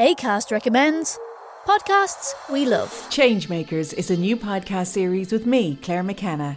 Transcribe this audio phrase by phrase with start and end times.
[0.00, 1.18] ACAST recommends
[1.66, 2.88] podcasts we love.
[3.10, 6.56] Changemakers is a new podcast series with me, Claire McKenna,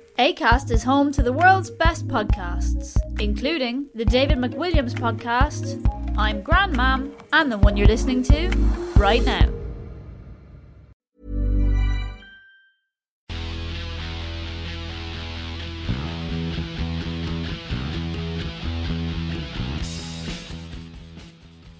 [0.21, 5.83] ACAST is home to the world's best podcasts, including the David McWilliams podcast,
[6.15, 8.49] I'm Grandmam, and the one you're listening to
[8.97, 9.49] right now.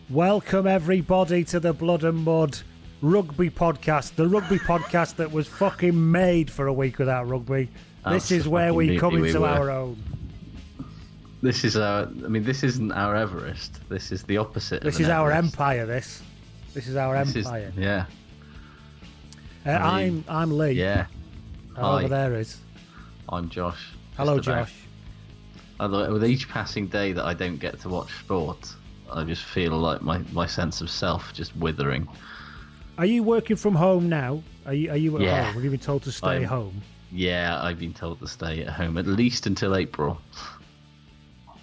[0.10, 2.58] Welcome, everybody, to the Blood and Mud
[3.04, 4.16] rugby podcast.
[4.16, 7.70] The rugby podcast that was fucking made for a week without rugby.
[8.10, 9.98] This is where we come Absolutely we into our own.
[11.42, 12.04] This is our.
[12.04, 13.80] I mean, this isn't our Everest.
[13.90, 14.82] This is the opposite.
[14.84, 15.54] This is our Everest.
[15.56, 15.86] empire.
[15.86, 16.22] This.
[16.74, 17.72] This is our This is- empire.
[17.78, 18.06] yeah.
[19.66, 20.72] Uh, I I'm mean, I'm Lee.
[20.72, 21.06] Yeah.
[21.76, 22.58] And Over there is.
[23.30, 23.92] I'm Josh.
[24.18, 24.74] Hello, Josh.
[25.80, 28.74] Although with each passing day that I don't get to watch sport,
[29.12, 32.08] I just feel like my, my sense of self just withering.
[32.98, 34.44] Are you working from home now?
[34.66, 35.44] Are you Are you at Yeah.
[35.46, 35.54] home?
[35.56, 36.82] Have you been told to stay I'm- home?
[37.12, 40.22] Yeah, I've been told to stay at home at least until April.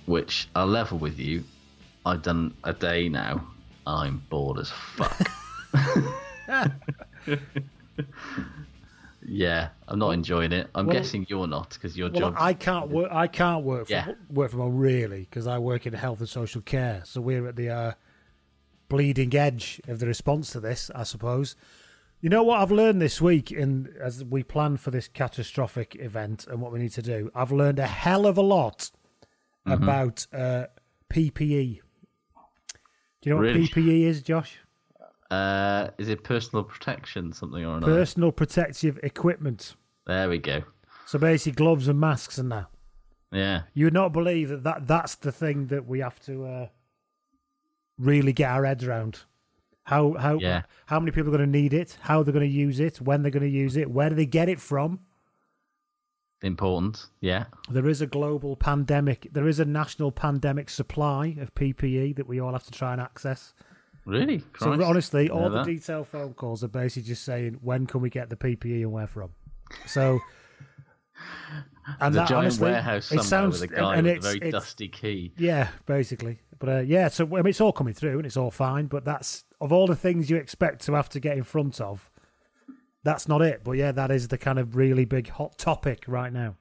[0.06, 1.44] Which I'll level with you.
[2.06, 3.46] I've done a day now.
[3.86, 5.28] I'm bored as fuck.
[9.26, 10.68] yeah, I'm not enjoying it.
[10.74, 12.34] I'm Well- guessing you're not because your Well, job.
[12.38, 13.10] I can't work.
[13.12, 14.14] I can't work from Yeah.
[14.30, 17.02] work from home really because I work in health and social care.
[17.04, 17.92] So we're at the uh,
[18.88, 21.56] bleeding edge of the response to this, I suppose.
[22.20, 26.46] You know what I've learned this week, in as we plan for this catastrophic event
[26.48, 28.90] and what we need to do, I've learned a hell of a lot
[29.66, 29.82] Mm-hmm.
[29.82, 30.66] about uh,
[31.12, 31.80] PPE.
[33.20, 33.60] Do you know Really?
[33.62, 34.56] what PPE is, Josh?
[35.30, 37.92] Uh, is it personal protection, something or another?
[37.92, 39.76] Personal protective equipment.
[40.06, 40.62] there we go.
[41.04, 42.66] So basically, gloves and masks and that.
[43.30, 46.68] Yeah, You would not believe that, that that's the thing that we have to uh,
[47.98, 49.18] really get our heads around.
[49.88, 50.62] How how Yeah.
[50.86, 51.96] how many people are going to need it?
[52.02, 53.00] How they're going to use it?
[53.00, 53.90] When they're going to use it?
[53.90, 55.00] Where do they get it from?
[56.40, 57.06] important.
[57.20, 59.26] Yeah, There is a global pandemic.
[59.32, 63.00] There is a national pandemic supply of PPE that we all have to try and
[63.00, 63.54] access.
[64.06, 64.38] really.
[64.58, 64.82] So Christ.
[64.82, 68.36] honestly, all the detailed phone calls are basically just saying when can we get the
[68.36, 69.30] PPE and where from.
[69.86, 70.20] So.
[72.00, 74.50] And that, giant honestly, warehouse it somewhere sounds, with a guy and with a very
[74.52, 75.32] dusty key.
[75.38, 76.38] Yeah, basically.
[76.58, 78.86] But uh, yeah, so I mean, it's all coming through and it's all fine.
[78.86, 82.10] But that's of all the things you expect to have to get in front of,
[83.04, 83.62] that's not it.
[83.64, 86.56] But yeah, that is the kind of really big hot topic right now.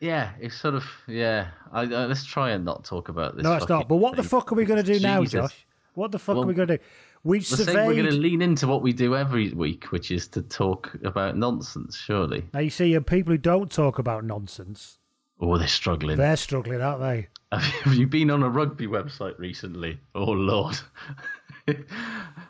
[0.00, 1.48] Yeah, it's sort of yeah.
[1.72, 3.44] I, I, let's try and not talk about this.
[3.44, 3.88] no, it's not.
[3.88, 5.40] But what the fuck are we going to do now, Jesus.
[5.50, 5.66] Josh?
[5.94, 6.82] What the fuck Well, are we going to do?
[7.24, 10.28] We We're saying we're going to lean into what we do every week, which is
[10.28, 11.96] to talk about nonsense.
[11.96, 12.44] Surely.
[12.52, 14.98] Now you see, people who don't talk about nonsense,
[15.40, 16.18] Oh, they're struggling.
[16.18, 17.28] they're struggling, aren't they?
[17.52, 20.00] Have you- been on a rugby website recently?
[20.14, 20.78] Oh Lord.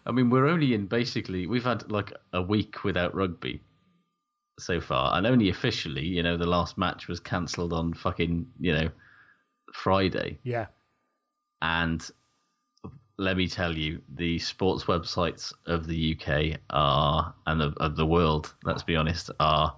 [0.07, 3.63] I mean, we're only in basically, we've had like a week without rugby
[4.59, 8.73] so far, and only officially, you know, the last match was cancelled on fucking, you
[8.73, 8.89] know,
[9.75, 10.39] Friday.
[10.43, 10.67] Yeah.
[11.61, 12.09] And
[13.19, 18.07] let me tell you, the sports websites of the UK are, and of, of the
[18.07, 19.75] world, let's be honest, are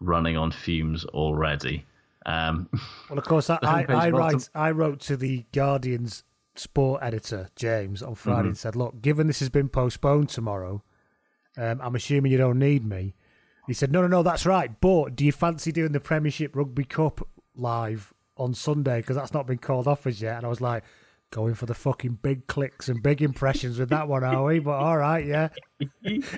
[0.00, 1.86] running on fumes already.
[2.26, 2.68] Um,
[3.08, 4.48] Well, of course, I, I, I write.
[4.54, 6.24] I wrote to the Guardian's
[6.54, 8.48] sport editor James on Friday Mhm.
[8.48, 10.82] and said, "Look, given this has been postponed tomorrow,
[11.56, 13.14] um, I'm assuming you don't need me."
[13.66, 14.78] He said, "No, no, no, that's right.
[14.80, 19.00] But do you fancy doing the Premiership Rugby Cup live on Sunday?
[19.00, 20.84] Because that's not been called off as yet." And I was like.
[21.30, 24.60] Going for the fucking big clicks and big impressions with that one, are we?
[24.60, 25.48] But all right, yeah.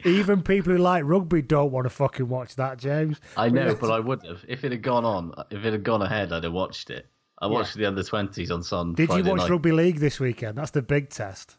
[0.04, 3.20] Even people who like rugby don't want to fucking watch that, James.
[3.36, 4.44] I know, but I would have.
[4.48, 7.06] If it had gone on, if it had gone ahead, I'd have watched it.
[7.40, 7.52] I Yeah.
[7.52, 8.94] watched the under 20s on Sun.
[8.94, 9.50] Did Friday you watch night.
[9.50, 10.58] rugby league this weekend?
[10.58, 11.56] That's the big test.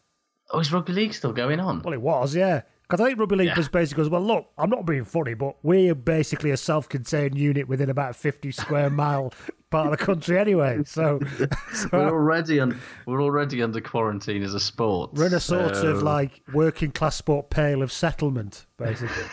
[0.50, 1.80] Oh, is rugby league still going on?
[1.82, 2.62] Well, it was, yeah.
[2.82, 3.56] Because I think rugby league Yeah.
[3.56, 7.66] was basically goes, well, look, I'm not being funny, but we're basically a self-contained unit
[7.66, 9.32] within about a 50 square mile
[9.72, 10.82] part of the country anyway.
[10.84, 11.18] So,
[11.74, 12.78] so We're already on.
[13.06, 15.14] We're already under quarantine as a sport.
[15.14, 19.24] we're in a sort so- of like working class sport pale of settlement, basically.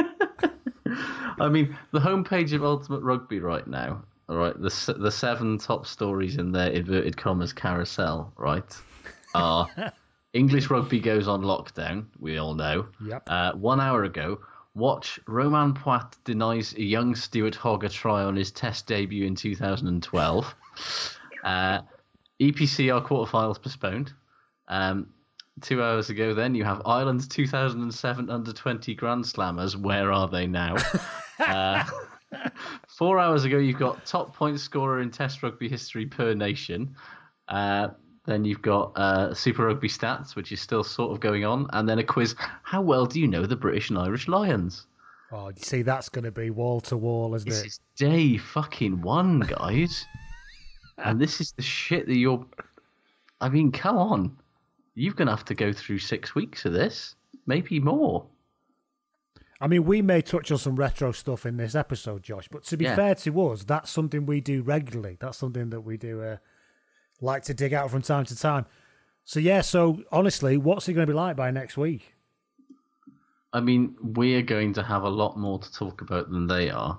[1.40, 4.02] I mean, the homepage of Ultimate Rugby right now.
[4.28, 8.76] All right, the the seven top stories in their inverted commas carousel, right,
[9.34, 9.68] are
[10.34, 12.04] English rugby goes on lockdown.
[12.20, 12.86] We all know.
[13.04, 13.22] Yep.
[13.26, 14.38] Uh, one hour ago,
[14.80, 19.36] watch Romain Poite denies a young Stuart Hogg a try on his Test debut in
[19.36, 20.54] 2012.
[21.44, 21.80] uh,
[22.40, 24.12] EPCR quarterfinals postponed.
[24.66, 25.10] Um,
[25.60, 29.76] two hours ago, then you have Ireland's 2007 under 20 Grand Slammers.
[29.76, 30.76] Where are they now?
[31.38, 31.84] uh,
[32.88, 36.96] four hours ago, you've got top point scorer in Test rugby history per nation.
[37.48, 37.88] Uh,
[38.26, 41.88] then you've got uh, Super Rugby stats, which is still sort of going on, and
[41.88, 42.34] then a quiz.
[42.62, 44.86] How well do you know the British and Irish Lions?
[45.32, 47.50] Oh, you see, that's going to be wall to wall, isn't it?
[47.50, 47.66] This it?
[47.66, 50.04] is day fucking one, guys.
[50.98, 52.44] and this is the shit that you're.
[53.40, 54.36] I mean, come on.
[54.94, 57.14] You're going to have to go through six weeks of this,
[57.46, 58.26] maybe more.
[59.62, 62.76] I mean, we may touch on some retro stuff in this episode, Josh, but to
[62.76, 62.96] be Yeah.
[62.96, 65.16] fair to us, that's something we do regularly.
[65.20, 66.36] That's something that we do uh,
[67.20, 68.66] like to dig out from time to time.
[69.24, 72.14] So, yeah, so honestly, what's it going to be like by next week?
[73.52, 76.98] I mean, we're going to have a lot more to talk about than they are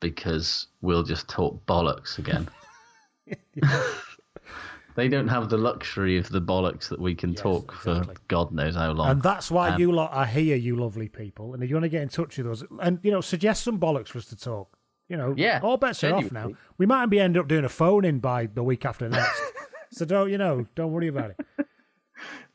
[0.00, 2.48] because we'll just talk bollocks again.
[4.96, 8.74] they don't have the luxury of the bollocks that we can talk for God knows
[8.74, 9.10] how long.
[9.10, 11.54] And that's why Um, you lot are here, you lovely people.
[11.54, 13.78] And if you want to get in touch with us, and you know, suggest some
[13.78, 14.76] bollocks for us to talk.
[15.12, 16.52] You know, Yeah, all bets are off now.
[16.78, 19.42] We might be end up doing a phone in by the week after next.
[19.92, 20.66] so don't you know?
[20.74, 21.66] Don't worry about it.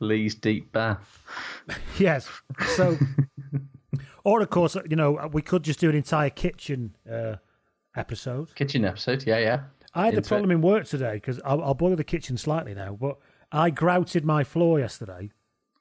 [0.00, 1.22] Lee's deep bath.
[1.98, 2.28] Yes.
[2.76, 2.96] So,
[4.24, 7.36] or of course, you know, we could just do an entire kitchen uh,
[7.96, 8.52] episode.
[8.56, 9.60] Kitchen episode, yeah, yeah.
[9.94, 10.28] I had a Into it.
[10.28, 13.18] problem in work today because I'll, I'll bore the kitchen slightly now, but
[13.52, 15.30] I grouted my floor yesterday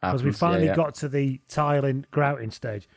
[0.01, 0.75] because we Happens, yeah, finally yeah.
[0.75, 2.87] got to the tiling grouting stage.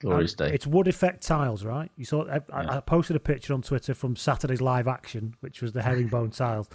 [0.00, 0.50] Glorious day.
[0.52, 1.90] It's wood effect tiles, right?
[1.96, 2.26] You saw.
[2.28, 5.80] I, I- I posted a picture on Twitter from Saturday's live action, which was the
[5.82, 6.68] herringbone tiles,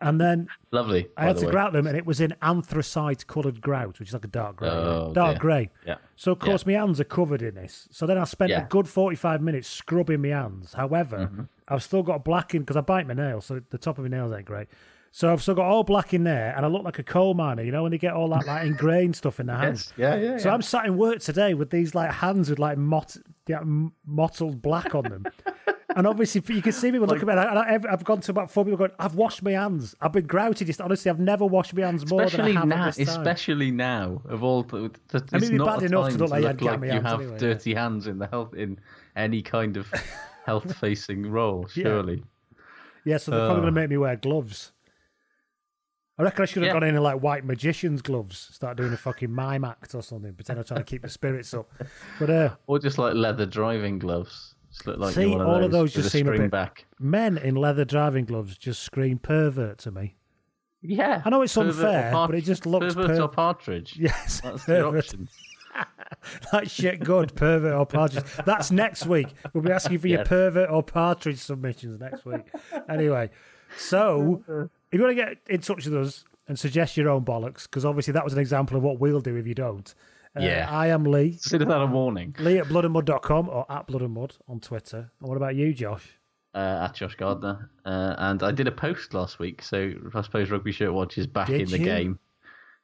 [0.00, 1.08] and then Lovely.
[1.16, 1.52] I had to way.
[1.52, 4.68] grout them, and it was in anthracite coloured grout, which is like a dark grey,
[4.68, 5.40] Oh, dark dear.
[5.40, 5.70] grey.
[5.86, 5.96] Yeah.
[6.16, 7.88] So of course my hands are covered in this.
[7.90, 8.64] So then I spent Yeah.
[8.64, 10.74] a good forty-five minutes scrubbing my hands.
[10.74, 11.42] However, Mm-hmm.
[11.66, 14.10] I've still got black in because I bite my nails, so the top of my
[14.10, 14.68] nails ain't great.
[15.12, 17.62] So I've still got all black in there, and I look like a coal miner.
[17.64, 19.92] You know when they get all that like ingrained stuff in their hands.
[19.96, 20.20] Yes.
[20.20, 20.54] Yeah, yeah, So yeah.
[20.54, 23.16] I'm sat in work today with these like hands with like mott,
[23.48, 23.60] yeah,
[24.06, 25.26] mottled black on them.
[25.96, 27.48] And obviously, you can see me looking at it.
[27.48, 29.96] and I- I've, I've gone to about four people going, I've washed my hands.
[30.00, 30.68] I've been grouted.
[30.68, 33.20] Just honestly, I've never washed my hands more Especially than I have now, this time.
[33.20, 36.04] especially now, of all the, the, I mean, it's it'd be not bad a enough
[36.04, 37.38] to time look like you had look gammy you have anyway, yeah.
[37.38, 38.78] dirty hands in the health in
[39.16, 39.92] any kind of
[40.46, 41.66] health-facing role.
[41.66, 42.22] Surely,
[43.04, 43.56] Yeah, so they're probably uh.
[43.58, 43.60] Oh.
[43.62, 44.70] going to make me wear gloves.
[46.20, 46.72] I reckon I should have Yeah.
[46.74, 50.34] gone in in like white magician's gloves, start doing a fucking mime act or something,
[50.34, 51.72] pretend I'm trying to keep the spirits up.
[52.18, 54.54] But uh, or just like leather driving gloves.
[54.70, 56.50] Just look like see, of all of those just seem a bit.
[56.50, 56.84] back.
[56.98, 60.16] Men in leather driving gloves just scream pervert to me.
[60.82, 63.96] Yeah, I know it's unfair, part- but it just looks pervert per- or partridge.
[63.98, 64.98] Yes, that's the pervert.
[65.04, 65.28] option.
[66.52, 68.24] that shit good, pervert or partridge.
[68.44, 69.28] That's next week.
[69.52, 72.50] We'll be asking for your pervert or partridge submissions next week.
[72.88, 73.30] Anyway,
[73.76, 74.42] so
[74.92, 77.84] if you want to get in touch with us and suggest your own bollocks, because
[77.84, 79.94] obviously that was an example of what we'll do if you don't.
[80.36, 80.68] Uh, Yeah.
[80.70, 81.30] I am Lee.
[81.32, 82.34] Consider that a warning.
[82.38, 85.10] Lee at bloodandmud.com or at bloodandmud on Twitter.
[85.20, 86.16] And what about you, Josh?
[86.54, 90.50] Uh, at Josh Gardner, uh, and I did a post last week, so I suppose
[90.50, 91.84] Rugby Shirt Watch is back Did in the you?
[91.84, 92.18] game.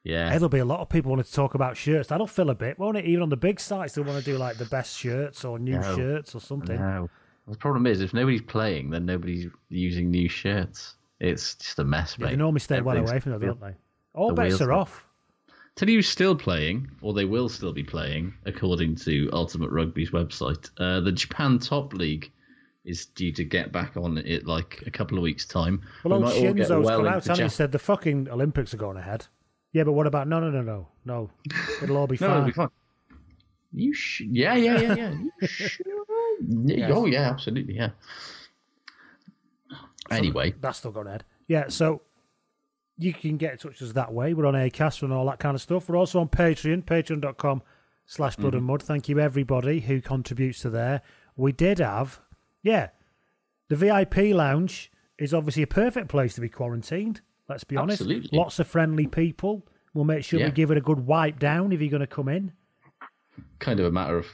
[0.05, 0.29] Yeah.
[0.31, 2.09] There'll be a lot of people wanting to talk about shirts.
[2.11, 3.07] That'll fill a bit, won't it?
[3.07, 5.81] Even on the big sites, they'll want to do like the best shirts or new
[5.81, 5.97] No.
[5.97, 6.77] shirts or something.
[6.79, 7.11] No.
[7.49, 10.95] The problem is, if nobody's playing, then nobody's using new shirts.
[11.21, 12.31] It's just a mess, mate.
[12.31, 13.75] they normally stay well away from it, don't they?
[14.15, 15.07] All the bets are off.
[15.77, 20.71] Tell you still playing, or they will still be playing, according to Ultimate Rugby's website.
[20.79, 22.33] Uh, the Japan Top League
[22.85, 25.83] is due to get back on it like a couple of weeks' time.
[26.05, 28.29] Well, We old might all get Shinzo's well come out and he said the fucking
[28.31, 29.27] Olympics are going ahead.
[29.73, 30.29] Yeah, but what about?
[30.29, 31.31] No, no, no, no, no.
[31.83, 32.37] It'll all be No, fine.
[32.39, 32.69] it'll be fine.
[33.73, 35.49] You sh- yeah, yeah, yeah, yeah.
[36.41, 36.91] Yes.
[36.95, 37.91] Oh, yeah, absolutely, yeah.
[40.11, 41.25] Anyway, that's still going ahead.
[41.49, 42.03] Yeah, so
[42.97, 44.35] you can get in touch with us that way.
[44.35, 45.89] We're on Acast and all that kind of stuff.
[45.89, 47.63] We're also on Patreon, patreon.com
[48.07, 48.67] slash blood and Mm-hmm.
[48.73, 48.83] mud.
[48.83, 51.03] Thank you everybody who contributes to there.
[51.37, 52.21] We did have,
[52.63, 52.89] yeah,
[53.69, 57.21] the VIP lounge is obviously a perfect place to be quarantined.
[57.49, 58.01] Let's be honest.
[58.03, 58.37] Absolutely.
[58.39, 59.67] Lots of friendly people.
[59.95, 60.47] We'll make sure Yeah.
[60.47, 62.53] we give it a good wipe down if you're going to come in.
[63.59, 64.27] kind of a matter of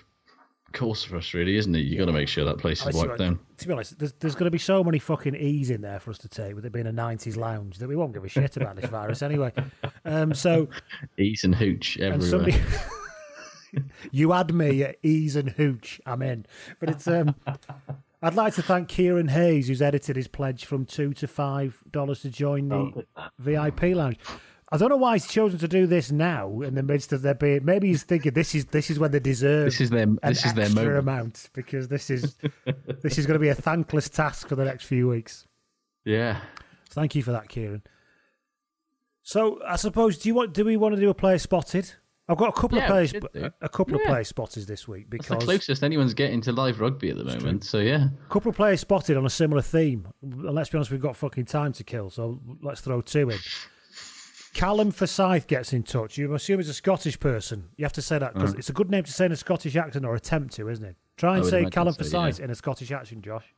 [0.73, 1.81] course for us, really, isn't it?
[1.81, 3.39] You've got to make sure that place is wiped what- down.
[3.59, 6.11] To be honest, there's, there's going to be so many fucking E's in there for
[6.11, 8.57] us to take with it being a 90s lounge that we won't give a shit
[8.57, 9.53] about this virus anyway.
[10.05, 10.69] Um, so,
[11.19, 12.15] Ease and hooch everywhere.
[12.15, 12.61] and somebody.
[14.11, 16.47] you add me at E's and Hooch, I'm in.
[16.81, 17.07] But it's.
[17.07, 17.35] um.
[18.25, 22.23] I'd like to thank Kieran Hayes, who's edited his pledge from two to five dollars
[22.23, 23.05] to join the
[23.41, 24.17] VIP lounge.
[24.73, 27.35] I don't know why he's chosen to do this now in the midst of their
[27.35, 27.63] being.
[27.65, 29.67] Maybe he's thinking this is this is when they deserve.
[29.67, 30.97] This is their- an this is their moment.
[30.99, 32.37] amount because this is
[33.03, 35.47] this is going to be a thankless task for the next few weeks.
[36.05, 36.41] yeah.
[36.91, 37.83] Thank you for that, Kieran.
[39.23, 41.93] So I suppose do you want do we want to do a player spotted?
[42.29, 43.15] I've got a couple Yeah, of players
[43.61, 44.09] a couple of Yeah.
[44.09, 47.25] player spotters this week It's the because closest anyone's getting to live rugby at the
[47.25, 47.65] moment.
[47.65, 48.09] So, yeah.
[48.27, 50.07] a couple of players spotted on a similar theme.
[50.23, 53.39] And let's be honest, we've got fucking time to kill, so let's throw two in.
[54.55, 56.19] Callum Forsyth gets in touch.
[56.19, 57.69] You assume he's a Scottish person.
[57.77, 58.59] You have to say that because Mm.
[58.59, 60.97] it's a good name to say in a Scottish accent or attempt to, isn't it?
[61.17, 62.45] Try and say Callum so, Forsyth yeah.
[62.45, 63.55] in a Scottish accent, Josh.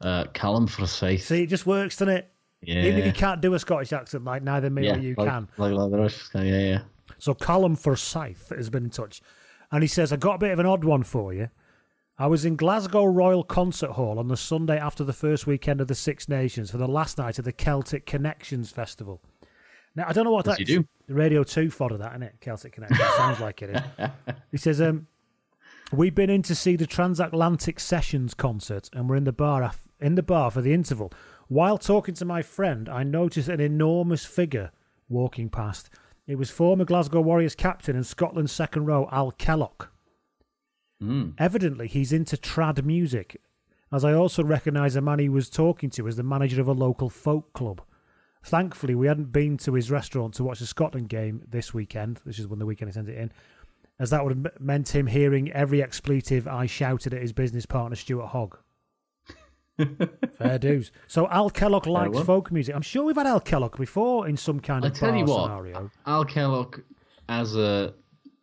[0.00, 1.22] Uh, Callum Forsyth.
[1.22, 2.28] See, it just works, doesn't it?
[2.62, 2.84] Yeah.
[2.84, 5.28] Even if you can't do a Scottish accent like neither me yeah, or you like,
[5.28, 5.48] can.
[5.56, 6.30] Like, like the rest.
[6.34, 6.80] Yeah, yeah.
[7.18, 9.20] So Callum Forsyth has been in touch,
[9.70, 11.50] and he says, "I got a bit of an odd one for you.
[12.18, 15.88] I was in Glasgow Royal Concert Hall on the Sunday after the first weekend of
[15.88, 19.20] the Six Nations for the last night of the Celtic Connections Festival.
[19.94, 20.88] Now I don't know what Yes, that you do.
[21.08, 22.34] Radio Two fodder that, isn't it?
[22.40, 24.08] Celtic Connections sounds like it is.
[24.50, 25.06] He says, um,
[25.92, 29.88] "We've been in to see the Transatlantic Sessions concert, and we're in the bar af-
[30.00, 31.12] in the bar for the interval.
[31.48, 34.70] While talking to my friend, I noticed an enormous figure
[35.08, 35.90] walking past.
[36.26, 39.88] It was former Glasgow Warriors captain and Scotland's second row Al Kellock.
[41.36, 43.36] Evidently, he's into trad music,
[43.92, 46.72] as I also recognise the man he was talking to as the manager of a
[46.72, 47.82] local folk club."
[48.42, 52.20] Thankfully, we hadn't been to his restaurant to watch the Scotland game this weekend.
[52.26, 53.32] This is when the weekend he sent it in,
[53.98, 57.94] as that would have meant him hearing every expletive I shouted at his business partner
[57.94, 58.58] Stuart Hogg.
[60.38, 60.92] Fair dues.
[61.06, 62.24] So Al Kellock likes well.
[62.24, 62.74] folk music.
[62.74, 65.44] I'm sure we've had Al Kellock before in some kind of I tell you what,
[65.44, 65.90] scenario.
[66.06, 66.82] Al Kellock,
[67.28, 67.94] as a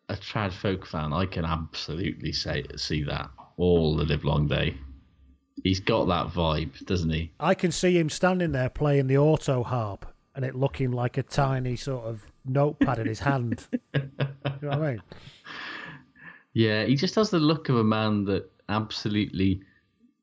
[0.10, 4.76] a trad folk fan, I can absolutely say see that all the live long day.
[5.64, 7.32] He's got that vibe, doesn't he?
[7.40, 11.24] I can see him standing there playing the auto harp and it looking like a
[11.24, 13.68] tiny sort of notepad in his hand.
[13.94, 14.02] you
[14.44, 15.02] know what I mean?
[16.54, 19.62] Yeah, he just has the look of a man that absolutely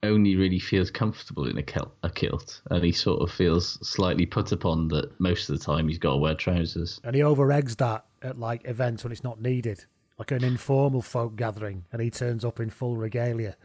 [0.02, 4.26] only really feels comfortable in a kilt, a kilt, and he sort of feels slightly
[4.26, 7.00] put upon that most of the time he's got to wear trousers.
[7.04, 9.84] And he over eggs that at like events when it's not needed,
[10.18, 13.56] like an informal folk gathering, and he turns up in full regalia.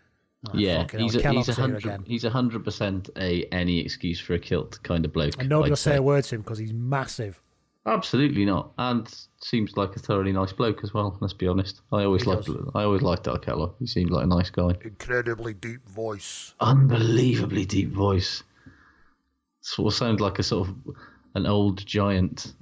[0.48, 4.20] Oh, yeah, he's hell, a, he's a hundred he's a hundred percent a any excuse
[4.20, 5.36] for a kilt kind of bloke.
[5.38, 5.98] And nobody I'd will say say.
[5.98, 7.40] a word to him because he's massive.
[7.86, 9.08] Absolutely not, and
[9.40, 11.16] seems like a thoroughly nice bloke as well.
[11.22, 11.82] Let's be honest.
[11.92, 12.58] I always He liked does.
[12.74, 13.76] I always liked Al Kellock.
[13.80, 14.76] He seemed like a nice guy.
[14.84, 16.56] Incredibly deep voice.
[16.60, 18.44] Unbelievably deep voice.
[19.62, 20.76] Sort of sounds like a sort of
[21.36, 22.54] an old giant,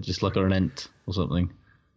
[0.00, 1.52] just like an ent or something.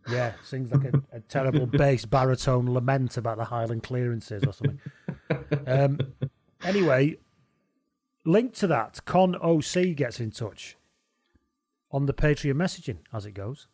[0.09, 4.79] Yeah, sings like a, a terrible bass baritone lament about the Highland clearances or something.
[5.67, 5.99] Um,
[6.63, 7.17] anyway,
[8.25, 10.75] linked to that, Con OC gets in touch
[11.91, 13.67] on the Patreon messaging as it goes.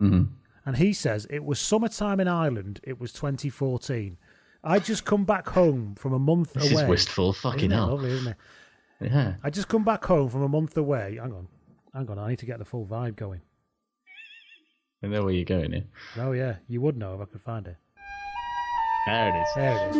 [0.00, 0.28] Mhm.
[0.66, 2.80] And he says, It was summertime in Ireland.
[2.82, 4.16] It was 2014.
[4.62, 6.82] I just come back home from a month This away.
[6.84, 7.32] is wistful.
[7.34, 7.88] Fucking it hell.
[7.88, 8.36] lovely, isn't it?
[9.12, 9.34] Yeah.
[9.42, 11.18] I just come back home from a month away.
[11.20, 11.48] Hang on.
[11.92, 12.18] Hang on.
[12.18, 13.42] I need to get the full vibe going.
[15.04, 15.84] I know where you're going here.
[16.18, 16.56] Oh, yeah.
[16.66, 17.76] You would know if I could find it.
[19.06, 19.48] There it is.
[19.54, 19.96] There it is.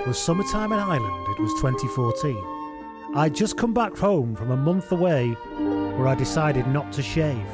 [0.00, 1.28] It was summertime in Ireland.
[1.28, 3.14] It was 2014.
[3.14, 7.46] I'd just come back home from a month away where I decided not to shave.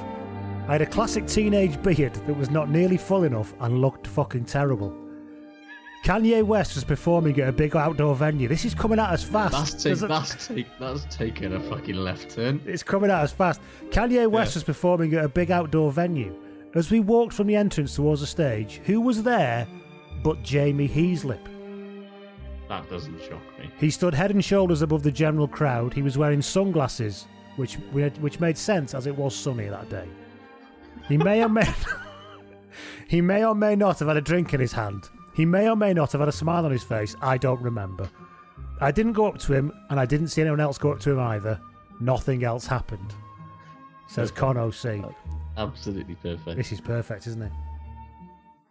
[0.67, 4.47] I had a classic teenage beard that was not nearly full enough and looked fucking
[4.47, 4.97] terrible.
[6.03, 8.49] Kanye West was performing at a big outdoor venue.
[8.49, 9.53] This is coming out as fast.
[9.53, 12.61] That's, take, a- that's, take, that's taken a fucking left turn.
[12.67, 13.61] It's coming out as fast.
[13.91, 16.35] Kanye West was performing at a big outdoor venue.
[16.75, 19.67] As we walked from the entrance towards the stage, who was there
[20.25, 21.45] but Jamie Heaslip?
[22.69, 23.71] That doesn't shock me.
[23.79, 25.93] He stood head and shoulders above the general crowd.
[25.93, 30.09] He was wearing sunglasses, which which made sense as it was sunny that day.
[31.07, 31.69] He may or may
[33.09, 35.11] he may or may not have had a drink in his hand.
[35.35, 37.17] He may or may not have had a smile on his face.
[37.23, 38.09] I don't remember.
[38.81, 41.11] I didn't go up to him, and I didn't see anyone else go up to
[41.13, 41.59] him either.
[42.01, 43.15] Nothing else happened.
[44.09, 45.05] Says Con OC.
[45.57, 46.57] Absolutely perfect.
[46.57, 47.53] This is perfect, isn't it?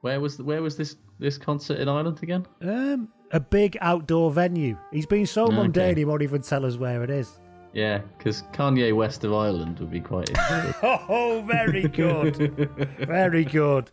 [0.02, 2.46] Where was the, where was this this concert in Ireland again?
[2.62, 4.76] Um, a big outdoor venue.
[4.92, 5.56] He's been so Okay.
[5.56, 7.40] mundane, he won't even tell us where it is.
[7.74, 10.74] Yeah, because Kanye West of Ireland would be quite interesting.
[10.84, 12.68] Oh, very good.
[13.08, 13.90] very good.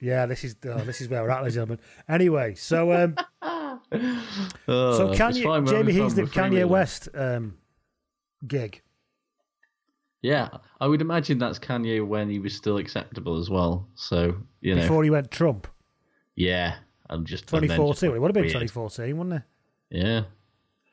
[0.00, 1.84] Yeah, this is oh, this is where we're at, ladies and gentlemen.
[2.08, 3.16] Anyway, so um,
[3.92, 6.68] Oh, so it's fine, Kanye, Jamie Heaslip, we're Kanye.
[6.68, 7.56] West um,
[8.46, 8.82] gig.
[10.22, 10.48] Yeah,
[10.80, 13.88] I would imagine that's Kanye when he was still acceptable as well.
[13.94, 15.66] So you know, before he went Trump,
[16.36, 16.76] yeah,
[17.08, 18.10] I'm just just 2014.
[18.10, 18.52] It would have been weird.
[18.52, 19.42] 2014, wouldn't it?
[19.90, 20.22] Yeah,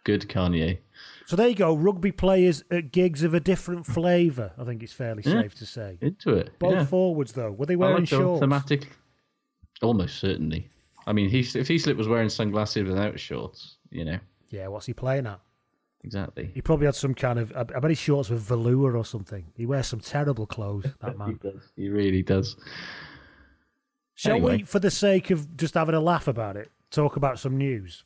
[0.06, 0.78] good Kanye.
[1.26, 1.76] So there you go.
[1.76, 4.52] Rugby players at gigs of a different flavour.
[4.58, 5.42] I think it's fairly Yeah.
[5.42, 5.98] safe to say.
[6.00, 6.58] Into it.
[6.60, 6.86] Both yeah.
[6.86, 8.40] forwards though, were they wearing like shorts?
[8.40, 8.88] thematic.
[9.82, 10.70] Almost certainly.
[11.08, 14.20] I mean, he, if Heaslip was wearing sunglasses without shorts, you know,
[14.50, 15.40] Yeah, what's he playing at?
[16.04, 16.50] exactly.
[16.54, 17.52] He probably had some kind of.
[17.56, 19.46] I bet his shorts were velour or something.
[19.56, 20.86] He wears some terrible clothes.
[21.02, 21.40] That He man.
[21.42, 21.72] does.
[21.76, 22.56] He really does.
[24.14, 24.58] Shall Anyway.
[24.58, 28.04] we, for the sake of just having a laugh about it, talk about some news?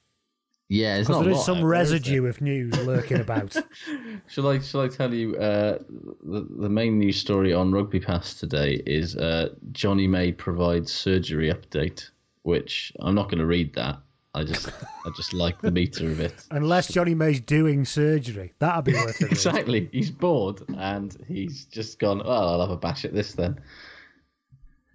[0.69, 3.55] Yeah, it's Because not there is some there, is residue of news lurking about.
[4.27, 5.79] Shall I shall I tell you uh,
[6.23, 11.51] the the main news story on Rugby Pass today is uh, Johnny May provides surgery
[11.51, 12.12] update,
[12.43, 13.97] which I'm not going to read that.
[14.36, 14.69] I just
[15.05, 16.45] I just like the meter of it.
[16.51, 19.32] Unless Johnny May's doing surgery, that'd be worth it.
[19.32, 19.89] Exactly.
[19.91, 22.21] He's bored and he's just gone.
[22.23, 23.60] Oh, I'll have a bash at this then.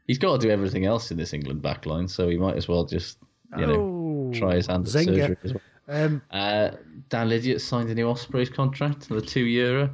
[0.06, 2.84] He's got to do everything else in this England backline, so he might as well
[2.84, 3.18] just
[3.56, 5.62] you know Oh, try his hand at surgery as well.
[5.86, 6.70] Um, Uh,
[7.10, 9.90] Dan Lydiate signed a new Ospreys contract, for the two euro,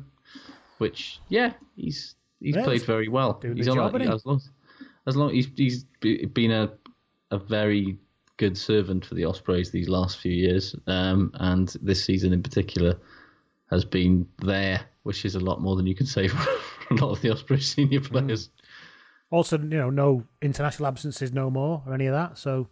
[0.79, 3.41] which yeah, he's he's Yeah, played very well.
[3.43, 4.41] He's on job, that- as long
[5.07, 6.71] as long he's he's be- been a
[7.33, 7.97] a very
[8.39, 12.97] good servant for the Ospreys these last few years, um, and this season in particular
[13.71, 16.39] has been there, which is a lot more than you can say for
[16.91, 18.11] a lot of the Ospreys senior Mm.
[18.11, 18.51] players.
[19.31, 22.37] also, you know, no international absences no more or any of that.
[22.39, 22.67] So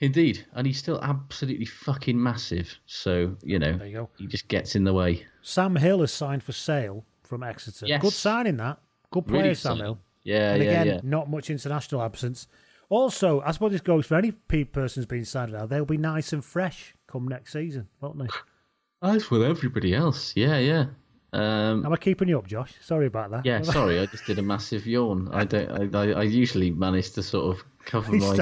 [0.00, 2.68] Indeed, and he's still absolutely fucking massive.
[2.86, 4.08] So you know, There you go.
[4.18, 5.24] he just gets in the way.
[5.42, 7.86] Sam Hill has signed for Sale from Exeter.
[7.86, 8.02] Yes.
[8.02, 8.78] Good signing that.
[9.10, 9.78] Good player, Really Sam.
[9.78, 9.98] Hill.
[10.24, 11.00] Yeah, and yeah, again, yeah.
[11.02, 12.46] not much international absence.
[12.88, 15.66] Also, I suppose this goes for any pe- person who's been signed now.
[15.66, 18.26] They'll be nice and fresh come next season, won't they?
[19.02, 20.86] As with everybody else, yeah, yeah.
[21.32, 22.72] Um, Am I keeping you up, Josh?
[22.80, 23.44] Sorry about that.
[23.46, 25.28] yeah, sorry, I just did a massive yawn.
[25.32, 25.94] I don't.
[25.94, 28.38] I, I, I usually manage to sort of cover my.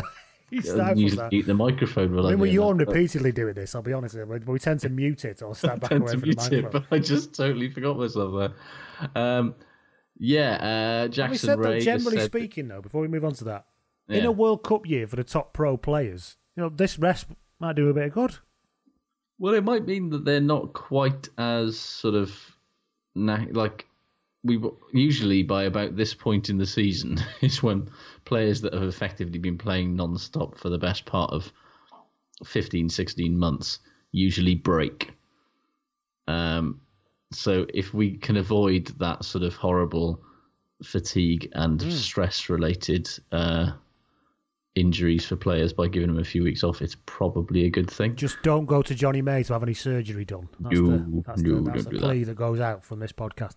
[0.47, 1.33] Sta- he uh, stifles that.
[1.33, 2.19] mute the microphone.
[2.19, 3.75] I mean, we yawn that, but repeatedly doing this.
[3.75, 5.91] I'll be honest, with you, but we tend to mute it or step I back
[5.93, 6.87] away to from the mute it, microphone.
[6.91, 8.53] but I just totally forgot myself
[9.15, 9.23] there.
[9.23, 9.55] Um,
[10.19, 10.67] yeah, uh,
[11.03, 11.81] Having Jackson said that, Ray.
[11.81, 13.67] just generally said- speaking, though, before we move on to that,
[14.09, 17.27] in a World Cup year for the top pro players, you know, this rest
[17.59, 18.37] might do a bit of good.
[19.39, 22.33] Well, it might mean that they're not quite as sort of
[23.17, 23.87] like
[24.45, 27.89] we usually by about this point in the season is when
[28.25, 31.51] players that have effectively been playing non-stop for the best part of
[32.45, 33.79] 15 16 months
[34.13, 35.13] usually break
[36.29, 36.81] um
[37.33, 40.21] so if we can avoid that sort of horrible
[40.83, 43.71] fatigue and stress related uh
[44.75, 48.15] injuries for players by giving them a few weeks off it's probably a good thing
[48.17, 50.49] Just don't go to Johnny May to have any surgery done.
[50.59, 52.35] That's No, the, that's no, the, that's don't the do plea that.
[52.35, 53.55] goes out from this podcast.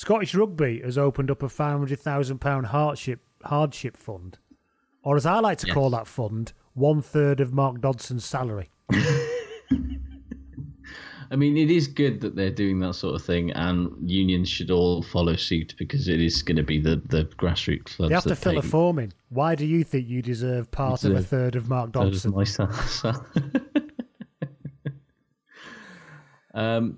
[0.00, 4.38] Scottish Rugby has opened up a £500,000 hardship, hardship fund,
[5.02, 8.70] or as I like to call that fund, one third of Mark Dodson's salary.
[11.30, 14.70] I mean, it is good that they're doing that sort of thing, and unions should
[14.70, 18.24] all follow suit because it is going to be the, the grassroots clubs They have
[18.24, 19.12] to fill a form in.
[19.28, 22.34] Why do you think you deserve part of a third of Mark That is Dodson?
[22.34, 23.26] my sal-
[26.54, 26.96] um,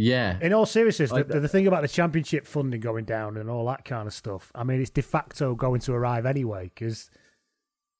[0.00, 3.66] yeah, In all seriousness, the, the thing about the championship funding going down and all
[3.66, 7.10] that kind of stuff, I mean, it's de facto going to arrive anyway because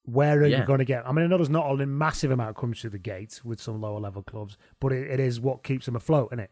[0.04, 0.60] Where are Yeah.
[0.60, 1.06] you going to get?
[1.06, 3.80] I mean, I know there's not a massive amount comes through the gates with some
[3.80, 6.50] lower level clubs, but it, it is what keeps them afloat, isn't it?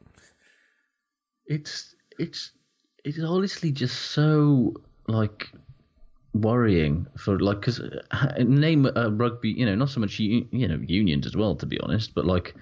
[1.47, 2.53] It's it's
[3.05, 4.75] it's honestly just so
[5.07, 5.49] like
[6.35, 10.79] worrying for like because uh, name a rugby you know not so much you know
[10.87, 12.55] unions as well to be honest but like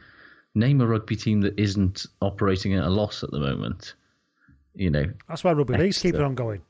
[0.57, 3.95] name a rugby team that isn't operating at a loss at the moment
[4.75, 6.62] you know That's why rugby leagues keep it on going.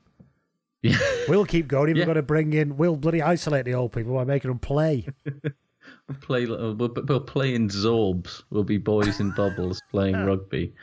[0.81, 0.97] yeah
[1.27, 1.89] We'll keep going.
[1.89, 2.05] Even Yeah.
[2.05, 2.77] got to bring in.
[2.77, 5.07] We'll bloody isolate the old people by making them play.
[6.21, 10.73] play we'll, we'll play in zorbs we'll be boys in bubbles playing rugby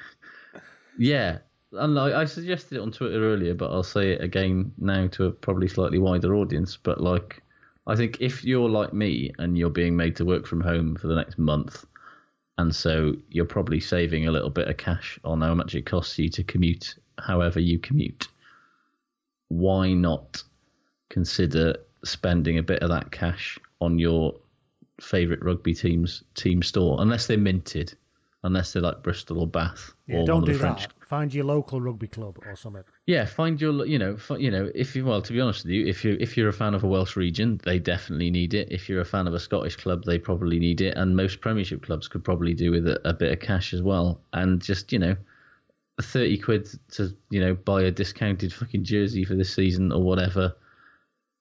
[0.99, 1.38] yeah
[1.73, 5.27] and I, I suggested it on twitter earlier but i'll say it again now to
[5.27, 7.43] a probably slightly wider audience but like
[7.87, 11.07] i think if you're like me and you're being made to work from home for
[11.07, 11.85] the next month
[12.59, 16.19] and so you're probably saving a little bit of cash on how much it costs
[16.19, 18.29] you to commute however you commute
[19.49, 20.43] why not
[21.11, 24.35] consider spending a bit of that cash on your
[25.01, 27.95] favourite rugby team's team store, unless they're minted,
[28.43, 30.87] unless they're like Bristol or Bath Yeah, or don't one of do the French.
[31.07, 32.83] Find your local rugby club or something.
[33.07, 35.87] Yeah, find your you know you know if you well to be honest with you,
[35.87, 38.69] if you if you're a fan of a Welsh region, they definitely need it.
[38.71, 41.83] If you're a fan of a Scottish club, they probably need it, and most Premiership
[41.83, 44.21] clubs could probably do with a, a bit of cash as well.
[44.33, 45.17] And just you know,
[46.01, 50.55] thirty quid to you know buy a discounted fucking jersey for this season or whatever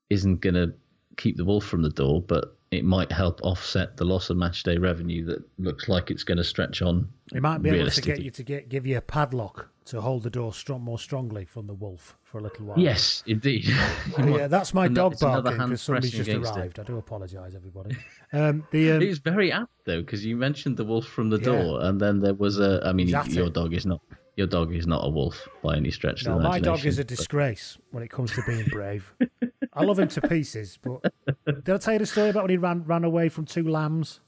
[0.10, 0.74] isn't gonna
[1.18, 4.64] keep the wolf from the door, but it might help offset the loss of match
[4.64, 7.08] day revenue that looks like it's going to stretch on.
[7.34, 10.24] It might be able to get you to get give you a padlock to hold
[10.24, 12.80] the door strong, more strongly from the wolf for a little while.
[12.80, 13.66] Yes, indeed.
[14.18, 16.58] yeah, that's my And dog barking because somebody's just against it.
[16.60, 16.80] arrived.
[16.80, 17.98] I do apologise, everybody.
[18.32, 21.44] Um, the um, It's very apt though because you mentioned the wolf from the Yeah.
[21.46, 22.82] door, and then there was a.
[22.86, 24.02] I mean, at your dog is not.
[24.36, 26.98] Your dog is not a wolf by any stretch no, of the my dog is
[26.98, 29.14] a imagination, but- disgrace when it comes to being brave.
[29.76, 31.02] I love him to pieces, but
[31.46, 34.20] did I tell you the story about when he ran ran away from two lambs?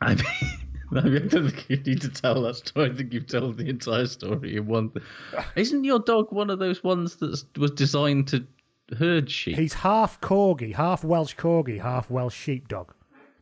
[0.00, 0.24] I mean,
[0.96, 2.90] I don't think you need to tell that story.
[2.90, 4.90] I think you've told the entire story in one.
[5.56, 8.44] Isn't your dog one of those ones that was designed to
[8.98, 9.56] herd sheep?
[9.56, 12.92] He's half corgi, half Welsh corgi, half Welsh sheepdog.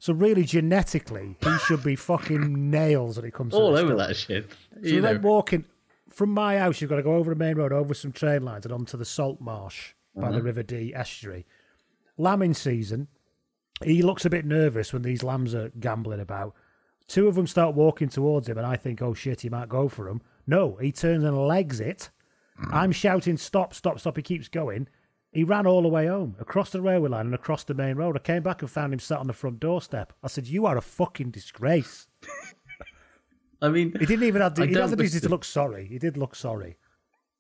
[0.01, 4.09] So really, genetically, he should be fucking nails when it comes to All over stuff.
[4.09, 4.51] that shit.
[4.83, 5.19] So You know.
[5.23, 5.65] walking
[6.11, 6.81] from my house.
[6.81, 9.05] You've got to go over the main road, over some train lines, and onto the
[9.05, 10.45] salt marsh by the Uh-huh.
[10.45, 11.47] River Dee estuary.
[12.17, 13.09] Lambing season.
[13.85, 16.55] He looks a bit nervous when these lambs are gambling about.
[17.07, 19.89] Two of them start walking towards him, and I think, oh shit, he might go
[19.89, 20.21] for them.
[20.47, 22.11] No, he turns and legs it.
[22.73, 24.17] I'm shouting, stop, stop, stop.
[24.17, 24.89] He keeps going.
[25.31, 28.17] He ran all the way home, across the railway line and across the main road.
[28.17, 30.13] I came back and found him sat on the front doorstep.
[30.25, 32.09] I said, You are a fucking disgrace.
[33.63, 35.87] I mean, He didn't even have the, he don't the to to- look sorry.
[35.87, 36.79] He did look sorry.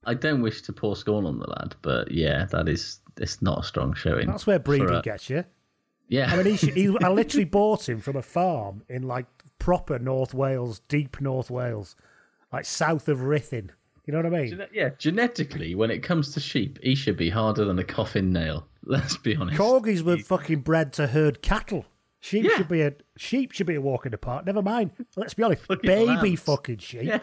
[0.08, 3.60] I don't wish to pour scorn on the lad, but yeah, that is it's not
[3.60, 4.26] a strong showing.
[4.26, 5.44] That's where for breeding a- gets you.
[6.08, 9.26] Yeah, I mean, he, sh- he, I literally bought him from a farm in like
[9.58, 11.96] proper North Wales, deep North Wales,
[12.52, 13.70] like south of Ruthin.
[14.06, 14.48] You know what I mean?
[14.48, 18.32] Gene- yeah, genetically, when it comes to sheep, he should be harder than a coffin
[18.32, 18.66] nail.
[18.84, 19.58] Let's be honest.
[19.58, 21.84] Corgis were fucking bred to herd cattle.
[22.20, 22.56] Sheep Yeah.
[22.56, 24.46] should be a sheep should be a walk in the park.
[24.46, 24.92] Never mind.
[25.16, 26.40] Let's be honest, Fucking baby lambs.
[26.40, 27.02] fucking sheep.
[27.02, 27.20] Yeah.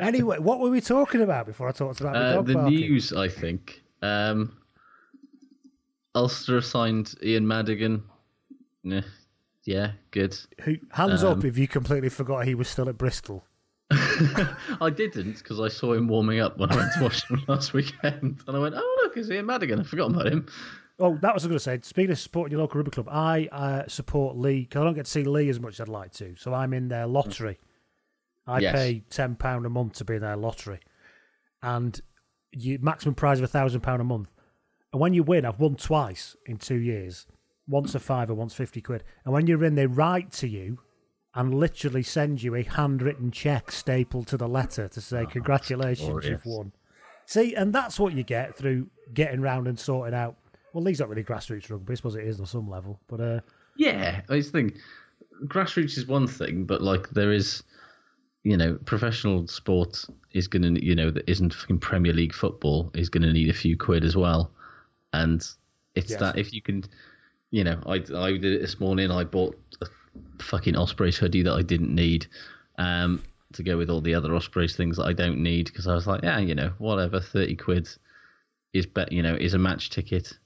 [0.00, 3.12] Anyway, what were we talking about before I talked about the Uh, dog the news,
[3.12, 3.82] I think.
[4.02, 4.56] Um,
[6.14, 8.02] Ulster signed Ian Madigan.
[8.82, 9.00] Yeah,
[9.64, 10.36] yeah, good.
[10.62, 13.44] Who, hands up Um, if you completely forgot he was still at Bristol.
[13.90, 17.72] I didn't because I saw him warming up when I went to watch him last
[17.72, 20.46] weekend, and I went, "Oh look, it's Ian Madigan." I forgot about him.
[20.98, 21.88] Oh, that was what I was going to say.
[21.88, 25.06] Speaking of supporting your local rugby club, I uh, support Lee because I don't get
[25.06, 26.34] to see Lee as much as I'd like to.
[26.36, 27.58] So I'm in their lottery.
[28.46, 28.74] I Yes.
[28.74, 30.80] pay ten pound a month to be in their lottery,
[31.62, 32.00] and
[32.52, 34.28] you maximum prize of a thousand pound a month.
[34.92, 37.26] And when you win, I've won twice in two years.
[37.66, 39.02] Once a fiver, once fifty quid.
[39.24, 40.78] And when you're in, they write to you
[41.34, 46.44] and literally send you a handwritten check stapled to the letter to say congratulations, you've
[46.46, 46.72] won.
[47.26, 50.36] See, and that's what you get through getting round and sorting out.
[50.74, 53.40] Well, these aren't really grassroots rugby, I suppose it is on some level, but uh,
[53.76, 54.76] Yeah, I just think
[55.46, 57.62] grassroots is one thing, but like there is,
[58.44, 62.90] you know, professional sports is going to, you know, that isn't fucking Premier League football
[62.94, 64.50] is going to need a few quid as well,
[65.12, 65.40] and
[65.94, 66.20] it's Yes.
[66.20, 66.84] that if you can,
[67.50, 69.10] you know, I I did it this morning.
[69.10, 69.86] I bought a
[70.42, 72.26] fucking Ospreys hoodie that I didn't need,
[72.78, 73.22] um,
[73.54, 76.06] to go with all the other Ospreys things that I don't need because I was
[76.06, 77.88] like, yeah, you know, whatever, thirty quid
[78.72, 80.36] is bet, you know, is a match ticket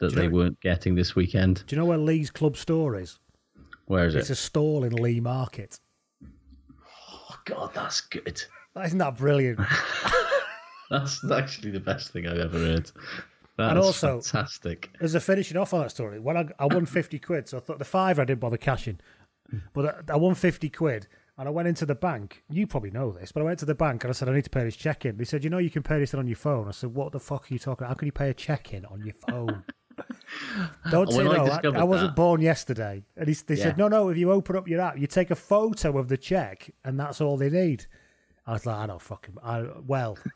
[0.00, 1.64] that they know- weren't getting this weekend.
[1.66, 3.18] do you know where Lee's club store is?
[3.86, 4.32] Where is It's it?
[4.32, 5.80] It's a stall in Lee Market.
[7.44, 8.42] God, that's good.
[8.82, 9.60] Isn't that brilliant?
[10.90, 12.90] That's actually the best thing I've ever heard.
[13.56, 14.90] That's and also, fantastic.
[15.00, 17.60] As a finishing off on that story, when I, I won 50 quid, so I
[17.60, 18.98] thought the five I didn't bother cashing,
[19.72, 21.06] but I, I won 50 quid
[21.38, 22.42] and I went into the bank.
[22.50, 24.44] You probably know this, but I went to the bank and I said, I need
[24.44, 25.16] to pay this check in.
[25.16, 26.68] They said, You know, you can pay this in on your phone.
[26.68, 27.88] I said, What the fuck are you talking about?
[27.88, 29.64] How can you pay a check in on your phone?
[30.90, 31.50] Don't say I no.
[31.50, 33.04] I, I wasn't born yesterday.
[33.16, 33.64] And he, they Yeah.
[33.64, 36.16] said, No, no, if you open up your app, you take a photo of the
[36.16, 37.86] check and that's all they need.
[38.46, 39.36] I was like, I don't fucking.
[39.42, 40.18] I, well.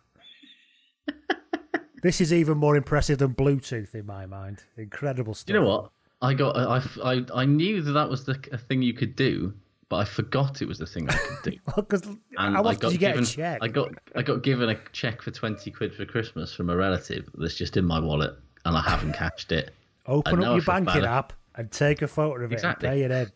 [2.02, 4.62] this is even more impressive than Bluetooth in my mind.
[4.76, 5.54] Incredible stuff.
[5.54, 5.90] You know what?
[6.22, 6.56] I got.
[6.56, 9.52] I, I, I knew that that was the a thing you could do,
[9.88, 11.58] but I forgot it was the thing I could do.
[11.76, 12.18] Because And
[12.56, 13.58] how I got did you get given, a check?
[13.62, 17.28] I got I got given a check for twenty quid for Christmas from a relative
[17.34, 19.72] that's just in my wallet, and I haven't cashed it.
[20.06, 22.88] Open up your banking app and take a photo of it Exactly.
[22.88, 23.32] and pay it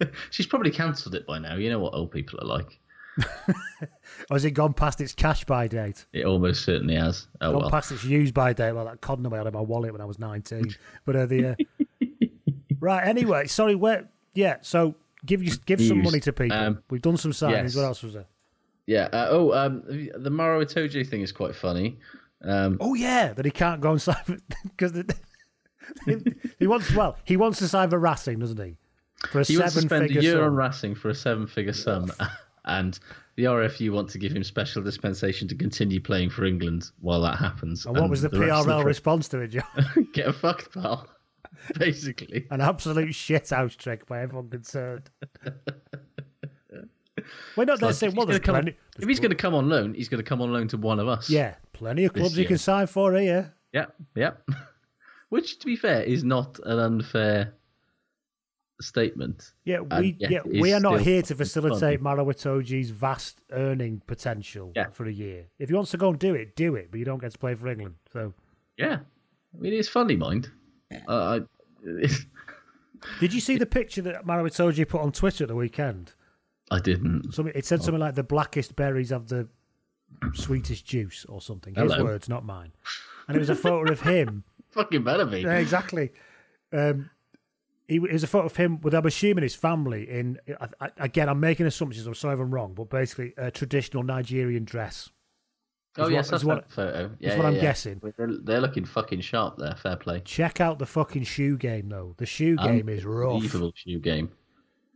[0.00, 0.10] in.
[0.30, 1.54] She's probably cancelled it by now.
[1.54, 2.78] You know what old people are like.
[3.18, 3.94] Or
[4.32, 6.06] has it gone past its cash by date?
[6.12, 7.26] It almost certainly has.
[7.40, 7.70] Oh gone well.
[7.70, 8.72] past its use by date.
[8.72, 10.74] Well, that condom I had in my wallet when I was 19.
[11.04, 11.46] But uh, the.
[11.46, 11.54] Uh...
[12.80, 14.08] right, anyway, sorry, where.
[14.34, 14.94] Yeah, so
[15.26, 16.56] give you give some money to people.
[16.56, 17.62] Um, We've done some signings.
[17.62, 17.76] yes.
[17.76, 18.26] What else was there?
[18.86, 19.08] Yeah.
[19.12, 21.98] Uh, oh, um, the Maro Itoje thing is quite funny.
[22.44, 24.92] Um, Oh, yeah, that he can't go and sign because
[26.58, 28.76] he wants, well, he wants to sign for Racing, doesn't he?
[29.30, 30.44] For a he wants to seven spend figure a year sum.
[30.44, 32.12] on Racing for a seven-figure sum,
[32.64, 32.98] and
[33.36, 37.38] the RFU want to give him special dispensation to continue playing for England while that
[37.38, 37.86] happens.
[37.86, 40.08] And what was the, of PRL the response to it, John?
[40.12, 41.06] Get a fucked, pal.
[41.78, 42.46] Basically.
[42.50, 45.08] An absolute shit shithouse trick by everyone concerned.
[47.56, 48.76] We're not there Like, saying, well, there's come- plenty.
[48.98, 50.98] if he's going to come on loan, he's going to come on loan to one
[50.98, 51.30] of us.
[51.30, 53.52] Yeah, plenty of clubs you can sign for here.
[53.72, 53.94] Yep.
[54.14, 54.48] Yep.
[55.30, 57.54] Which, to be fair, is not an unfair
[58.80, 59.52] statement.
[59.64, 62.00] Yeah, we yeah, we are not here to facilitate.
[62.00, 64.90] Maro Itoje's vast earning potential Yeah.
[64.90, 65.46] for a year.
[65.58, 67.38] If he wants to go and do it, do it, but you don't get to
[67.38, 67.94] play for England.
[68.12, 68.32] So,
[68.76, 68.98] Yeah.
[69.54, 70.50] I mean, it's funny, mind.
[71.08, 71.40] Uh, I,
[73.20, 76.12] did you see the picture that Marawitoji put on Twitter at the weekend?
[76.70, 77.32] I didn't.
[77.34, 79.48] Something, it said something like the blackest berries have the
[80.34, 81.74] sweetest juice or something.
[81.74, 82.72] His words, not mine.
[83.28, 84.44] And it was a photo of him.
[84.70, 85.40] Fucking better be.
[85.40, 86.12] Yeah, exactly.
[86.72, 87.10] Um,
[87.88, 90.38] he, it was a photo of him with, I'm assuming, his family in.
[90.60, 92.06] I, I, again, I'm making assumptions.
[92.06, 95.10] I'm sorry if I'm wrong, but basically a traditional Nigerian dress.
[95.98, 97.10] Oh, yes, what- that's what- photo.
[97.18, 97.60] Yeah, what yeah, I'm yeah.
[97.60, 98.00] guessing.
[98.16, 99.74] They're, they're looking fucking sharp there.
[99.74, 100.20] Fair play.
[100.20, 102.14] Check out the fucking shoe game, though.
[102.16, 103.34] The shoe game is rough.
[103.34, 104.30] Unbelievable shoe game.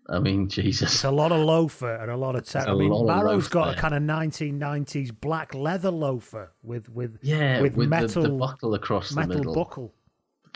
[0.08, 0.94] I mean, Jesus.
[0.94, 2.48] It's a lot of loafer and a lot of.
[2.48, 7.60] Te- I mean, Barrow's got a kind of 1990s black leather loafer with with Yeah,
[7.60, 9.54] with, with, metal the, the buckle across the middle.
[9.54, 9.92] buckle.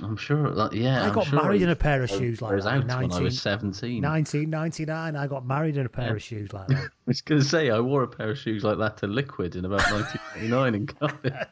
[0.03, 0.55] I'm sure.
[0.55, 2.67] That, yeah, I I'm got sure married in a pair of shoes like that.
[2.67, 4.01] out in when I was 17.
[4.03, 6.13] 1999, I got married in a pair Yeah.
[6.13, 6.85] of shoes like that.
[6.85, 9.57] I was going to say, I wore a pair of shoes like that to Liquid
[9.57, 11.47] in about 1999 in Cardiff.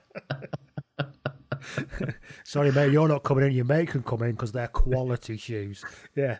[2.44, 3.52] Sorry, mate, you're not coming in.
[3.52, 5.84] Your mate can come in because they're quality shoes.
[6.14, 6.38] Yeah.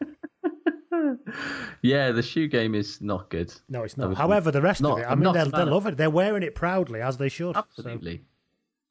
[1.83, 3.53] Yeah, the shoe game is not good.
[3.69, 4.15] No, it's not.
[4.17, 5.97] However, the rest not- of it, I I'm mean, they'll of- love it.
[5.97, 7.57] They're wearing it proudly, as they should.
[7.57, 8.23] Absolutely.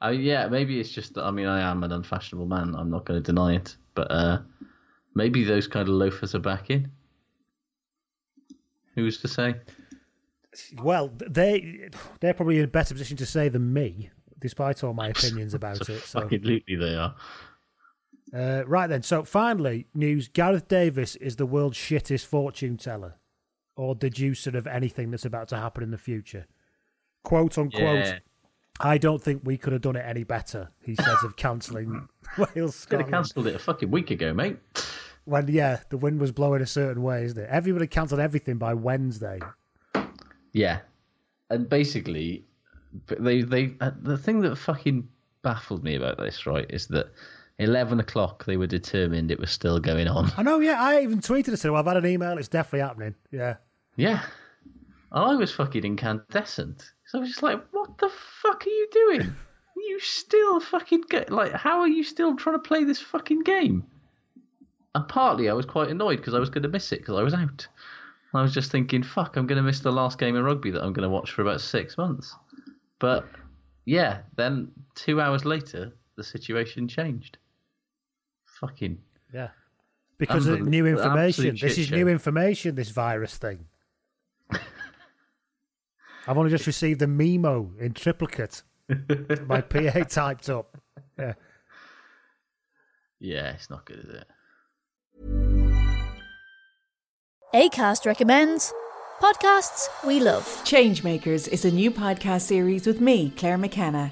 [0.02, 2.76] Mean, yeah, maybe it's just that, I mean, I am an unfashionable man.
[2.76, 3.76] I'm not going to deny it.
[3.96, 4.40] But uh,
[5.16, 6.92] maybe those kind of loafers are back in.
[8.96, 9.56] Who's to say?
[10.82, 15.10] Well, they they're probably in a better position to say than me, despite all my
[15.10, 16.02] opinions about it.
[16.02, 17.16] So, lootly they are.
[18.38, 19.02] Uh, right then.
[19.02, 23.16] So finally, news: Gareth Davies is the world's shittest fortune teller,
[23.76, 26.46] or deducer of anything that's about to happen in the future.
[27.24, 28.06] Quote unquote.
[28.06, 28.20] Yeah.
[28.80, 30.70] I don't think we could have done it any better.
[30.84, 34.58] He says of cancelling Wales Could have cancelled it a fucking week ago, mate.
[35.26, 37.50] When yeah, the wind was blowing a certain way, isn't it?
[37.50, 39.40] Everybody cancelled everything by Wednesday.
[40.54, 40.82] Yeah,
[41.50, 42.46] and basically,
[43.08, 45.08] they they uh, the thing that fucking
[45.42, 47.08] baffled me about this right is that
[47.60, 50.32] eleven o'clock they were determined it was still going on.
[50.38, 50.82] I know, yeah.
[50.82, 52.38] I even tweeted said, "Well, I've had an email.
[52.38, 53.56] It's definitely happening." Yeah.
[53.96, 54.24] Yeah,
[55.12, 56.92] oh, I was fucking incandescent.
[57.06, 59.36] So I was just like, "What the fuck are you doing?
[59.76, 61.54] You still fucking get like?
[61.54, 63.84] How are you still trying to play this fucking game?"
[64.94, 67.24] And partly I was quite annoyed because I was going to miss it because I
[67.24, 67.68] was out.
[68.34, 70.84] I was just thinking, "Fuck, I'm going to miss the last game of rugby that
[70.84, 72.36] I'm going to watch for about six months."
[73.00, 73.26] But
[73.86, 77.38] yeah, then two hours later, the situation changed.
[78.60, 78.98] Fucking
[79.34, 79.50] Yeah.
[80.18, 81.58] Because of new information.
[81.62, 83.66] This is new information, this virus thing.
[86.28, 88.64] I've only just received a memo in triplicate.
[89.46, 90.76] My PA typed up.
[91.20, 91.34] Yeah.
[93.20, 94.28] yeah, it's not good, is it?
[97.54, 98.74] ACAST recommends
[99.22, 100.44] podcasts we love.
[100.64, 104.12] Changemakers is a new podcast series with me, Claire McKenna,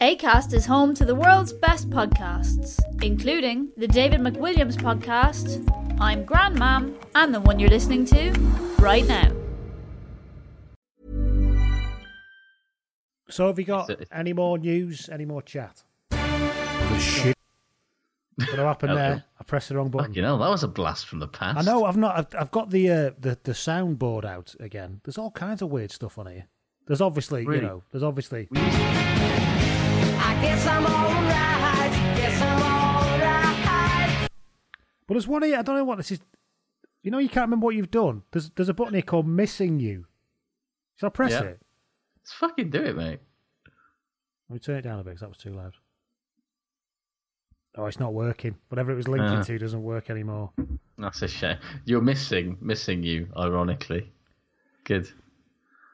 [0.00, 5.66] ACAST is home to the world's best podcasts, including the David McWilliams podcast,
[6.00, 8.30] I'm Grandmam, and the one you're listening to
[8.78, 9.32] right now.
[13.30, 15.08] So have you got any more news?
[15.10, 15.82] Any more chat?
[16.10, 17.36] The shit.
[18.36, 19.00] What happened Okay.
[19.00, 19.24] there?
[19.40, 20.12] I pressed the wrong button.
[20.12, 21.56] You know that was a blast from the past.
[21.58, 21.86] I know.
[21.86, 22.18] I've not.
[22.18, 25.00] I've, I've got the uh, the the soundboard out again.
[25.04, 26.46] There's all kinds of weird stuff on here.
[26.86, 27.62] There's obviously, Really?
[27.62, 28.48] you know, there's obviously.
[35.06, 35.58] But there's one here.
[35.58, 36.20] I don't know what this is.
[37.02, 38.22] You know, you can't remember what you've done.
[38.32, 40.06] There's there's a button here called "Missing You."
[40.96, 41.42] Shall I press Yeah.
[41.42, 41.60] it?
[42.18, 43.20] Let's fucking do it, mate.
[44.48, 45.74] Let me turn it down a bit because that was too loud.
[47.76, 48.56] Oh, it's not working.
[48.68, 49.44] Whatever it was linking Uh.
[49.44, 50.52] to doesn't work anymore.
[50.98, 51.58] That's a shame.
[51.84, 54.12] You're missing, missing you, ironically.
[54.84, 55.08] Good.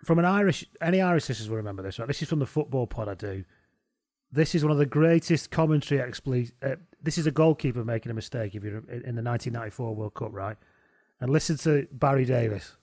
[0.05, 2.07] From an Irish, any Irish listeners will remember this, right?
[2.07, 3.45] This is from the football pod I do.
[4.33, 8.15] This is one of the greatest commentary exple- uh, This is a goalkeeper making a
[8.15, 10.57] mistake if you're in the 1994 World Cup, right?
[11.21, 12.77] And listen to Barry Davies.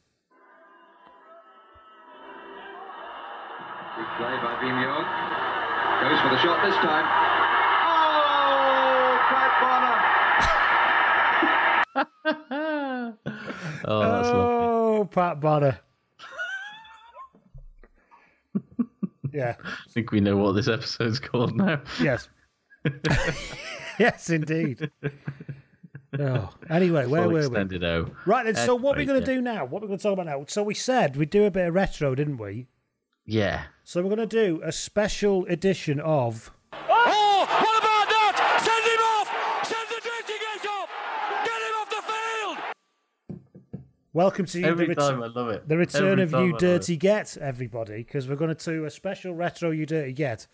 [3.95, 5.03] Good play by Vimeo.
[6.01, 7.05] Goes for the shot this time.
[7.89, 9.95] Oh, Pat Bonner.
[13.85, 14.55] Oh, that's lovely.
[14.67, 15.79] Oh, Pat Bonner.
[19.33, 19.55] Yeah.
[19.63, 21.81] I think we know what this episode's called now.
[22.01, 22.29] Yes.
[23.99, 24.89] yes, indeed.
[26.17, 26.49] Oh.
[26.69, 27.45] Anyway, where Full were we?
[27.45, 28.09] extended O.
[28.25, 28.55] Right then.
[28.55, 29.65] So what we're Anyway, going to do now?
[29.65, 30.45] What we're going to talk about now?
[30.47, 32.67] So we said we'd do a bit of retro, didn't we?
[33.25, 33.63] Yeah.
[33.83, 36.51] So we're going to do a special edition of.
[36.73, 38.61] Oh, what about that?
[38.65, 39.67] Send him off!
[39.67, 40.89] Send the drifting gate off!
[41.45, 42.01] Get him off the
[43.37, 43.39] field!
[44.11, 45.67] Welcome to Every the, time I love it.
[45.67, 48.89] the return Every of I You Dirty Get, everybody, because we're going to do a
[48.89, 50.47] special retro You Dirty Get,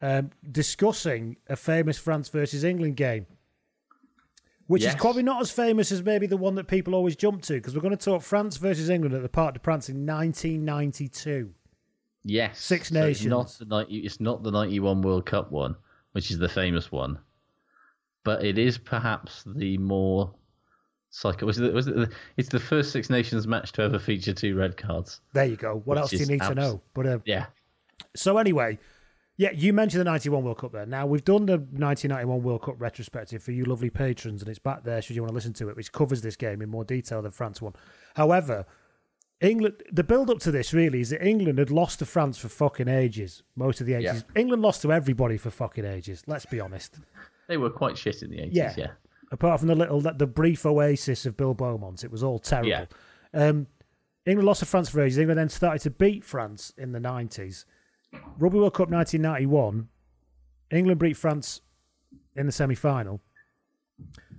[0.00, 3.26] um, discussing a famous France versus England game,
[4.68, 7.54] which is probably not as famous as maybe the one that people always jump to,
[7.54, 11.50] because we're going to talk France versus England at the Parc des Princes in 1992.
[12.24, 12.58] Yes.
[12.58, 13.58] Six So It's not, nations.
[13.58, 15.76] the 90, it's not the 91 World Cup one,
[16.12, 17.18] which is the famous one,
[18.24, 20.34] but it is perhaps the more
[21.22, 24.54] Was it, was it the, it's the first Six Nations match to ever feature two
[24.54, 25.20] red cards.
[25.32, 25.82] There you go.
[25.84, 26.80] What else do you need to know?
[26.94, 27.46] But uh, Yeah.
[28.14, 28.78] So anyway,
[29.36, 30.84] yeah, you mentioned the 91 World Cup there.
[30.86, 34.84] Now, we've done the 1991 World Cup retrospective for you lovely patrons, and it's back
[34.84, 37.22] there should you want to listen to it, which covers this game in more detail
[37.22, 37.72] than France won.
[38.14, 38.66] However,
[39.40, 42.48] England, the build up to this really is that England had lost to France for
[42.48, 44.02] fucking ages, most of the 80s.
[44.02, 44.20] Yeah.
[44.34, 46.96] England lost to everybody for fucking ages, let's be honest.
[47.46, 48.74] They were quite shit in the 80s, Yeah.
[48.76, 48.86] yeah.
[49.30, 52.68] Apart from the little, the brief oasis of Bill Beaumont, it was all terrible.
[52.70, 52.86] Yeah.
[53.34, 53.66] Um,
[54.24, 55.18] England lost to France for ages.
[55.18, 57.64] England then started to beat France in the 90s.
[58.38, 59.88] Rugby World Cup 1991,
[60.70, 61.60] England beat France
[62.36, 63.20] in the semi final.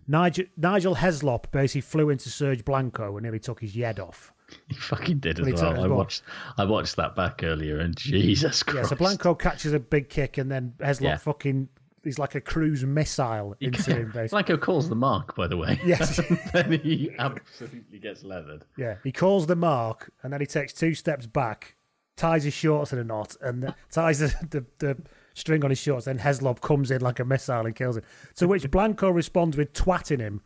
[0.08, 4.34] Nigel, Nigel Heslop basically flew into Serge Blanco and nearly took his head off.
[4.68, 5.84] He fucking did as Well, well.
[5.84, 6.24] I watched,
[6.58, 8.90] I watched that back earlier, and Jesus Yeah, Christ.
[8.90, 11.18] so Blanco catches a big kick and then Heslop Yeah.
[11.18, 11.70] fucking,
[12.10, 14.28] he's like a cruise missile into him, basically.
[14.30, 15.80] Blanco calls the mark, by the way.
[15.86, 16.18] Yes.
[16.20, 18.66] And then he absolutely gets leathered.
[18.78, 21.76] Yeah, he calls the mark and then he takes two steps back,
[22.18, 24.98] ties his shorts in a knot, and ties the, the, the
[25.36, 26.06] string on his shorts.
[26.06, 28.04] Then Heslop comes in like a missile and kills him.
[28.38, 30.42] To which Blanco responds with twatting him.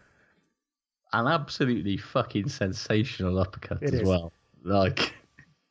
[1.13, 4.08] An absolutely fucking sensational uppercut It as is.
[4.08, 4.34] well.
[4.63, 5.13] Like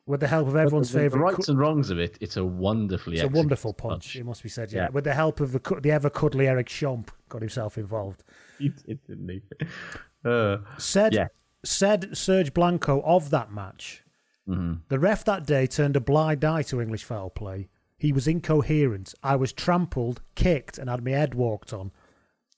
[0.05, 1.31] With the help of everyone's the, the favourite.
[1.33, 4.49] rights and wrongs of it, it's a wonderfully it's a wonderful punch, it must be
[4.49, 4.71] said.
[4.71, 4.83] Yeah.
[4.83, 4.89] Yeah.
[4.89, 8.23] With the help of the, the ever cuddly Eric Champ, got himself involved.
[8.59, 9.41] He did, didn't he?
[10.25, 11.27] Uh, Said, Yeah.
[11.65, 14.03] said Serge Blanco of that match,
[14.47, 14.79] mhm.
[14.87, 17.67] the ref that day turned a blind eye to English foul play.
[17.97, 19.13] He was incoherent.
[19.21, 21.91] I was trampled, kicked, and had my head walked on.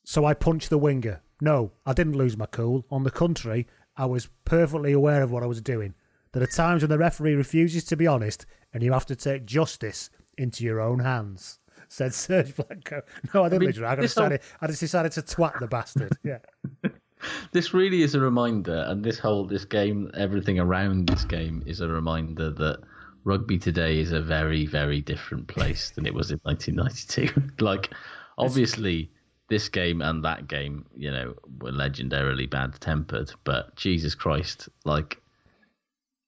[0.03, 1.21] So I punched the winger.
[1.41, 2.85] No, I didn't lose my cool.
[2.91, 3.65] On the contrary,
[3.97, 5.95] I was perfectly aware of what I was doing.
[6.35, 9.45] There are times when the referee refuses to be honest, and you have to take
[9.45, 11.59] justice into your own hands.
[11.87, 13.03] Said Serge Blanco.
[13.33, 13.85] No, I didn't mean, lose it.
[13.85, 14.25] I, this whole-
[14.61, 16.11] I just decided to twat the bastard.
[16.25, 16.39] Yeah.
[17.53, 21.79] this really is a reminder, and this whole this game, everything around this game is
[21.79, 22.79] a reminder that
[23.23, 27.63] rugby today is a very, very different place than it was in 1992.
[27.63, 27.91] like,
[28.37, 29.09] obviously,
[29.47, 35.21] this game and that game, you know, were legendarily bad tempered, but Jesus Christ, like,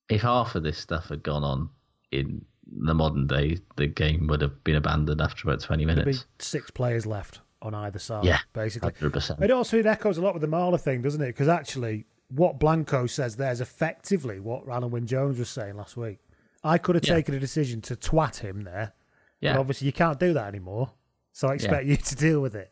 [0.10, 1.70] if half of this stuff had gone on
[2.12, 6.01] in the modern day, the game would have been abandoned after about 20 There'd be
[6.05, 6.26] minutes.
[6.39, 8.26] six players left on either side.
[8.26, 8.91] Yeah, basically.
[8.91, 9.41] 100%.
[9.41, 11.28] It also it echoes a lot with the Marler thing, doesn't it?
[11.28, 15.95] Because actually, what Blanco says there is effectively what Alun Wyn Jones was saying last
[15.97, 16.20] week.
[16.64, 17.16] I could have Yeah.
[17.16, 18.93] taken a decision to twat him there,
[19.41, 19.53] Yeah.
[19.53, 20.91] but obviously you can't do that anymore.
[21.32, 22.72] So I expect you to deal with it,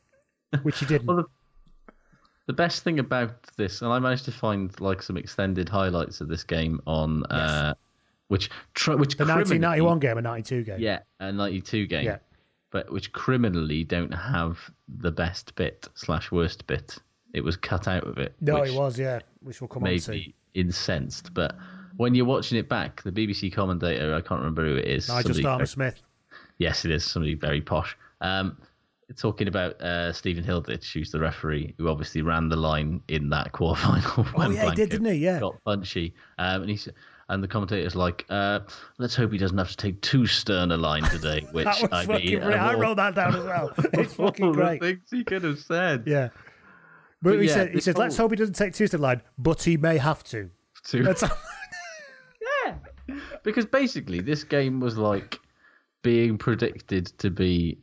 [0.63, 1.07] which you didn't.
[1.07, 1.25] Well, the,
[2.47, 6.27] the best thing about this, and I managed to find like some extended highlights of
[6.27, 7.73] this game on, uh,
[8.27, 10.79] which tr- which the 1991 game, a 92 game.
[10.79, 12.17] yeah, a '92 game, Yeah.
[12.71, 16.97] but which criminally don't have the best bit slash worst bit.
[17.33, 18.33] It was cut out of it.
[18.39, 20.21] No, it was, yeah, which we'll come on to.
[20.53, 21.33] incensed.
[21.33, 21.55] But
[21.97, 25.09] when you're watching it back, the BBC commentator, I can't remember who it is.
[25.09, 26.01] Nigel Starmer Smith.
[26.57, 27.97] Yes, it is somebody very posh.
[28.21, 28.57] Um,
[29.17, 33.51] talking about uh, Stephen Hilditch, who's the referee, who obviously ran the line in that
[33.53, 34.19] quarterfinal.
[34.19, 35.13] Oh, when yeah, he did, didn't he?
[35.13, 35.39] Yeah.
[35.39, 36.89] Got punchy, um, and he's
[37.29, 38.59] and the commentator's like, uh,
[38.97, 42.41] "Let's hope he doesn't have to take too stern a line today." Which I mean.
[42.41, 43.73] I wrote that down as well.
[43.93, 44.81] It's fucking great.
[44.81, 46.03] Things he could have said.
[46.05, 46.29] Yeah.
[47.21, 49.21] But, But he yeah, said, he this says, let's hope he doesn't take Tuesday line,
[49.37, 50.51] but he may have to.
[50.89, 51.31] To- That's-
[53.43, 55.39] because basically this game was like
[56.01, 57.79] being predicted to be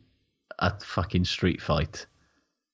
[0.59, 2.05] a fucking street fight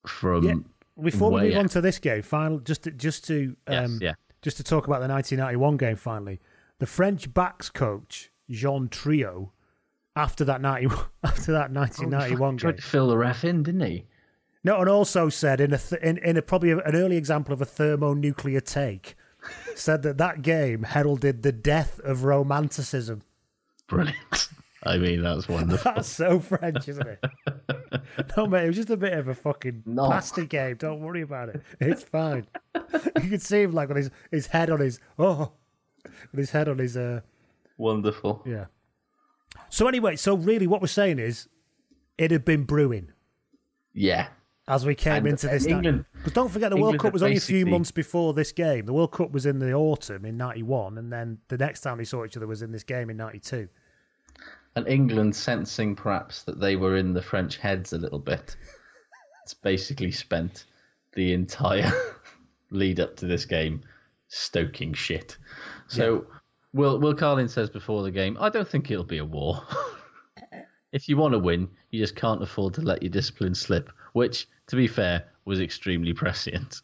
[0.05, 0.55] from Yeah.
[1.01, 4.13] Before we move on to this game, final just to, just to Yes, um, yeah.
[4.41, 5.95] just to talk about the 1991 game.
[5.95, 6.39] Finally,
[6.79, 9.51] the French backs coach Jean Trillo,
[10.15, 10.87] after that 90,
[11.23, 14.05] after that 1991 tried game, to fill the ref in, didn't he?
[14.65, 17.61] no, and also said in a th- in, in a probably an early example of
[17.61, 19.15] a thermonuclear take,
[19.75, 23.21] said that that game heralded the death of romanticism.
[23.87, 24.17] Brilliant.
[24.83, 25.91] I mean, that's wonderful.
[25.93, 27.23] That's so French, isn't it?
[28.37, 30.05] no, mate, it was just a bit of a fucking No.
[30.05, 30.75] plastic game.
[30.77, 31.61] Don't worry about it.
[31.79, 32.47] It's fine.
[33.21, 35.51] you could see him like with his, his head on his oh,
[36.31, 37.21] with his head on his uh
[37.77, 38.41] wonderful.
[38.45, 38.65] yeah.
[39.69, 41.47] So anyway, so really, what we're saying is,
[42.17, 43.11] it had been brewing
[43.93, 44.27] Yeah.
[44.67, 45.65] as we came And- into this.
[45.65, 48.51] and England- Because don't forget, the World Cup was only a few months before this
[48.51, 48.85] game.
[48.85, 52.05] The World Cup was in the autumn in '91, and then the next time we
[52.05, 53.67] saw each other was in this game in '92.
[54.75, 58.55] And England sensing perhaps that they were in the French heads a little bit.
[59.43, 60.65] It's basically spent
[61.13, 61.91] the entire
[62.71, 63.81] lead up to this game
[64.27, 65.37] stoking shit.
[65.87, 66.27] So
[66.73, 69.63] Will Will Carling says before the game, I don't think it'll be a war.
[70.91, 74.47] if you want to win, you just can't afford to let your discipline slip, which,
[74.67, 76.81] to be fair, was extremely prescient.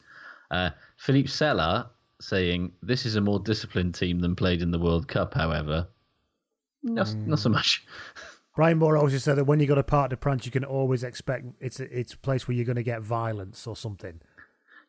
[0.50, 5.08] Uh, Philippe Sella saying, This is a more disciplined team than played in the World
[5.08, 5.88] Cup, however.
[6.86, 7.84] Not, not so much.
[8.56, 11.04] Brian Moore also said that when you got a part to prance, you can always
[11.04, 14.22] expect it's a, it's a place where you're going to get violence or something.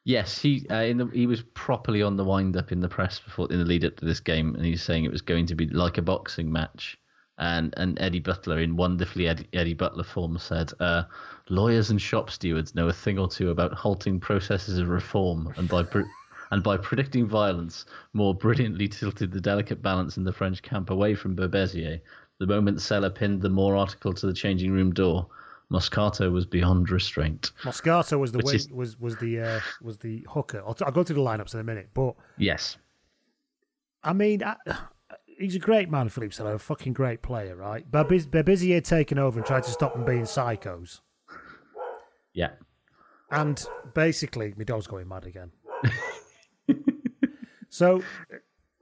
[0.05, 3.19] Yes, he uh, in the, he was properly on the wind up in the press
[3.19, 5.57] before in the lead up to this game, and he's saying it was going to
[5.57, 6.97] be like a boxing match.
[7.39, 11.03] And and Eddie Butler, in wonderfully Eddie, Eddie Butler form, said, uh,
[11.49, 15.69] "Lawyers and shop stewards know a thing or two about halting processes of reform, and
[15.69, 16.05] by pre-
[16.51, 21.15] and by predicting violence, more brilliantly tilted the delicate balance in the French camp away
[21.15, 22.01] from Berbizier.
[22.39, 25.27] The moment Sella pinned the Moore article to the changing room door,
[25.73, 30.25] Moscato was beyond restraint." Moscato was the wing, is- was was the uh, was the
[30.31, 30.59] hooker.
[30.67, 32.77] I'll, I'll go through the lineups in a minute, but Yes,
[34.05, 34.55] I mean, I,
[35.39, 37.91] he's a great man, Philippe Sella, a fucking great player, right?
[37.91, 41.01] Berbiz- Berbizier taken over and tried to stop them being psychos,
[42.33, 42.51] yeah.
[43.33, 45.51] and basically, my dog's going mad again.
[47.77, 48.03] so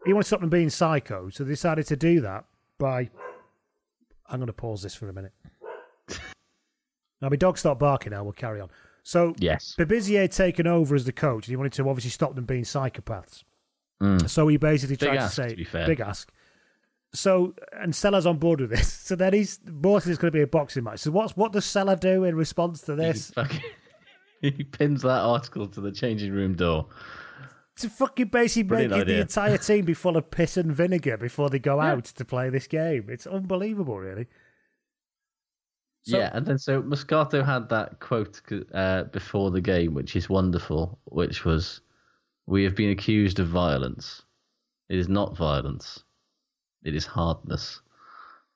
[0.07, 2.45] he wanted to stop them being psychos, so they decided to do that
[2.79, 3.11] by.
[4.27, 5.33] I'm going to pause this for a minute.
[7.21, 8.23] Now, my dog stopped barking now.
[8.25, 8.71] We'll carry on.
[9.03, 9.75] So, Yes.
[9.79, 13.45] Berbizier taken over as the coach, and he wanted to obviously stop them being psychopaths.
[14.03, 14.29] Mm.
[14.29, 15.87] So he basically Big tried ask, to say, to be fair.
[15.87, 16.31] big ask.
[17.15, 18.93] So, and Sella's on board with this.
[19.05, 21.01] So then he's, most is going to be a boxing match.
[21.01, 23.31] So what's what does Sella do in response to this?
[23.33, 23.61] Fucking-
[24.41, 26.87] he pins that article to the changing room door.
[27.79, 31.17] To fucking basically make Brilliant it the entire team be full of piss and vinegar
[31.17, 33.07] before they go out to play this game.
[33.09, 34.29] It's unbelievable, really.
[36.03, 38.41] So- yeah, and then so Moscato had that quote
[38.75, 41.81] uh, before the game, which is wonderful, which was,
[42.47, 44.23] "We have been accused of violence.
[44.89, 46.05] It is not violence.
[46.85, 47.81] It is hardness."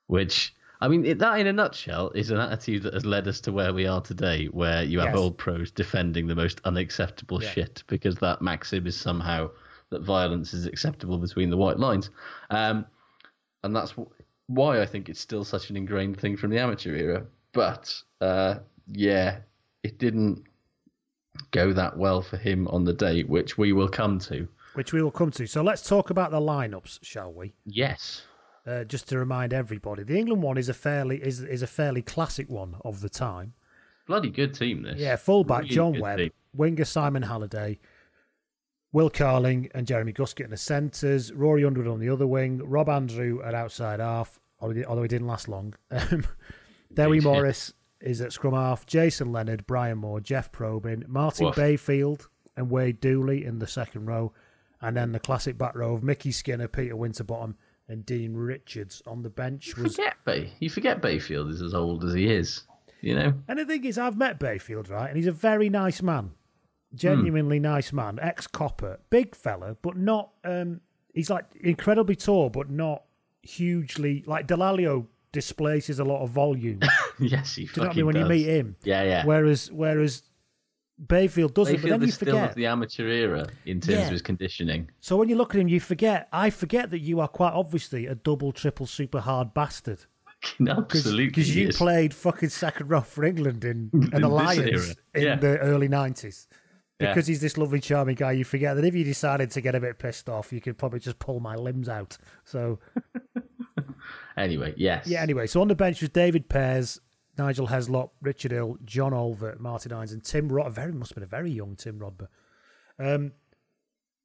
[0.07, 3.41] Which I mean, it, that in a nutshell is an attitude that has led us
[3.43, 5.18] to where we are today, where you have Yes.
[5.18, 7.51] old pros defending the most unacceptable Yeah.
[7.51, 9.51] shit because that maxim is somehow
[9.91, 12.11] that violence is acceptable between the white lines.
[12.51, 12.87] Um,
[13.64, 14.07] and that's wh-
[14.47, 17.26] why I think it's still such an ingrained thing from the amateur era.
[17.53, 18.57] But uh,
[18.87, 19.39] yeah,
[19.83, 20.45] it didn't
[21.51, 24.47] go that well for him on the day, which we will come to.
[24.74, 25.47] which we will come to.
[25.47, 27.55] So let's talk about the lineups, shall we?
[27.66, 28.22] Yes.
[28.69, 32.03] Uh, just to remind everybody, the England one is a fairly is is a fairly
[32.03, 33.55] classic one of the time.
[34.07, 34.99] Bloody good team, this.
[34.99, 36.31] Yeah, fullback Really John Webb, team.
[36.53, 37.79] winger Simon Halliday,
[38.93, 42.89] Will Carling and Jeremy Guscott in the centres, Rory Underwood on the other wing, Rob
[42.89, 45.75] Andrew at outside half, although he didn't last long.
[45.91, 46.25] Um,
[47.14, 47.25] Indeed.
[47.25, 51.57] Morris is at scrum half, Jason Leonard, Brian Moore, Jeff Probyn, Martin Woof.
[51.57, 54.33] Bayfield and Wade Dooley in the second row,
[54.81, 57.57] and then the classic back row of Mickey Skinner, Peter Winterbottom,
[57.89, 60.53] and Dean Richards on the bench was Forget Bay.
[60.61, 62.62] You forget Bayfield is as old as he is.
[63.01, 63.34] You know.
[63.47, 65.09] And the thing is, I've met Bayfield, right?
[65.09, 66.32] And he's a very nice man.
[66.95, 68.18] Genuinely nice man.
[68.20, 68.99] Ex copper.
[69.11, 70.30] Big fella, but not.
[70.45, 70.80] um
[71.14, 73.03] He's like incredibly tall, but not
[73.43, 74.22] hugely.
[74.26, 76.80] Like Dallaglio displaces a lot of volume.
[77.18, 78.07] yes, he Do you know what I mean?
[78.07, 78.76] When you meet him.
[78.84, 79.24] Yeah, yeah.
[79.24, 80.22] Whereas, whereas
[81.07, 81.74] Bayfield doesn't.
[81.76, 82.51] Bayfield but then you still forget.
[82.51, 84.07] of the amateur era in terms Yeah.
[84.07, 84.90] of his conditioning.
[85.01, 86.28] So when you look at him, you forget.
[86.32, 90.05] I forget that you are quite obviously a double, triple, super hard bastard.
[90.68, 91.26] Absolutely.
[91.26, 95.36] Because you played fucking second row for England in an alliance in yeah.
[95.36, 96.46] the early nineties.
[97.01, 97.09] Yeah.
[97.14, 99.80] Because he's this lovely, charming guy, you forget that if you decided to get a
[99.80, 102.18] bit pissed off, you could probably just pull my limbs out.
[102.44, 102.80] So
[104.36, 105.07] Anyway, yes.
[105.07, 105.20] yeah.
[105.22, 107.01] Anyway, so on the bench was David Pears,
[107.39, 110.74] Nigel Heslop, Richard Hill, John Olver, Martin Hynes, and Tim Rod.
[110.74, 112.28] Very must have been a very young Tim Rodber.
[112.99, 113.32] Um,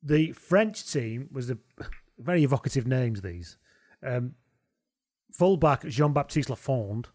[0.01, 1.57] the French team was a
[2.17, 3.21] very evocative names.
[3.21, 3.57] These
[4.05, 4.33] um,
[5.31, 7.05] fullback Jean Baptiste Lafond.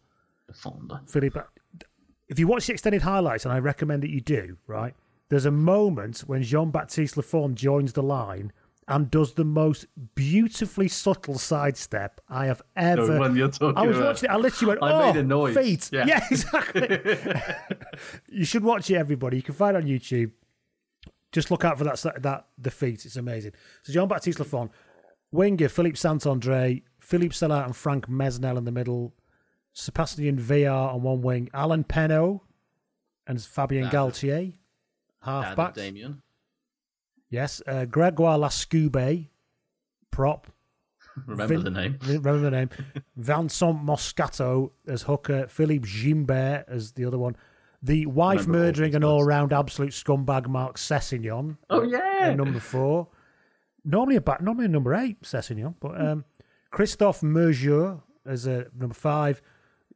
[0.51, 1.09] Lafond.
[1.09, 1.41] Philippe.
[2.29, 4.95] If you watch the extended highlights, and I recommend that you do, right?
[5.31, 8.53] There's a moment when Jean Baptiste Lafond joins the line
[8.89, 13.19] and does the most beautifully subtle sidestep I have ever.
[13.19, 14.07] one you're talking I was about.
[14.09, 14.33] watching it.
[14.33, 16.25] I literally went, I "Oh, made a noise." feet!" Yeah.
[16.31, 16.99] exactly.
[18.29, 19.37] you should watch it, everybody.
[19.37, 20.33] You can find it on YouTube.
[21.31, 23.05] Just look out for that that the feet.
[23.05, 23.53] It's amazing.
[23.83, 24.71] So Jean Baptiste Lafond,
[25.31, 29.15] winger Philippe Saint Andre, Philippe Sella and Franck Mesnel in the middle,
[29.75, 32.41] Sebastian Viars on one wing, Alain Penaud
[33.27, 33.93] and Fabien Dad.
[33.93, 34.55] Galthié,
[35.21, 35.75] half Dad back.
[35.75, 36.23] Damien.
[37.31, 39.29] Yes, uh, Gregoire Lascubé,
[40.11, 40.47] prop.
[41.27, 41.99] Remember Vin- the name.
[42.03, 42.71] Remember the name.
[43.17, 47.37] Vincent Moscato as hooker, Philippe Gimbert as the other one.
[47.83, 51.59] The wife Remember murdering these and all round absolute scumbag Marc Cécillon.
[51.71, 52.35] Oh, yeah.
[52.35, 53.09] number four.
[53.85, 56.25] Normally a back, normally a number eight, Sessignon, but um,
[56.71, 59.41] Christophe Merjeur as a number five.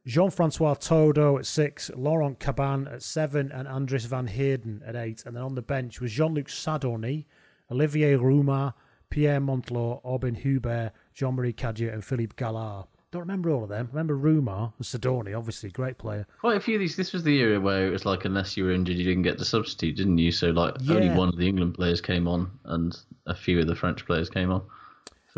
[0.05, 5.23] Jean Francois Tordo at six, Laurent Cabannes at seven, and Andres Van Heerden at eight.
[5.25, 7.25] And then on the bench was Jean Luc Sadourny,
[7.71, 8.73] Olivier Roumat,
[9.09, 12.87] Pierre Montlaur, Aubin Hueber, Jean Marie Cadieux, and Philippe Gallart.
[13.11, 13.87] Don't remember all of them.
[13.93, 16.25] Remember Roumat and Sadourny, obviously, great player.
[16.41, 16.97] Quite a few of these.
[16.97, 19.37] This was the era where it was like, unless you were injured, you didn't get
[19.37, 20.31] the substitute, didn't you?
[20.31, 22.97] So, like, only one of the England players came on, and
[23.27, 24.63] a few of the French players came on.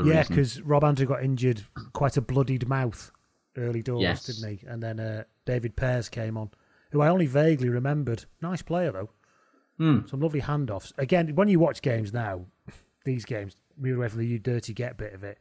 [0.03, 1.63] Yeah, because Rob Andrew got injured,
[1.93, 3.11] quite a bloodied mouth
[3.57, 4.25] early doors, Yes.
[4.25, 4.65] didn't he?
[4.67, 6.49] And then uh, David Pears came on,
[6.91, 8.25] who I only vaguely remembered.
[8.41, 9.09] Nice player though.
[9.77, 10.07] Hmm.
[10.07, 10.93] Some lovely handoffs.
[10.97, 12.45] Again, when you watch games now,
[13.05, 15.37] these games, move away from the you dirty get bit of it.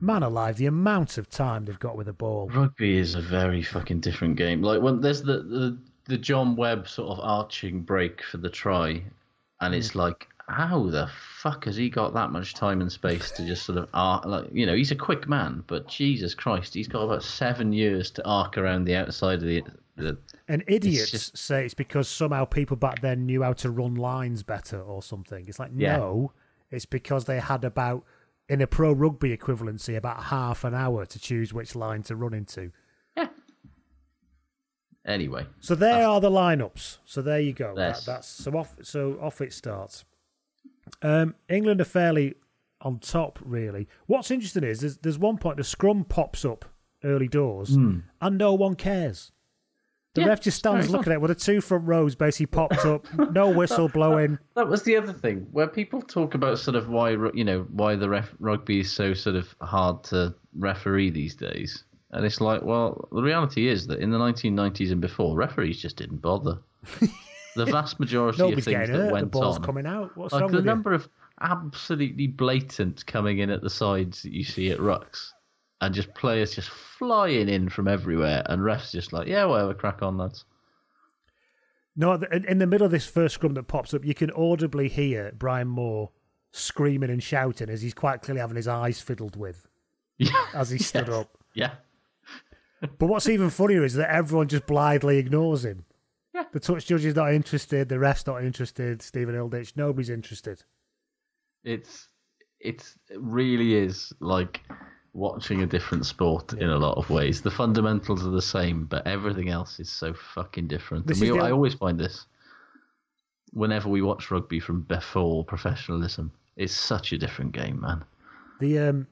[0.00, 2.48] Man alive, the amount of time they've got with the ball.
[2.48, 4.62] Rugby is a very fucking different game.
[4.62, 9.02] Like when there's the the, the John Webb sort of arching break for the try,
[9.60, 13.46] and it's like, how the fuck has he got that much time and space to
[13.46, 14.24] just sort of arc?
[14.26, 18.10] Like you know, he's a quick man, but Jesus Christ, he's got about seven years
[18.12, 19.62] to arc around the outside of the.
[19.96, 20.18] the
[20.48, 24.42] And idiots just- say it's because somehow people back then knew how to run lines
[24.42, 25.46] better or something.
[25.48, 25.96] It's like, Yeah.
[25.96, 26.32] no,
[26.70, 28.04] it's because they had about,
[28.48, 32.34] in a pro rugby equivalency, about half an hour to choose which line to run
[32.34, 32.70] into.
[35.06, 36.98] anyway, So there uh, are the lineups.
[37.04, 37.74] So there you go.
[37.74, 38.76] That, that's so off.
[38.82, 40.04] So off it starts.
[41.02, 42.34] Um, England are fairly
[42.80, 43.88] on top, really.
[44.06, 46.64] What's interesting is there's, there's one point the scrum pops up
[47.02, 47.98] early doors, Hmm.
[48.20, 49.30] and no one cares.
[50.14, 52.84] The Yeah, ref just stands looking at it with the two front rows basically popped
[52.86, 54.38] up, no whistle blowing.
[54.54, 57.96] That was the other thing where people talk about sort of why you know why
[57.96, 61.82] the ref- rugby is so sort of hard to referee these days,
[62.12, 65.96] and it's like, well, the reality is that in the 1990s and before, referees just
[65.96, 66.58] didn't bother.
[67.56, 69.20] the vast majority of things that hurt.
[69.20, 70.16] The ball's on, coming out.
[70.16, 71.08] What's like wrong the with number of
[71.40, 75.30] absolutely blatant coming in at the sides that you see at rucks,
[75.80, 80.02] and just players just flying in from everywhere, and refs just like, yeah, whatever, crack
[80.02, 80.44] on, lads.
[81.96, 82.02] you?
[82.06, 84.88] No, in in the middle of this first scrum that pops up, you can audibly
[84.88, 86.10] hear Brian Moore
[86.52, 89.66] screaming and shouting as he's quite clearly having his eyes fiddled with
[90.18, 91.16] Yeah, as he stood Yes.
[91.16, 91.38] up.
[91.54, 91.70] Yeah.
[92.98, 95.84] But what's even funnier is that everyone just blithely ignores him.
[96.34, 96.44] Yeah.
[96.52, 97.88] The touch judge is not interested.
[97.88, 99.00] The ref's not interested.
[99.02, 100.62] Stephen Hilditch, nobody's interested.
[101.62, 102.08] It's
[102.60, 104.60] it's it really is like
[105.12, 107.40] watching a different sport in a lot of ways.
[107.40, 111.06] The fundamentals are the same, but everything else is so fucking different.
[111.06, 112.26] This And we, the I o- always find this
[113.52, 116.32] whenever we watch rugby from before professionalism.
[116.56, 118.04] It's such a different game, man.
[118.60, 119.06] The um,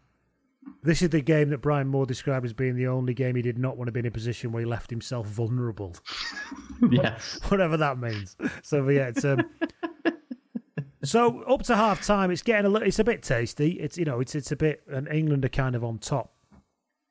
[0.83, 3.59] this is the game that Brian Moore described as being the only game he did
[3.59, 5.95] not want to be in a position where he left himself vulnerable.
[6.91, 7.39] yes.
[7.49, 8.37] Whatever that means.
[8.63, 9.49] So yeah, it's um.
[11.05, 12.87] so up to half time, it's getting a little.
[12.87, 13.73] It's a bit tasty.
[13.73, 16.33] It's you know, it's it's a bit, and England are kind of on top.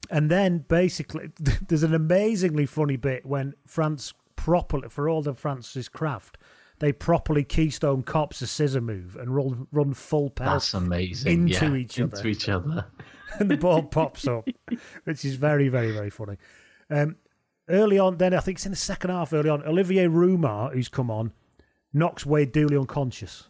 [0.09, 5.87] And then basically, there's an amazingly funny bit when France properly, for all the France's
[5.87, 6.37] craft,
[6.79, 11.31] they properly keystone cops a scissor move and run run full pelt That's amazing.
[11.31, 12.85] into yeah, each other Into each other.
[13.39, 14.47] and the ball pops up,
[15.03, 16.38] which is very, very, very funny.
[16.89, 17.15] Um,
[17.69, 19.34] early on, then I think it's in the second half.
[19.34, 21.32] Early on, Olivier Roumat, who's come on,
[21.93, 23.47] knocks Wade Dooley unconscious.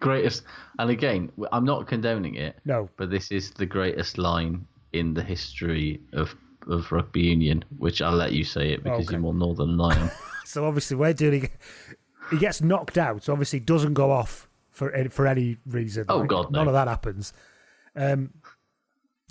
[0.00, 0.42] Greatest,
[0.78, 2.58] and again, I'm not condoning it.
[2.64, 2.90] No.
[2.96, 6.34] but this is the greatest line in the history of
[6.66, 7.64] of rugby union.
[7.78, 9.12] Which I'll let you say it because Okay.
[9.12, 10.10] you're more northern than I am.
[10.46, 11.48] So obviously, Wade Dooley,
[12.30, 13.24] he gets knocked out.
[13.24, 16.04] So obviously, doesn't go off for any- for any reason.
[16.08, 16.58] Oh, Like, God, no.
[16.58, 17.32] none of that happens.
[17.96, 18.30] Um,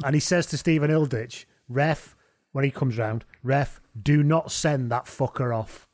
[0.03, 2.15] and he says to Stephen Hilditch, "Ref,
[2.51, 5.87] when he comes round, ref, do not send that fucker off."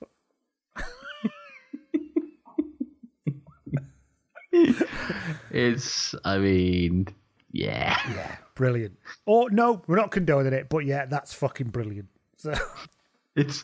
[5.51, 7.07] it's, I mean,
[7.51, 8.97] yeah, yeah, brilliant.
[9.26, 12.10] Or no, we're not condoning it, but yeah, that's fucking brilliant.
[12.38, 12.53] So
[13.36, 13.64] it's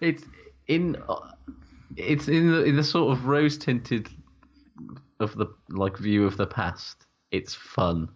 [0.00, 0.24] it's
[0.68, 0.96] in
[1.96, 4.08] it's in the, in the sort of rose tinted
[5.20, 7.06] of the like view of the past.
[7.30, 8.08] It's fun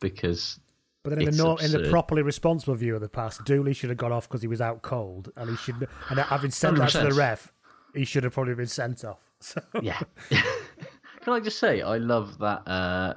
[0.00, 0.58] because
[1.02, 3.72] But then in it's the nor- in the properly responsible view of the past, Dooley
[3.72, 5.88] should have got off because he was out cold, and he should.
[6.10, 7.52] And having said that to the ref,
[7.94, 9.18] he should have probably been sent off.
[9.42, 9.98] So yeah.
[10.30, 13.14] Can I just say I love that uh,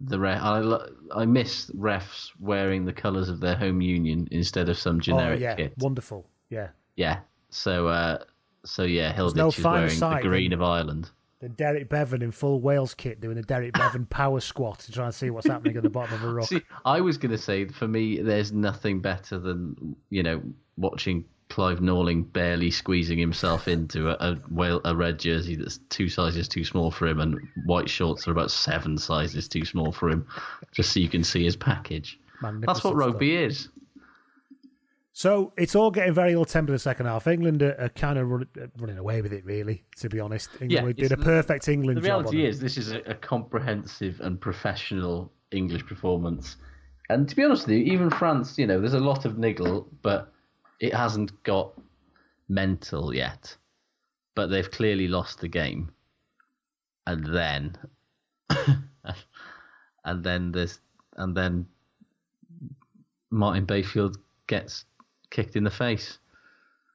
[0.00, 0.40] the ref.
[0.40, 5.00] I lo- I miss refs wearing the colours of their home union instead of some
[5.00, 5.24] generic.
[5.24, 5.74] oh generic yeah, kit.
[5.78, 6.28] wonderful.
[6.48, 7.20] Yeah, Yeah.
[7.50, 8.18] So uh,
[8.64, 11.10] so yeah, Hilditch no is wearing the green of Ireland.
[11.44, 15.04] The Derek Bevan in full Wales kit doing the Derek Bevan power squat to try
[15.04, 16.48] and see what's happening at the bottom of a rock.
[16.48, 20.42] See, I was going to say for me, there's nothing better than you know
[20.78, 26.08] watching Clive Norling barely squeezing himself into a, a, whale, a red jersey that's two
[26.08, 30.08] sizes too small for him, and white shorts are about seven sizes too small for
[30.08, 30.26] him,
[30.72, 32.18] just so you can see his package.
[32.42, 33.68] That's what rugby is.
[35.16, 37.28] So it's all getting very ill tempered in the second half.
[37.28, 39.84] England are, are kind of run, uh, running away with it, really.
[39.98, 42.98] To be honest, England Yeah, did a perfect England The reality is, this is a,
[43.02, 46.56] a comprehensive and professional English performance.
[47.10, 49.86] And to be honest with you, even France, you know, there's a lot of niggle,
[50.02, 50.32] but
[50.80, 51.72] it hasn't got
[52.48, 53.56] mental yet.
[54.34, 55.92] But they've clearly lost the game.
[57.06, 57.78] And then,
[60.04, 60.80] and then there's,
[61.16, 61.66] and then
[63.30, 64.86] Martin Bayfield gets
[65.34, 66.18] kicked in the face.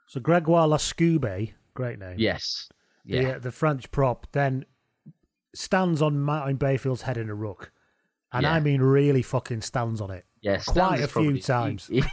[0.08, 2.16] So Gregoire Lascubé, great name.
[2.18, 2.68] Yes.
[3.06, 3.30] the, Yeah.
[3.30, 4.66] uh, the French prop, then
[5.54, 7.72] stands on Martin Bayfield's head in a ruck.
[8.32, 8.54] And Yeah.
[8.54, 10.26] I mean, really fucking stands on it.
[10.42, 11.88] Yes, Quite a few times.
[11.88, 12.04] He,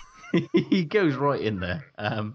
[0.71, 1.85] he goes right in there.
[1.99, 2.35] Um,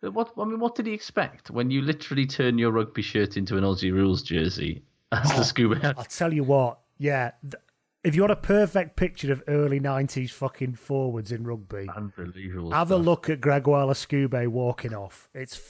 [0.00, 3.56] what I mean, what did he expect when you literally turn your rugby shirt into
[3.56, 4.82] an Aussie rules jersey
[5.12, 5.94] as the scuba?
[5.98, 7.32] I'll tell you what, yeah.
[7.42, 7.62] th-
[8.04, 12.70] If you want a perfect picture of early 90s fucking forwards in rugby, Unbelievable.
[12.70, 15.28] have a look at Gregoire Lascubé walking off.
[15.34, 15.60] It's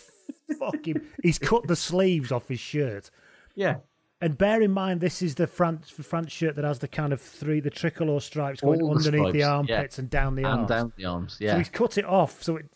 [0.59, 1.01] fucking.
[1.23, 3.11] He's cut the sleeves off his shirt.
[3.55, 3.77] Yeah.
[4.21, 7.21] And bear in mind, this is the France France shirt that has the kind of
[7.21, 10.03] three, the tricolor stripes going the underneath the armpits yeah.
[10.03, 10.69] and down the and arms.
[10.69, 11.37] down the arms.
[11.41, 11.53] Yeah.
[11.53, 12.67] So he's cut it off so it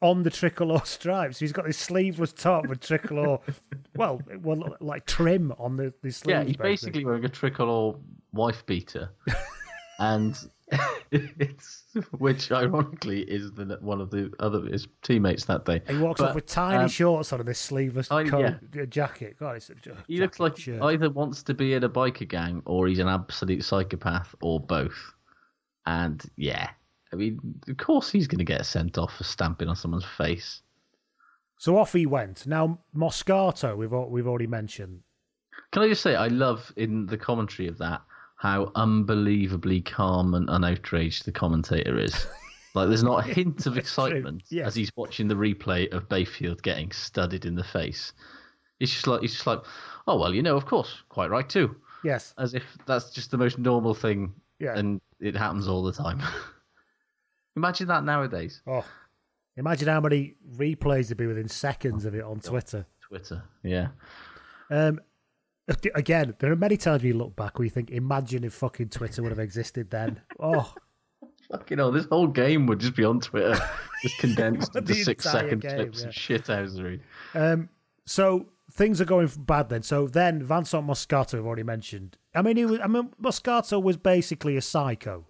[0.00, 1.38] on the tricolor stripes.
[1.38, 3.38] He's got this sleeveless top with tricolor,
[3.96, 6.38] well, well, like trim on the, the sleeves.
[6.38, 7.94] yeah, he's basically wearing a tricolor
[8.38, 9.10] wife beater,
[9.98, 10.34] and
[11.10, 11.84] it's
[12.18, 15.80] which ironically is the one of the other his teammates that day.
[15.88, 18.84] He walks But, off with tiny um, shorts on and this sleeveless tiny- coat, yeah.
[18.86, 19.36] jacket.
[19.38, 19.74] God, it's a,
[20.06, 20.82] He looks like shirt.
[20.82, 24.96] either wants to be in a biker gang or he's an absolute psychopath or both.
[25.86, 26.68] And yeah,
[27.12, 30.62] I mean, of course he's going to get sent off for stamping on someone's face.
[31.58, 32.46] So off he went.
[32.46, 35.00] Now Moscato, we've we've already mentioned.
[35.72, 38.00] Can I just say, I love in the commentary of that
[38.38, 42.26] how unbelievably calm and unoutraged the commentator is.
[42.74, 46.90] Like, there's not a hint of excitement as he's watching the replay of Bayfield getting
[46.92, 48.12] studded in the face.
[48.80, 49.60] It's just like he's just like,
[50.06, 51.74] oh well, you know, of course, quite right too.
[52.04, 52.32] Yes.
[52.38, 54.78] As if that's just the most normal thing, Yeah.
[54.78, 56.22] and it happens all the time.
[57.56, 58.62] Imagine that nowadays.
[58.68, 58.84] Oh,
[59.56, 62.86] imagine how many replays there'd be within seconds of it on Twitter.
[63.00, 63.88] Twitter, yeah.
[64.70, 65.00] Um,
[65.94, 69.22] again, there are many times you look back where you think, imagine if fucking Twitter
[69.22, 70.20] would have existed then.
[70.40, 70.72] Oh,
[71.50, 73.58] Fucking hell, this whole game would just be on Twitter,
[74.02, 76.08] just condensed into six second game, clips yeah.
[76.08, 77.00] of shithousery.
[77.34, 77.70] Um,
[78.04, 79.82] so things are going bad then.
[79.82, 82.18] So then Vincent Moscato, I've already mentioned.
[82.34, 85.26] I mean, he was, I mean, Moscato was basically a psycho.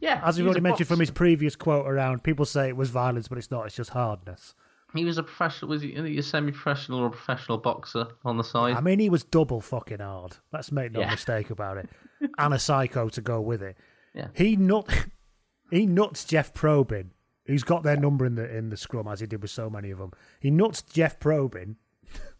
[0.00, 3.28] Yeah, As we've already mentioned from his previous quote around, people say it was violence,
[3.28, 3.66] but it's not.
[3.66, 4.54] It's just hardness.
[4.94, 5.70] He was a professional.
[5.70, 8.74] Was he, a semi-professional or a professional boxer on the side?
[8.76, 10.36] I mean, he was double fucking hard.
[10.52, 11.10] Let's make no Yeah.
[11.10, 11.88] mistake about it.
[12.38, 13.78] And a psycho to go with it.
[14.14, 14.28] Yeah.
[14.34, 15.06] He nut,
[15.70, 17.10] he nuts Jeff Probyn,
[17.46, 19.90] who's got their number in the in the scrum as he did with so many
[19.90, 20.12] of them.
[20.38, 21.76] He nuts Jeff Probyn.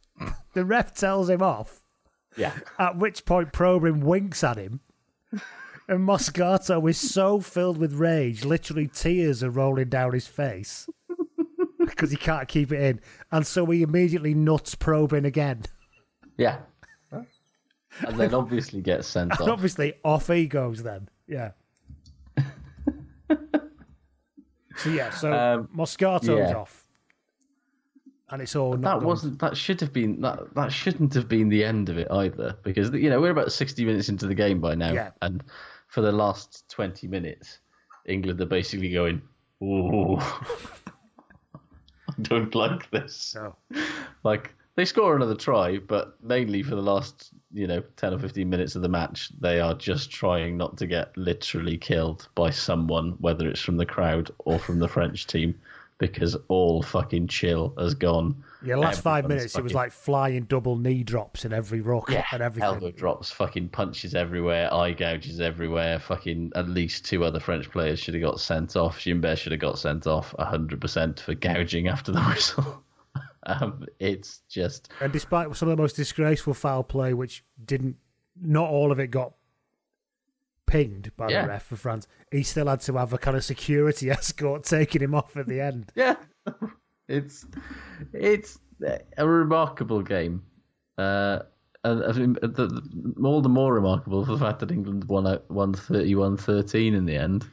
[0.55, 1.80] the ref tells him off.
[2.36, 2.53] Yeah.
[2.78, 4.80] At which point Probyn winks at him.
[5.88, 10.88] And Moscato is so filled with rage, literally tears are rolling down his face
[11.91, 13.01] because he can't keep it in.
[13.32, 15.62] And so he immediately nuts Probyn again.
[16.36, 16.59] Yeah.
[18.07, 19.49] And then obviously gets sent And off.
[19.49, 21.09] obviously, off he goes then.
[21.26, 21.51] Yeah.
[24.76, 26.55] so, yeah, so Um, Moscato's yeah.
[26.57, 26.84] off.
[28.32, 29.41] And it's all that wasn't.
[29.41, 30.20] That should have been.
[30.20, 33.51] That that shouldn't have been the end of it either, because you know we're about
[33.51, 35.11] sixty minutes into the game by now, Yeah.
[35.20, 35.43] and
[35.88, 37.59] for the last twenty minutes,
[38.07, 39.20] England are basically going,
[39.64, 40.16] "Ooh,
[42.29, 43.57] don't like this." No.
[44.23, 48.49] Like they score another try, but mainly for the last you know ten or fifteen
[48.49, 53.12] minutes of the match, they are just trying not to get literally killed by someone,
[53.18, 55.61] whether it's from the crowd or from the French team,
[56.01, 58.42] because all fucking chill has gone.
[58.64, 62.11] Yeah, last five Everyone's minutes, it was like flying double knee drops in every rock
[62.11, 62.66] yeah, and everything.
[62.66, 66.01] elbow drops, fucking punches everywhere, eye gouges everywhere.
[66.01, 68.98] Fucking at least two other French players should have got sent off.
[68.98, 72.82] Gimbert should have got sent off hundred percent for gouging after the whistle.
[73.44, 77.96] um, it's just And despite some of the most disgraceful foul play, which didn't,
[78.40, 79.34] not all of it got
[80.71, 81.43] pinged by Yeah.
[81.43, 85.03] the ref for France, he still had to have a kind of security escort taking
[85.03, 85.93] him off at the end.
[85.97, 86.16] yeah,
[87.09, 87.47] it's
[88.12, 88.59] it's
[89.16, 90.43] a remarkable game.
[90.99, 91.41] Uh,
[91.83, 95.27] and I think the, the, all the more remarkable for the fact that England won
[95.27, 97.49] out won 31-13 in the end.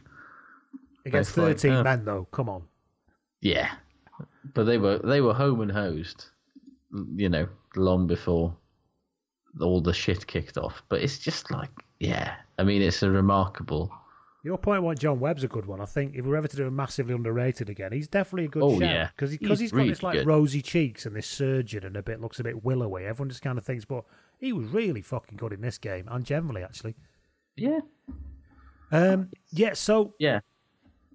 [1.06, 2.64] Against It's like, 13 uh, men, though, come on.
[3.42, 3.72] Yeah,
[4.54, 6.26] but they were they were home and hosed,
[7.16, 8.54] you know, long before
[9.62, 10.84] all the shit kicked off.
[10.90, 13.92] But it's just like, yeah, I mean, it's a remarkable.
[14.44, 15.82] Your point about John Webb's a good one.
[15.82, 18.64] I think if we're ever to do a massively underrated again, he's definitely a good
[18.64, 18.82] Oh, shout.
[18.90, 19.10] yeah.
[19.16, 20.28] Because He's because he's got really this like good.
[20.28, 23.06] rosy cheeks and this surgeon and a bit looks a bit willowy.
[23.06, 24.06] Everyone just kind of thinks, but
[24.40, 26.96] he was really fucking good in this game and generally, actually.
[27.58, 27.80] Yeah,
[28.92, 30.40] Um, yeah, so yeah.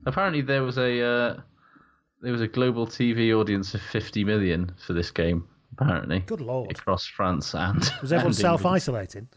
[0.04, 1.40] Apparently, there was a uh,
[2.20, 5.48] there was a global TV audience of fifty million for this game.
[5.78, 6.70] Apparently, Good lord.
[6.72, 9.28] across France and was everyone self isolating?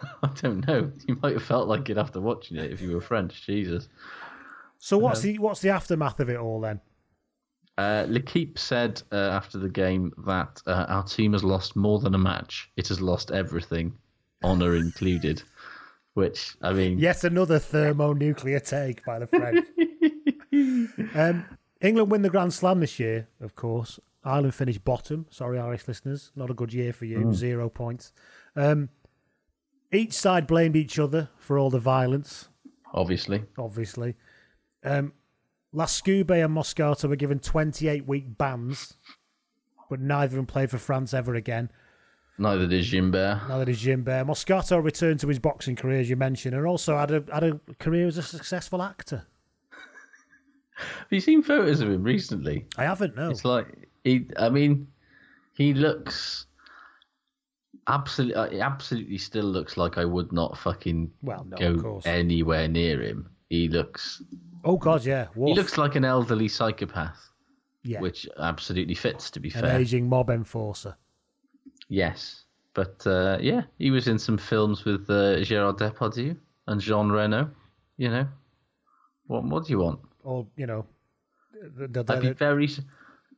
[0.22, 0.90] I don't know.
[1.06, 3.44] You might have felt like it after watching it if you were French.
[3.44, 3.88] Jesus.
[4.78, 6.80] So what's Um, the what's the aftermath of it all then?
[7.78, 12.14] Uh, L'Equipe said uh, after the game that uh, our team has lost more than
[12.14, 12.70] a match.
[12.76, 13.92] It has lost everything,
[14.42, 15.42] honour included.
[16.14, 19.66] Which I mean, Yet another thermonuclear take by the French.
[21.14, 21.44] um,
[21.82, 24.00] England win the Grand Slam this year, of course.
[24.24, 25.26] Ireland finished bottom.
[25.30, 26.32] Sorry, Irish listeners.
[26.34, 27.18] Not a good year for you.
[27.18, 27.34] Mm.
[27.34, 28.12] Zero points.
[28.56, 28.88] Um,
[29.92, 32.48] each side blamed each other for all the violence,
[32.92, 34.14] obviously, obviously.
[34.84, 35.12] Um,
[35.74, 38.94] Lascube and Moscato were given 28 week bans,
[39.90, 41.70] but neither of them played for France ever again.
[42.38, 43.48] neither did Gimbert.
[43.48, 44.26] Neither did Gimbert.
[44.26, 47.60] Moscato returned to his boxing career, as you mentioned, and also had a had a
[47.78, 49.26] career as a successful actor.
[50.78, 52.66] Have you seen photos of him recently?
[52.76, 53.16] I haven't.
[53.16, 53.30] No.
[53.30, 54.26] It's like he.
[54.38, 54.86] I mean,
[55.54, 56.45] he looks
[57.88, 58.60] absolutely.
[58.60, 63.28] Absolutely, still looks like I would not fucking Well, no, go anywhere near him.
[63.48, 64.22] He looks.
[64.64, 65.26] Oh God, yeah.
[65.34, 67.30] He looks like an elderly psychopath.
[67.84, 68.00] Yeah.
[68.00, 69.30] Which absolutely fits.
[69.30, 70.96] To be an fair, aging mob enforcer.
[71.88, 72.42] Yes,
[72.74, 77.50] but uh, yeah, he was in some films with uh, Gerard Depardieu and Jean Reno.
[77.96, 78.28] You know,
[79.28, 80.00] what what do you want?
[80.24, 80.84] Or you know,
[81.76, 82.68] the, the, I'd be very.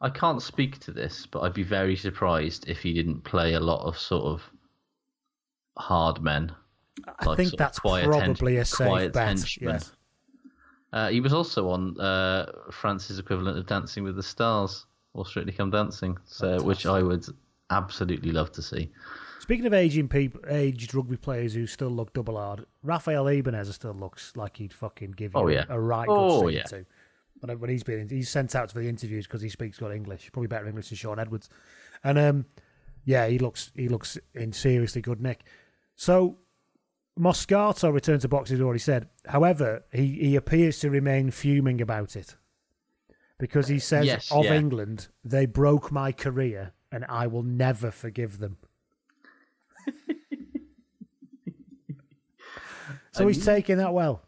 [0.01, 3.61] I can't speak to this, but I'd be very surprised if he didn't play a
[3.61, 4.43] lot of sort of
[5.77, 6.53] hard men.
[7.19, 9.57] I like think that's probably a safe quiet bet.
[9.61, 9.93] Yes.
[10.93, 15.53] Uh, he was also on uh, France's equivalent of Dancing with the Stars or Strictly
[15.53, 17.27] Come Dancing, so which I would
[17.71, 18.91] absolutely love to see.
[19.41, 23.95] Speaking of aging people, aged rugby players who still look double hard, Rafael Ibanez still
[23.95, 25.65] looks like he'd fucking give you Oh, yeah.
[25.69, 26.63] a right good Oh, singing yeah.
[26.65, 26.87] to.
[27.41, 30.31] When, when he's been, he's sent out for the interviews because he speaks good English,
[30.33, 31.49] probably better English than Shaun Edwards.
[32.05, 32.47] And um,
[33.05, 35.45] yeah, he looks he looks in seriously good nick.
[35.97, 36.39] So
[37.19, 39.09] Moscato returned to boxing, as already said.
[39.27, 42.37] However, he, he appears to remain fuming about it
[43.39, 44.55] because he says Yes, of yeah.
[44.55, 48.57] England, they broke my career and I will never forgive them.
[53.13, 54.23] so he's taking that well.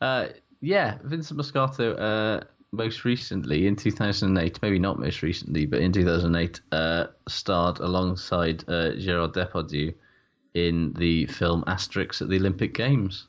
[0.00, 0.26] Uh,
[0.60, 1.98] yeah, Vincent Moscato.
[1.98, 8.64] Uh, most recently in 2008, maybe not most recently, but in 2008, uh, starred alongside
[8.68, 9.92] uh, Gerard Depardieu
[10.54, 13.26] in the film Asterix at the Olympic Games.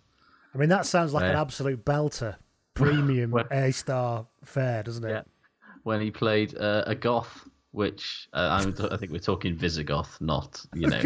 [0.54, 2.36] I mean, that sounds like an absolute belter,
[2.74, 5.10] premium A star fare, doesn't it?
[5.10, 5.22] Yeah.
[5.84, 10.64] When he played uh, a goth, which uh, I'm, I think we're talking Visigoth, not
[10.76, 11.02] you know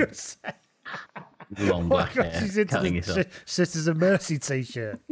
[1.59, 3.43] long Oh, black God, hair she's into cutting the it off.
[3.45, 4.99] Sisters of Mercy t-shirt.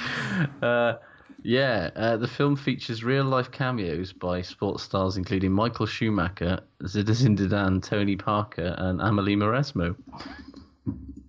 [0.62, 0.94] Uh,
[1.42, 7.36] yeah, uh, the film features real life cameos by sports stars including Michael Schumacher, Zinedine
[7.36, 9.96] Zidane, Tony Parker, and Amelie Mauresmo.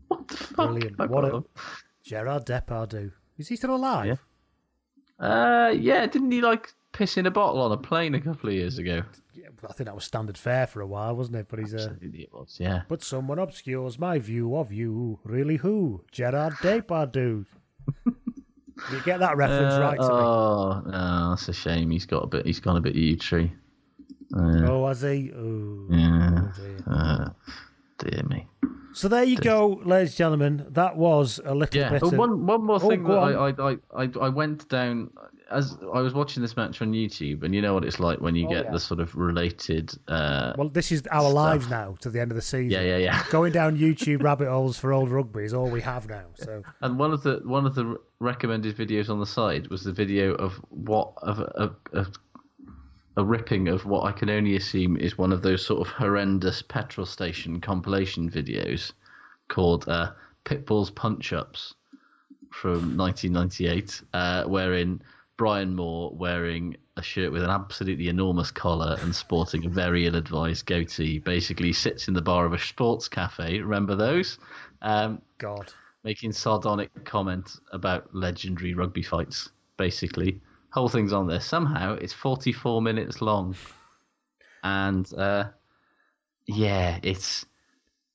[0.08, 0.28] What?
[0.56, 0.98] Brilliant.
[1.10, 1.44] What a
[2.04, 3.12] Gerard Depardieu.
[3.38, 4.20] Is he still alive?
[5.20, 5.26] Yeah.
[5.26, 8.56] Uh, yeah, didn't he like piss in a bottle on a plane a couple of
[8.56, 9.04] years ago?
[9.34, 11.48] Yeah, I think that was standard fare for a while, wasn't it?
[11.48, 12.82] But he's uh, Absolutely it was, yeah.
[12.88, 15.20] But someone obscures my view of you.
[15.24, 16.04] Really, who?
[16.12, 17.46] Gerard Depardieu.
[18.92, 20.10] you get that reference Uh, right to me.
[20.10, 21.90] oh, no, that's a shame.
[21.92, 22.46] He's got a bit.
[22.46, 23.52] He's gone a bit U tree.
[24.36, 25.32] Uh, Oh, has he?
[25.36, 26.42] Oh, yeah.
[26.44, 26.78] oh dear.
[26.88, 27.30] Uh,
[28.00, 28.48] dear me.
[28.94, 30.66] So there you go, ladies and gentlemen.
[30.70, 31.90] That was a little Yeah.
[31.92, 32.04] bit.
[32.04, 32.14] Oh, of...
[32.18, 33.38] one one more Oh, thing go that.
[33.38, 35.12] I, I, I, I I went down
[35.50, 38.36] as I was watching this match on YouTube, and you know what it's like when
[38.36, 38.72] you Oh, get yeah.
[38.72, 39.92] the sort of related.
[40.08, 42.70] Uh, Well, this is our lives now to the end of the season.
[42.70, 43.24] Yeah, yeah, yeah.
[43.30, 46.24] Going down YouTube rabbit holes for old rugby is all we have now.
[46.36, 49.92] So And one of the one of the recommended videos on the side was the
[49.94, 52.06] video of what of a, a, a
[53.18, 57.06] ripping of what I can only assume is one of those sort of horrendous petrol
[57.06, 58.94] station compilation videos
[59.50, 60.12] called uh,
[60.46, 61.76] Pitbull's Punch Ups
[62.52, 65.02] from 1998, uh, wherein
[65.38, 70.66] Brian Moore wearing a shirt with an absolutely enormous collar and sporting a very ill-advised
[70.66, 73.60] goatee basically sits in the bar of a sports cafe.
[73.60, 74.38] Remember those?
[74.82, 75.74] Um, God.
[76.04, 80.42] Making sardonic comment about legendary rugby fights, basically.
[80.72, 81.42] Whole thing's on there.
[81.42, 83.56] Somehow it's 44 minutes long.
[84.64, 85.50] And uh,
[86.48, 87.46] yeah, it's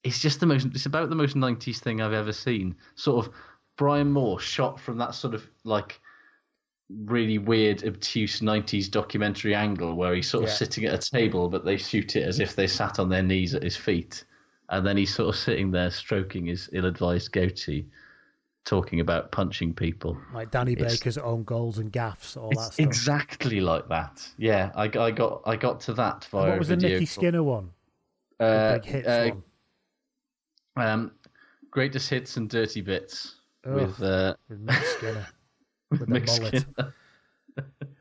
[0.04, 2.76] it's just the most it's about the most 90s thing I've ever seen.
[2.94, 3.34] Sort of
[3.76, 6.00] Brian Moore shot from that sort of like
[6.88, 10.54] really weird obtuse 90s documentary angle where he's sort of Yeah.
[10.54, 13.56] sitting at a table but they shoot it as if they sat on their knees
[13.56, 14.24] at his feet
[14.68, 17.86] and then he's sort of sitting there stroking his ill-advised goatee
[18.66, 22.80] talking about punching people like Danny It's- Baker's own goals and gaffs, all that stuff.
[22.80, 26.76] exactly like that yeah I, I got i got to that And what was a
[26.76, 27.70] the Nicky Skinner one?
[28.40, 29.30] uh, big hits uh,
[30.74, 30.86] one.
[30.86, 31.12] um,
[31.70, 33.36] greatest hits and dirty bits
[33.66, 35.26] Ugh, with uh, with Mick Skinner.
[35.90, 36.60] with the Mick mullet.
[36.62, 36.94] Skinner.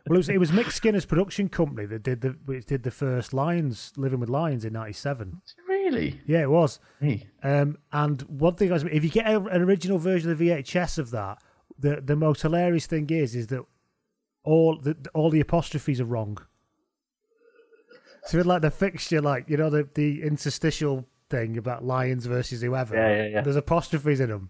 [0.07, 2.91] Well, it was, it was Mick Skinner's production company that did the which did the
[2.91, 5.41] first Lions, Living with Lions in '97.
[5.85, 6.19] Really?
[6.25, 6.79] Yeah, it was.
[6.99, 7.27] Hey.
[7.43, 11.11] Um, and one thing, I if you get an original version of the VHS of
[11.11, 11.37] that,
[11.77, 13.63] the the most hilarious thing is is that
[14.43, 16.37] all the all the apostrophes are wrong.
[18.25, 22.61] So with like the fixture, like you know the the interstitial thing about Lions versus
[22.61, 22.95] whoever.
[22.95, 23.41] Yeah, yeah, yeah.
[23.41, 24.49] There's apostrophes in them.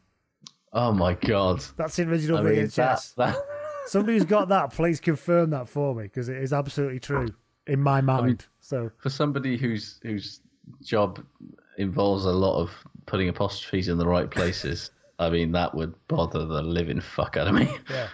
[0.73, 3.15] oh my god That's the original I mean, VHS.
[3.15, 3.45] that- that-
[3.87, 7.27] Somebody who's got that, please confirm that for me because it is absolutely true
[7.67, 8.47] in my mind.
[8.59, 10.41] so for somebody who's whose
[10.83, 11.23] job
[11.77, 12.71] involves a lot of
[13.05, 17.47] putting apostrophes in the right places i mean that would bother the living fuck out
[17.47, 18.07] of me yeah,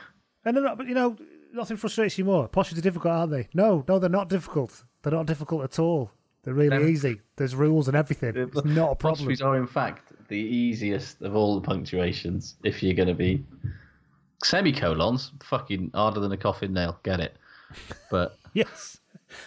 [0.45, 1.16] and they're not, but you know,
[1.54, 2.45] nothing frustrates you more.
[2.45, 3.47] Apostrophes are difficult, aren't they?
[3.54, 4.84] No, no, they're not difficult.
[5.04, 6.10] They're not difficult at all.
[6.43, 7.22] They're really They're- easy.
[7.36, 8.36] There's rules and everything.
[8.36, 9.28] It's not a problem.
[9.28, 13.45] apostrophes are in fact the easiest of all the punctuations if you're going to be
[14.43, 17.36] semicolons fucking harder than a coffin nail get it
[18.10, 18.97] but Yes,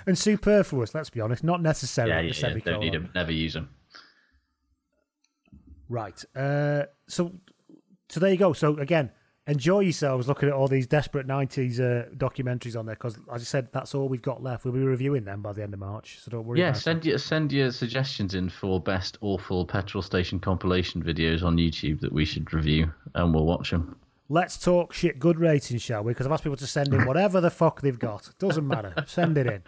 [0.06, 0.94] and superfluous.
[0.94, 2.10] Let's be honest, not necessary.
[2.10, 3.68] yeah, yeah, yeah don't need them never use them
[5.88, 6.24] Right.
[6.34, 7.32] Uh, so,
[8.08, 8.52] so there you go.
[8.52, 9.10] So again,
[9.46, 13.44] enjoy yourselves looking at all these desperate '90s uh, documentaries on there because, as I
[13.44, 14.64] said, that's all we've got left.
[14.64, 16.58] We'll be reviewing them by the end of March, so don't worry.
[16.58, 21.42] yeah about send your send your suggestions in for best awful petrol station compilation videos
[21.42, 23.96] on youtube that we should review and we'll watch them
[24.28, 26.12] Let's talk shit good ratings, shall we?
[26.12, 28.30] Because I've asked people to send in whatever the fuck they've got.
[28.38, 28.94] Doesn't matter.
[29.06, 29.62] Send it in.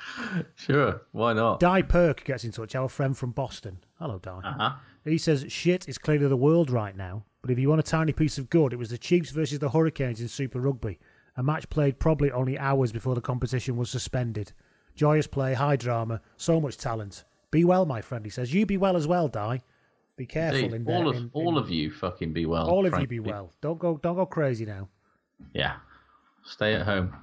[0.54, 3.78] sure why not Di Perk gets in touch, our friend from Boston.
[3.98, 4.30] Hello, Di.
[4.30, 4.72] Uh-huh.
[5.04, 8.12] He says, shit is clearly the world right now, but if you want a tiny
[8.12, 10.98] piece of good, it was the Chiefs versus the Hurricanes in Super Rugby.
[11.36, 14.52] A match played probably only hours before the competition was suspended.
[14.94, 17.24] Joyous play, high drama, so much talent.
[17.50, 18.54] Be well, my friend, he says.
[18.54, 19.62] You be well as well, Di.
[20.16, 20.74] Be careful Indeed.
[20.76, 20.96] in there.
[20.96, 22.68] all of in- all in- of you fucking be well.
[22.68, 23.52] all of you be well.
[23.60, 24.88] Don't go don't go crazy now.
[25.52, 25.76] Yeah.
[26.44, 27.14] Stay at home.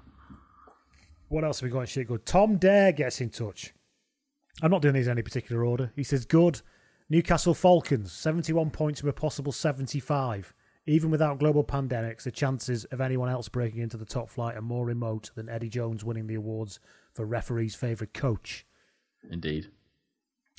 [1.30, 2.26] What else have we got in shit good?
[2.26, 3.74] Tom Dare gets in touch.
[4.62, 5.91] I'm not doing these in any particular order.
[5.96, 6.62] He says, Good.
[7.10, 10.54] Newcastle Falcons, 71 points from a possible 75.
[10.86, 14.62] Even without global pandemics, the chances of anyone else breaking into the top flight are
[14.62, 16.80] more remote than Eddie Jones winning the awards
[17.14, 18.66] for referee's favourite coach.
[19.32, 19.70] Indeed.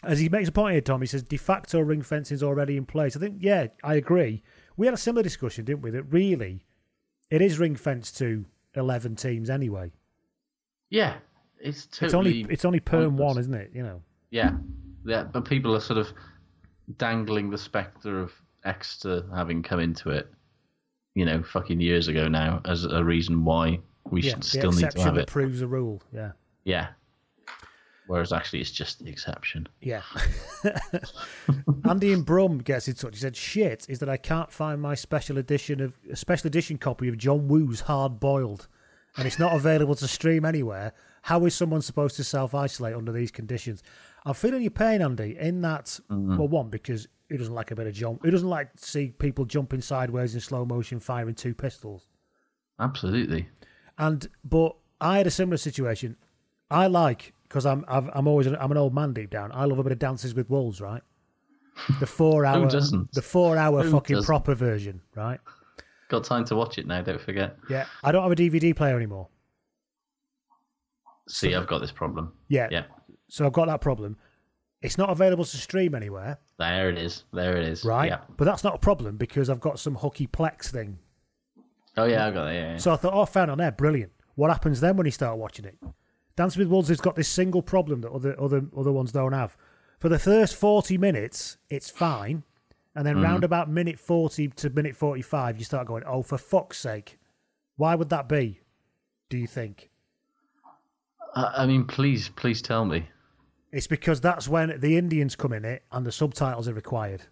[0.07, 2.76] As he makes a point here, Tom, he says de facto ring fencing is already
[2.76, 3.16] in place.
[3.16, 4.42] I think, yeah, I agree.
[4.76, 5.90] We had a similar discussion, didn't we?
[5.90, 6.64] That really,
[7.30, 8.44] it is ring fenced to
[8.74, 9.92] 11 teams anyway.
[10.90, 11.14] Yeah.
[11.61, 12.07] It's totally.
[12.07, 13.70] it's only it's only perm one, isn't it?
[13.72, 14.02] You know.
[14.30, 14.52] Yeah.
[15.07, 15.24] Yeah.
[15.24, 16.12] But people are sort of
[16.98, 18.32] dangling the spectre of
[18.64, 20.30] Exeter having come into it,
[21.14, 23.78] you know, fucking years ago now as a reason why
[24.11, 25.26] we yeah, should still need to have it.
[25.26, 26.02] proves the rule.
[26.12, 26.32] Yeah.
[26.64, 26.88] Yeah.
[28.07, 29.66] Whereas actually it's just the exception.
[29.80, 30.02] Yeah.
[31.88, 33.14] Andy and Brum gets in touch.
[33.14, 36.76] He said, "Shit is that I can't find my special edition of a special edition
[36.76, 38.68] copy of John Woo's Hard Boiled,
[39.16, 40.92] and it's not available to stream anywhere.
[41.22, 43.82] How is someone supposed to self isolate under these conditions?"
[44.26, 45.36] I'm feeling your pain, Andy.
[45.38, 46.36] In that, mm-hmm.
[46.36, 48.24] well, one because he doesn't like a bit of jump.
[48.24, 52.07] He doesn't like to see people jumping sideways in slow motion, firing two pistols.
[52.80, 53.48] Absolutely.
[53.98, 56.16] And but I had a similar situation.
[56.70, 59.52] I like because I'm I've, I'm always I'm an old man deep down.
[59.55, 61.02] I love a bit of Dances with Wolves, right?
[62.00, 63.12] The four hour, doesn't?
[63.12, 64.26] the four hour Who fucking doesn't?
[64.26, 65.38] proper version, right?
[66.09, 67.57] Got time to watch it now, don't forget.
[67.70, 69.28] Yeah, I don't have a DVD player anymore.
[71.28, 72.32] See, I've got this problem.
[72.48, 72.84] Yeah, Yeah.
[73.28, 74.16] so I've got that problem.
[74.82, 77.22] It's not available to stream anywhere, There it is.
[77.32, 77.84] There it is.
[77.84, 78.09] right?
[78.11, 78.18] Yeah.
[78.36, 80.98] But that's not a problem because I've got some hooky plex thing.
[81.96, 82.55] Oh yeah, I got it.
[82.55, 82.72] Yeah.
[82.72, 82.76] yeah.
[82.78, 84.11] So I thought, oh, found on there, brilliant.
[84.34, 85.78] What happens then when you start watching it?
[86.37, 89.57] Dancing with Wolves has got this single problem that other other other ones don't have.
[90.01, 92.43] For the first forty minutes, it's fine,
[92.95, 93.22] and then Mhm.
[93.24, 97.18] round about minute forty to minute forty-five, you start going, oh, for fuck's sake,
[97.76, 98.61] why would that be?
[99.30, 99.91] Do you think
[101.35, 103.09] I, I mean, please, please tell me.
[103.72, 107.22] it's because that's when the Indians come in it and the subtitles are required?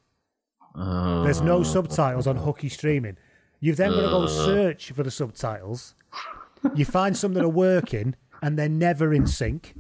[0.75, 1.23] Oh.
[1.23, 3.17] There's no subtitles on hooky streaming.
[3.61, 5.95] You've then got to go search for the subtitles.
[6.75, 9.75] You find some that are working and they're never in sync.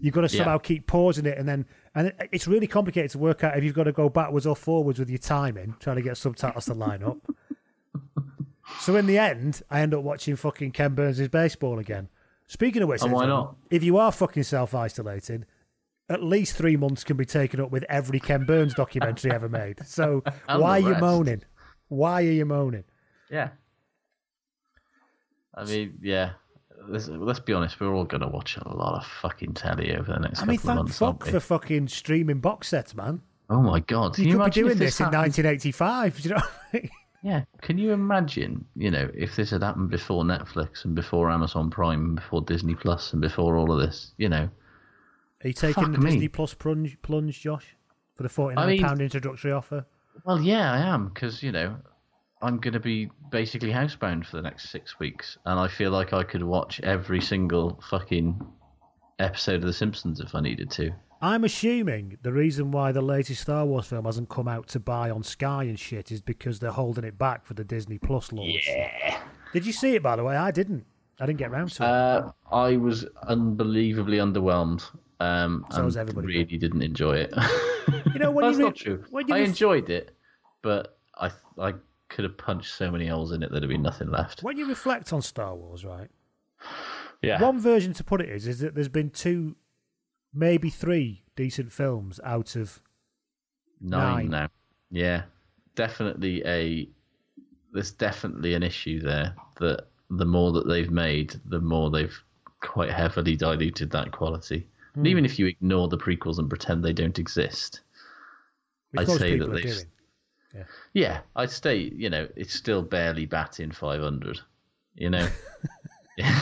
[0.00, 0.42] You've got to Yeah.
[0.44, 3.74] somehow keep pausing it and then and it's really complicated to work out if you've
[3.74, 7.02] got to go backwards or forwards with your timing, trying to get subtitles to line
[7.02, 7.16] up.
[8.80, 12.08] so in the end, I end up watching fucking Ken Burns' baseball again.
[12.48, 13.56] Speaking of which, And why not?
[13.70, 15.46] if you are fucking self isolated,
[16.10, 19.78] at least three months can be taken up with every Ken Burns documentary ever made.
[19.86, 21.42] So why are you moaning?
[21.88, 22.84] Why are you moaning?
[23.30, 23.48] Yeah.
[25.54, 26.32] I mean, yeah.
[26.88, 27.78] Let's, let's be honest.
[27.80, 30.70] We're all gonna watch a lot of fucking telly over the next I mean, couple
[30.70, 31.02] of thank months.
[31.02, 33.20] aren't fuck for fucking streaming box sets, man.
[33.50, 34.14] Oh my god!
[34.14, 36.22] Can You, you, could be doing this in happened- 1985.
[36.22, 36.40] Do you know?
[36.42, 36.90] I mean?
[37.22, 37.42] Yeah.
[37.60, 38.64] Can you imagine?
[38.76, 42.76] You know, if this had happened before Netflix and before Amazon Prime and before Disney
[42.76, 44.48] Plus and before all of this, you know,
[45.42, 46.10] Are you taking Fuck the me.
[46.10, 47.74] Disney Plus plunge, plunge, Josh,
[48.14, 49.84] for the 49 pound mean- introductory offer?
[50.24, 51.76] Well, yeah, I am because you know
[52.42, 56.12] I'm going to be basically housebound for the next six weeks, and I feel like
[56.12, 58.40] I could watch every single fucking
[59.18, 60.90] episode of The Simpsons if I needed to.
[61.22, 65.08] I'm assuming the reason why the latest Star Wars film hasn't come out to buy
[65.10, 68.68] on Sky and shit is because they're holding it back for the Disney Plus launch.
[68.68, 69.18] Yeah.
[69.54, 70.36] Did you see it, by the way?
[70.36, 70.84] I didn't.
[71.18, 71.86] I didn't get round to it.
[71.86, 74.84] Uh, I was unbelievably underwhelmed.
[75.18, 76.26] Um, So and was everybody.
[76.26, 77.32] Really didn't enjoy it.
[78.12, 79.04] You know, when That's you re- not true.
[79.08, 80.14] when you I ref- enjoyed it,
[80.60, 81.72] but I I
[82.08, 84.42] could have punched so many holes in it there'd have been nothing left.
[84.42, 86.08] When you reflect on Star Wars, right?
[87.22, 87.40] Yeah.
[87.42, 89.56] One version to put it is is that there's been two,
[90.34, 92.80] maybe three decent films out of
[93.80, 94.30] Nine, Nine.
[94.30, 94.48] now.
[94.90, 95.22] Yeah,
[95.74, 96.88] definitely a.
[97.72, 102.16] There's definitely an issue there that the more that they've made, the more they've
[102.60, 104.66] quite heavily diluted that quality.
[104.94, 105.06] And Hmm.
[105.08, 107.80] even if you ignore the prequels and pretend they don't exist,
[108.92, 109.62] which I'd say that they've.
[109.62, 109.86] doing.
[110.54, 110.64] Yeah.
[110.94, 114.40] Yeah, I'd say you know it's still barely batting 500.
[114.94, 115.28] You know.
[116.18, 116.40] yeah,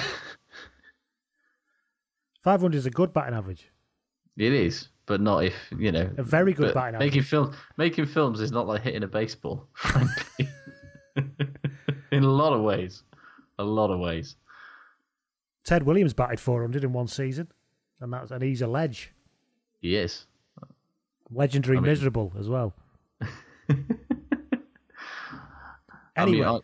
[2.42, 3.68] 500 is a good batting average.
[4.36, 6.10] it is, but not if you know.
[6.18, 7.28] A very good batting Making average.
[7.30, 10.48] film, making films is not like hitting a baseball, frankly.
[12.12, 13.02] In a lot of ways,
[13.58, 14.36] a lot of ways.
[15.64, 17.48] Ted Williams batted 400 in one season,
[18.00, 19.12] and that's and he's a ledge,
[19.80, 20.26] He is.
[21.30, 22.74] legendary I mean- miserable as well.
[23.68, 23.96] Anyway.
[26.16, 26.58] I mean, I,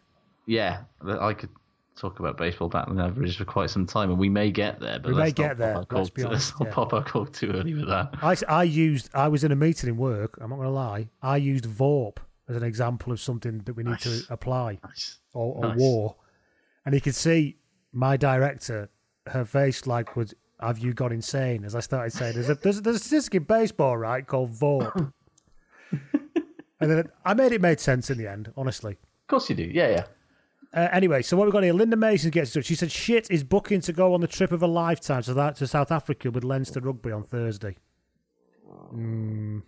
[0.47, 0.83] yeah,
[1.21, 1.51] I could
[1.97, 4.99] talk about baseball batting averages for quite some time, and we may get there.
[5.01, 6.75] But We may get there, let's be honest, let's yeah.
[6.75, 8.11] pop our cork too early with that.
[8.23, 10.39] I, I used I was in a meeting in work.
[10.41, 11.09] I'm not going to lie.
[11.21, 14.25] I used VORP as an example of something that we need Nice.
[14.27, 15.19] to apply Nice.
[15.35, 15.79] or, or Nice.
[15.79, 16.17] war,
[16.87, 17.57] and you could see
[17.93, 18.89] my director,
[19.27, 22.81] her face like was, "Have you gone insane?" As I started saying, "There's a there's,
[22.83, 25.13] there's a statistic in baseball, right, called VORP,"
[26.81, 28.53] and then I made it made sense in the end.
[28.57, 28.93] Honestly.
[28.93, 29.65] Of course you do.
[29.65, 30.05] Yeah, yeah.
[30.73, 32.67] Uh, anyway, so what we've got here, Linda Mason gets in touch.
[32.69, 35.57] She said, "Shit is booking to go on the trip of a lifetime to that
[35.57, 37.77] to South Africa with Leinster Rugby on Thursday."
[38.95, 39.63] Mm,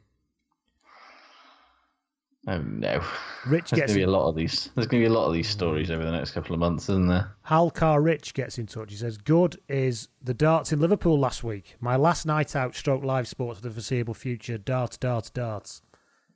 [2.49, 3.01] Oh no.
[3.47, 4.71] Rich There's gets going to be in- a lot of these.
[4.75, 6.85] There's going to be a lot of these stories over the next couple of months,
[6.89, 7.31] isn't there?
[7.47, 8.91] Halcar Rich gets in touch.
[8.91, 11.77] He says, Good is the darts in Liverpool last week.
[11.81, 14.59] My last night out, stroke live sports for the foreseeable future.
[14.59, 15.83] Darts, darts, darts.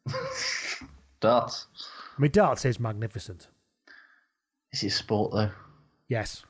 [1.20, 1.66] Darts.
[2.16, 3.48] I mean, darts is magnificent.
[4.72, 5.50] Is it sport though?
[6.08, 6.44] Yes.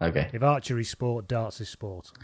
[0.00, 0.30] Okay.
[0.32, 2.10] If archery is sport, darts is sport.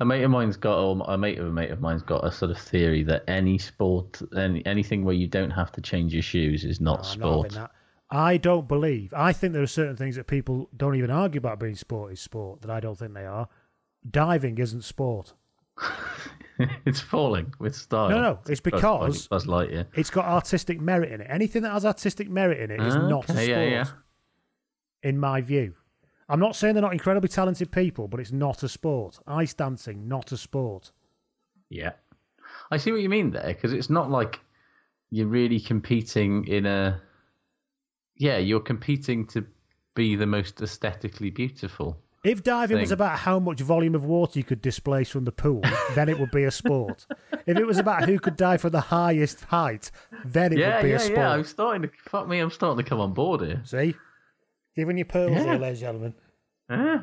[0.00, 2.32] A mate of mine's got, or a mate of a mate of mine's got a
[2.32, 6.22] sort of theory that any sport, any anything where you don't have to change your
[6.22, 7.52] shoes is not oh, I'm not having sport.
[7.52, 7.70] that.
[8.10, 9.14] I don't believe.
[9.14, 12.20] I think there are certain things that people don't even argue about being sport is
[12.20, 13.48] sport that I don't think they are.
[14.08, 15.32] Diving isn't sport.
[16.86, 18.10] it's falling with style.
[18.10, 19.86] No, no, it's because Buzz Lightyear.
[19.94, 21.26] it's got artistic merit in it.
[21.28, 23.86] Anything that has artistic merit in it is not a sport, yeah, yeah.
[25.02, 25.74] in my view.
[26.28, 29.18] I'm not saying they're not incredibly talented people, but it's not a sport.
[29.26, 30.92] Ice dancing, not a sport.
[31.68, 31.92] Yeah,
[32.70, 34.40] I see what you mean there because it's not like
[35.10, 37.00] you're really competing in a.
[38.16, 39.44] Yeah, you're competing to
[39.94, 42.00] be the most aesthetically beautiful.
[42.24, 45.62] If diving was about how much volume of water you could displace from the pool,
[45.94, 47.06] then it would be a sport.
[47.46, 49.90] if it was about who could dive from the highest height,
[50.24, 51.18] then it yeah, would be yeah, a sport.
[51.18, 51.30] yeah.
[51.30, 52.38] I'm starting to fuck me.
[52.38, 53.60] I'm starting to come on board here.
[53.64, 53.94] See?
[54.74, 55.44] Giving you pearls Yeah.
[55.44, 56.14] here, ladies and gentlemen.
[56.70, 57.00] Yeah.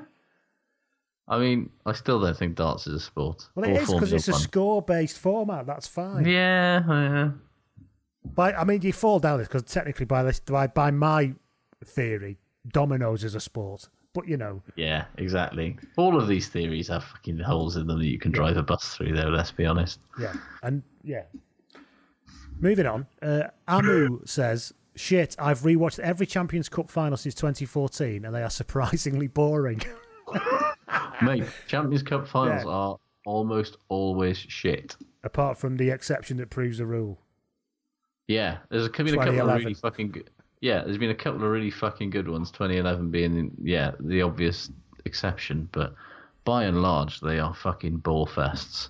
[1.27, 3.47] I mean, I still don't think darts is a sport.
[3.55, 5.67] Well, it is because it's a score-based format.
[5.67, 6.25] That's fine.
[6.25, 7.29] Yeah, oh, yeah.
[8.25, 11.33] By, I mean, you fall down this because technically, by this, by, by my
[11.85, 12.37] theory,
[12.67, 13.89] dominoes is a sport.
[14.13, 15.77] But you know, Yeah, exactly.
[15.95, 18.95] All of these theories have fucking holes in them that you can drive a bus
[18.95, 19.99] through, though, let's be honest.
[20.19, 20.33] yeah,
[20.63, 21.23] and yeah.
[22.59, 28.35] Moving on, uh, Amu says, "Shit, I've rewatched every Champions Cup final since 2014, and
[28.35, 29.81] they are surprisingly boring."
[31.21, 32.69] Mate, Champions Cup finals Yeah.
[32.71, 34.95] are almost always shit.
[35.23, 37.19] Apart from the exception that proves the rule.
[38.27, 40.29] Yeah, there's been a couple of really fucking good.
[40.61, 42.51] Yeah, there's been a couple of really fucking good ones.
[42.51, 44.71] 2011 being, yeah, the obvious
[45.05, 45.95] exception, but
[46.45, 48.89] by and large, they are fucking ball fests.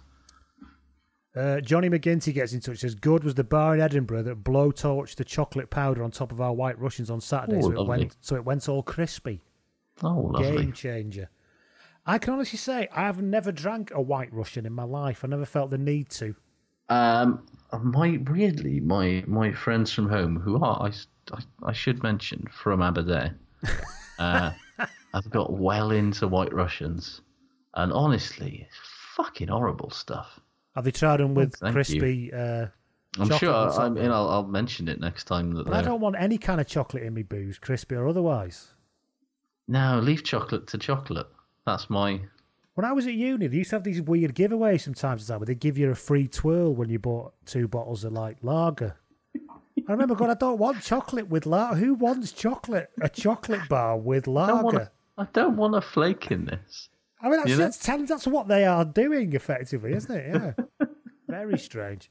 [1.34, 2.80] Uh, Johnny McGinty gets in touch.
[2.80, 6.42] Says, "Good was the bar in Edinburgh that blowtorched the chocolate powder on top of
[6.42, 9.42] our White Russians on Saturday, Oh, so it went so it went all crispy.
[10.04, 10.58] Oh, lovely.
[10.64, 11.30] Game changer."
[12.06, 15.24] I can honestly say I've never drank a White Russian in my life.
[15.24, 16.36] I never felt the need to.
[16.90, 17.46] Um,
[17.82, 20.92] my weirdly, my my friends from home, who are I,
[21.34, 23.38] I- I should mention from Aberdeen,
[24.20, 24.52] uh,
[25.14, 27.22] have got well into White Russians,
[27.76, 28.78] and honestly, it's
[29.16, 30.40] fucking horrible stuff.
[30.76, 32.32] Have they tried them with Oh, thank crispy?
[32.34, 32.68] Uh,
[33.20, 33.54] I'm sure.
[33.54, 34.06] I, top I of mean?
[34.12, 37.04] I'll, I'll mention it next time that But I don't want any kind of chocolate
[37.04, 38.70] in me booze, crispy or otherwise.
[39.68, 41.28] No, leave chocolate to chocolate.
[41.66, 42.22] That's my.
[42.76, 45.28] When I was at uni, they used to have these weird giveaways sometimes, time to
[45.28, 48.38] time where they give you a free twirl when you bought two bottles of like
[48.42, 48.96] lager.
[49.88, 51.76] I remember going, I don't want chocolate with lager.
[51.76, 52.90] Who wants chocolate?
[53.02, 54.76] A chocolate bar with I don't want.
[54.78, 54.92] lager?
[55.18, 56.90] A, I don't want a flake in this.
[57.22, 57.58] I mean, that's, know?
[57.58, 60.56] that's, that's what they are doing, effectively, isn't it?
[60.80, 60.88] Yeah.
[61.28, 62.10] Very strange.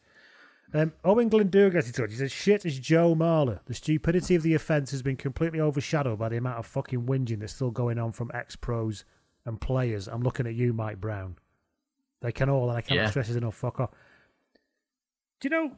[0.72, 2.10] Um, Owen Glendower gets in touch.
[2.10, 3.58] He says, Shit is Joe Marler.
[3.66, 7.40] The stupidity of the offence has been completely overshadowed by the amount of fucking whinging
[7.40, 9.04] that's still going on from ex pros
[9.44, 10.06] and players.
[10.06, 11.36] I'm looking at you, Mike Brown.
[12.20, 13.10] They can all, and I cannot Yeah.
[13.10, 13.90] stress it enough, fuck off.
[15.40, 15.72] Do you know?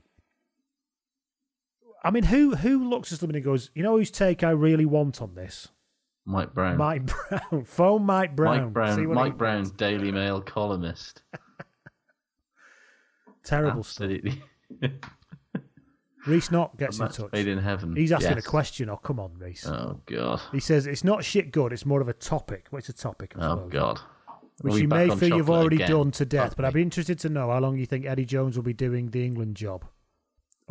[2.04, 4.84] I mean, who who looks at somebody and goes, You know whose take I really
[4.86, 5.68] want on this?
[6.24, 6.76] Mike Brown.
[6.76, 7.64] Mike Brown.
[7.64, 8.64] Phone Mike Brown.
[8.64, 8.96] Mike Brown.
[8.96, 9.64] See what Mike Brown.
[9.76, 11.22] Daily Mail columnist.
[13.44, 14.08] Terrible stuff.
[14.10, 14.42] Absolutely.
[16.26, 17.32] Reese Knott gets in touch.
[17.32, 17.96] made in heaven.
[17.96, 18.46] He's asking Yes.
[18.46, 18.88] a question.
[18.88, 19.66] Oh, come on, Reese.
[19.66, 20.40] Oh god.
[20.52, 21.72] He says it's not shit good.
[21.72, 22.66] It's more of a topic.
[22.70, 23.34] What's a topic?
[23.36, 23.72] I Oh suppose.
[23.72, 24.00] god.
[24.60, 25.90] Which Are we you may feel you've already again?
[25.90, 28.24] done to death, Fuck but I'd be interested to know how long you think Eddie
[28.26, 29.84] Jones will be doing the England job.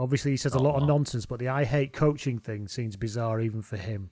[0.01, 0.87] Obviously, he says a oh, lot of Oh.
[0.87, 4.09] nonsense, but the I hate coaching thing seems bizarre even for him.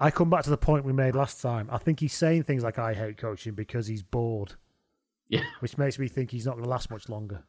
[0.00, 1.68] I come back to the point we made last time.
[1.70, 4.54] I think he's saying things like I hate coaching because he's bored,
[5.28, 7.44] Yeah, which makes me think he's not going to last much longer.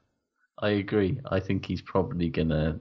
[0.59, 1.19] I agree.
[1.31, 2.79] I think he's probably gonna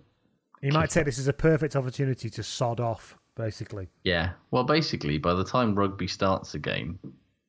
[0.60, 3.88] He might take this as a perfect opportunity to sod off, basically.
[4.02, 4.32] Yeah.
[4.50, 6.98] Well, basically, by the time rugby starts again,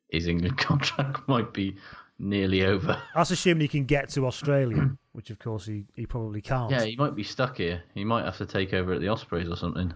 [0.09, 1.75] his England contract might be
[2.23, 3.01] nearly over.
[3.15, 6.71] That's assuming he can get to Australia, which of course he, he probably can't.
[6.71, 7.83] Yeah, he might be stuck here.
[7.93, 9.93] He might have to take over at the Ospreys or something.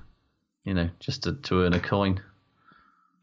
[0.63, 2.21] You know, just to, to earn a coin.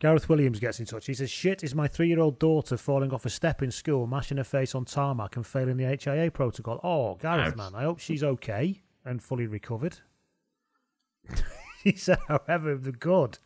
[0.01, 1.07] Gareth Williams gets in touch.
[1.07, 4.07] He says, Shit is my three year old daughter falling off a step in school,
[4.07, 6.81] mashing her face on tarmac and failing the HIA protocol.
[6.83, 7.57] Oh, Gareth, Ouch.
[7.57, 9.99] man, I hope she's okay and fully recovered.
[11.85, 13.39] he said, however, the good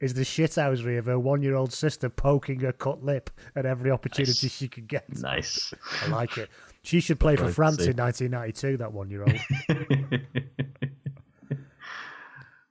[0.00, 3.90] is the shithousery of her one year old sister poking her cut lip at every
[3.90, 5.08] opportunity she could get.
[5.18, 5.72] Nice.
[6.02, 6.50] I like it.
[6.82, 9.38] She should play for France in 1992, that one year old.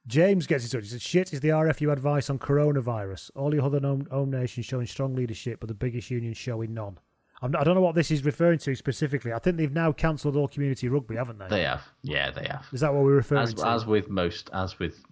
[0.08, 0.84] James gets in touch.
[0.84, 3.32] He says, Shit is the RFU advice on coronavirus.
[3.36, 7.00] All your other home, nations showing strong leadership, but the biggest union showing none.
[7.42, 9.34] I'm I don't know what this is referring to specifically.
[9.34, 11.48] I think they've now cancelled all community rugby, haven't they?
[11.48, 11.82] They have.
[12.02, 12.68] Yeah, they have.
[12.72, 13.68] Is that what we're referring As, to?
[13.68, 15.04] as with most, as with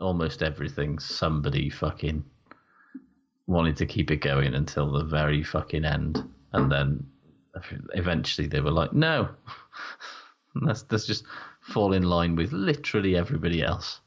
[0.00, 2.24] almost everything, somebody fucking
[3.46, 7.06] wanted to keep it going until the very fucking end, and then
[7.94, 9.28] eventually they were like, "No,
[10.54, 11.24] let's let's just
[11.60, 14.00] fall in line with literally everybody else."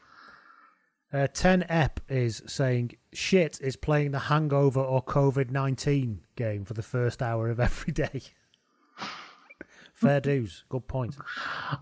[1.11, 6.75] Uh, 10 Ep is saying shit is playing the hangover or COVID 19 game for
[6.75, 8.21] the first hour of every day.
[9.95, 10.63] Fair dues.
[10.69, 11.17] Good point.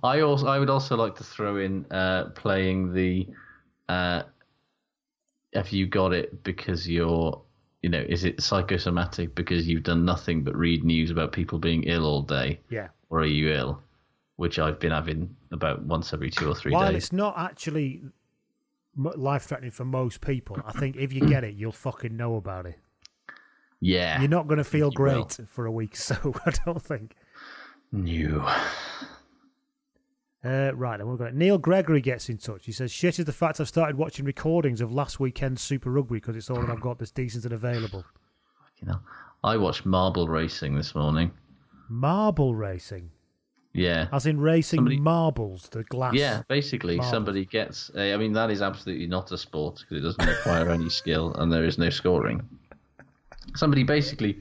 [0.01, 3.27] I also I would also like to throw in uh, playing the
[3.89, 4.23] uh,
[5.53, 7.41] have you got it because you're
[7.81, 11.83] you know is it psychosomatic because you've done nothing but read news about people being
[11.83, 12.89] ill all day Yeah.
[13.09, 13.81] or are you ill
[14.35, 18.03] which I've been having about once every two or three While days it's not actually
[18.95, 22.65] life threatening for most people, I think if you get it, you'll fucking know about
[22.65, 22.79] it.
[23.79, 25.23] yeah You're not going to feel You will.
[25.23, 26.15] great for a week, so
[26.45, 27.15] I don't think.
[27.91, 28.43] new
[30.47, 32.65] Uh, right, then we've got Neil Gregory gets in touch.
[32.65, 36.15] He says, "Shit is the fact I've started watching recordings of last weekend's Super Rugby
[36.17, 38.05] because it's all that I've got that's decent and available."
[38.79, 38.99] you know
[39.43, 41.31] I watched marble racing this morning
[41.89, 43.09] Marble racing,
[43.73, 46.13] yeah as in racing Somebody- marbles, the glass.
[46.13, 47.11] Yeah, basically, marbles.
[47.11, 47.89] somebody gets.
[47.95, 51.33] uh, I mean, that is absolutely not a sport because it doesn't require any skill
[51.35, 52.47] and there is no scoring.
[53.55, 54.37] Somebody basically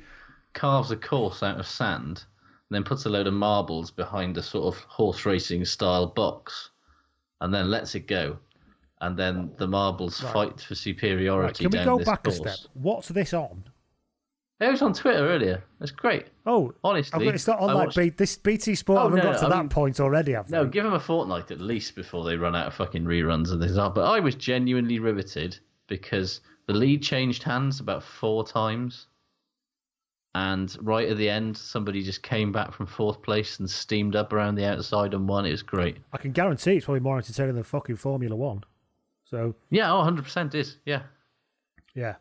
[0.52, 2.24] carves a course out of sand and
[2.70, 6.70] then puts a load of marbles behind a sort of horse racing style box
[7.40, 8.38] and then lets it go.
[9.02, 10.32] And then the marbles Right.
[10.32, 12.40] fight for superiority Right, can we go back course.
[12.40, 12.70] a step?
[12.74, 13.64] What's this on?
[14.58, 15.62] It was on Twitter earlier.
[15.82, 16.28] It's great.
[16.46, 18.98] Oh, honestly, I've- it's not on I like watched- B- this BT Sport.
[18.98, 20.56] Oh, haven't no, got to I that mean- point already, have they?
[20.56, 23.60] No, give them a fortnight at least before they run out of fucking reruns of
[23.60, 23.76] this.
[23.76, 29.08] Ah, but I was genuinely riveted because the lead changed hands about four times.
[30.36, 34.34] And right at the end, somebody just came back from fourth place and steamed up
[34.34, 35.46] around the outside and won.
[35.46, 35.96] It was great.
[36.12, 38.62] I can guarantee it's probably more entertaining than fucking Formula One.
[39.24, 40.76] So Yeah, oh, 100% is.
[40.84, 41.04] Yeah.
[41.94, 42.16] yeah.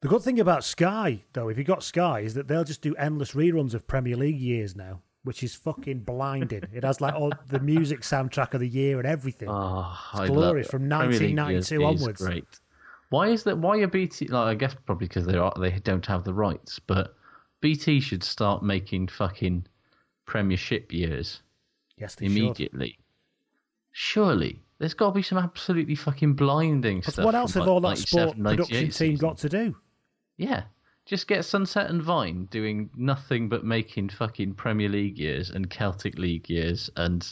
[0.00, 2.96] The good thing about Sky, though, if you got Sky, is that they'll just do
[2.96, 6.64] endless reruns of Premier League years now, which is fucking blinding.
[6.74, 9.48] it has like all the music soundtrack of the year and everything.
[9.48, 12.20] Oh, it's I glorious from 1992 is- is onwards.
[12.20, 12.60] Great.
[13.10, 13.58] Why is that?
[13.58, 14.26] Why are BT?
[14.26, 16.80] Like, I guess probably because they are they don't have the rights.
[16.80, 17.14] But
[17.64, 19.66] BT should start making fucking
[20.26, 21.40] Premiership years
[21.96, 22.36] Yes, they should.
[22.36, 22.98] immediately.
[23.92, 27.24] Surely there's got to be some absolutely fucking blinding But stuff.
[27.24, 29.74] what else have like, all that 97, sport production 98 team got to do?
[30.36, 30.64] Yeah.
[31.06, 36.18] Just get Sunset and Vine doing nothing but making fucking Premier League years and Celtic
[36.18, 37.26] League years and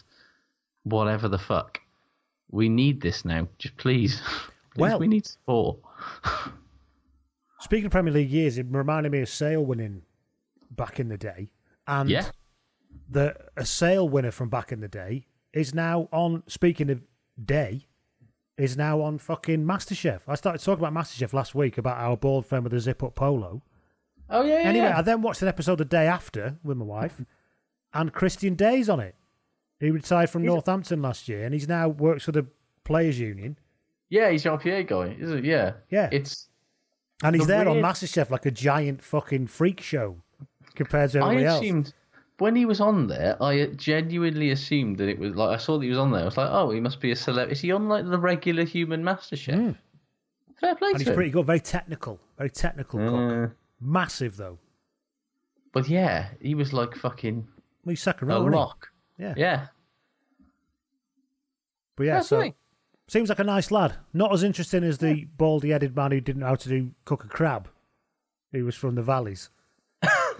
[0.85, 1.79] whatever the fuck.
[2.51, 3.49] We need this now.
[3.59, 4.19] Just please.
[4.75, 5.77] please Well- we need sport.
[7.61, 10.03] Speaking of Premier League years, it reminded me of Sale winning
[10.75, 11.51] back in the day.
[11.87, 12.27] And Yeah.
[13.09, 17.03] the a Sale winner from back in the day is now on, speaking of
[17.43, 17.87] day,
[18.59, 20.21] is now on fucking MasterChef.
[20.29, 23.15] I started talking about MasterChef last week about our bald friend with the zip up
[23.15, 23.63] polo.
[24.31, 24.57] Oh yeah.
[24.61, 27.21] anyway, I then watched an episode the day after with my wife,
[27.95, 29.15] and Christian Day's on it.
[29.81, 32.47] He retired from Northampton last year, and he's now works for the
[32.85, 33.59] Players Union.
[34.09, 35.45] Yeah, he's your RPA guy, isn't it?
[35.45, 35.73] Yeah.
[35.91, 36.09] Yeah.
[36.13, 36.49] It's
[37.25, 40.23] And he's The there on MasterChef like a giant fucking freak show
[40.73, 41.61] compared to I everybody else.
[41.63, 41.95] assumed
[42.39, 45.85] when he was on there, I genuinely assumed that it was like I saw that
[45.85, 46.23] he was on there.
[46.23, 47.51] I was like, oh, he must be a celeb.
[47.51, 49.77] Is he on like the regular human master chef?
[50.61, 51.15] Fair play and to he's him.
[51.15, 53.57] pretty good, very technical, very technical Uh, cook.
[53.81, 54.59] Massive though.
[55.73, 57.47] But yeah, he was like fucking
[57.85, 58.51] Well, he's second a row, he?
[58.51, 58.89] rock.
[59.19, 59.35] Yeah.
[59.37, 59.67] Yeah.
[61.97, 62.55] But yeah, Fair so play.
[63.09, 63.97] seems like a nice lad.
[64.13, 67.29] Not as interesting as the baldy-headed man who didn't know how to do cook a
[67.29, 67.69] crab.
[68.53, 69.51] He was from the valleys.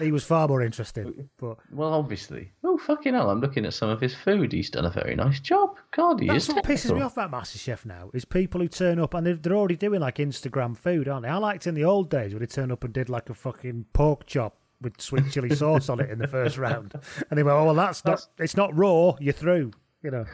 [0.03, 1.29] He was far more interesting.
[1.39, 2.53] But Well, obviously.
[2.65, 3.31] Oh, fucking hell.
[3.31, 4.53] I'm looking at some of his food.
[4.53, 5.79] He's done a very nice job.
[5.93, 6.55] God, he that's is.
[6.55, 9.57] what pisses me off about MasterChef now is people who turn up and they're, they're
[9.57, 11.31] already doing like Instagram food, aren't they?
[11.31, 13.87] I liked in the old days when they turned up and did like a fucking
[13.93, 16.95] pork chop with sweet chili sauce on it in the first round,
[17.31, 18.27] and they went, "Oh well, that's not.
[18.39, 19.15] It's not raw.
[19.21, 19.73] You're through."
[20.03, 20.25] You know.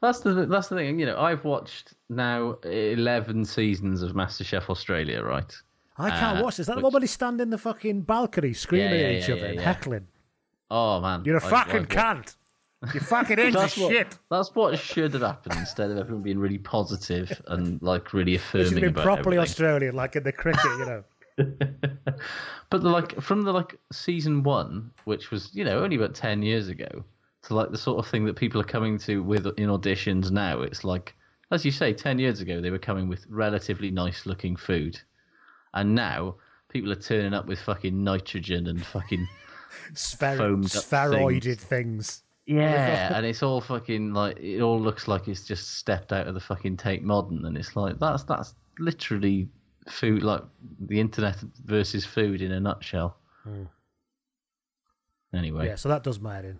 [0.00, 0.98] That's the that's the thing.
[0.98, 5.22] You know, I've watched now eleven seasons of MasterChef Australia.
[5.22, 5.54] Right.
[5.98, 6.60] I can't Uh, watch this.
[6.60, 9.34] Is that the which- they stand in the fucking balcony screaming Yeah, at each yeah,
[9.34, 9.64] other yeah, and yeah.
[9.64, 10.06] heckling?
[10.70, 12.36] Oh man, You're a I've- fucking I've- cunt.
[12.94, 14.18] You fucking into That's what, shit.
[14.30, 18.42] that's what should have happened instead of everyone being really positive and like really This
[18.50, 19.50] should affirming have been properly everything.
[19.52, 21.04] Australian, like in the cricket, you know.
[22.70, 26.42] But the, like from the like season one, which was you know only about ten
[26.42, 27.04] years ago,
[27.42, 30.62] to like the sort of thing that people are coming to with in auditions now.
[30.62, 31.14] It's like
[31.50, 34.98] as you say, ten years ago they were coming with relatively nice looking food,
[35.74, 36.36] and now
[36.68, 39.26] people are turning up with fucking nitrogen and fucking
[39.94, 41.66] Spher- foamed spheroided things.
[41.66, 42.22] things.
[42.46, 46.34] Yeah, and it's all fucking like it all looks like it's just stepped out of
[46.34, 49.48] the fucking Tate Modern, and it's like that's that's literally
[49.88, 50.42] food like
[50.80, 53.16] the internet versus food in a nutshell.
[53.44, 53.64] Hmm.
[55.34, 56.50] Anyway, Yeah, so that does matter.
[56.50, 56.58] in.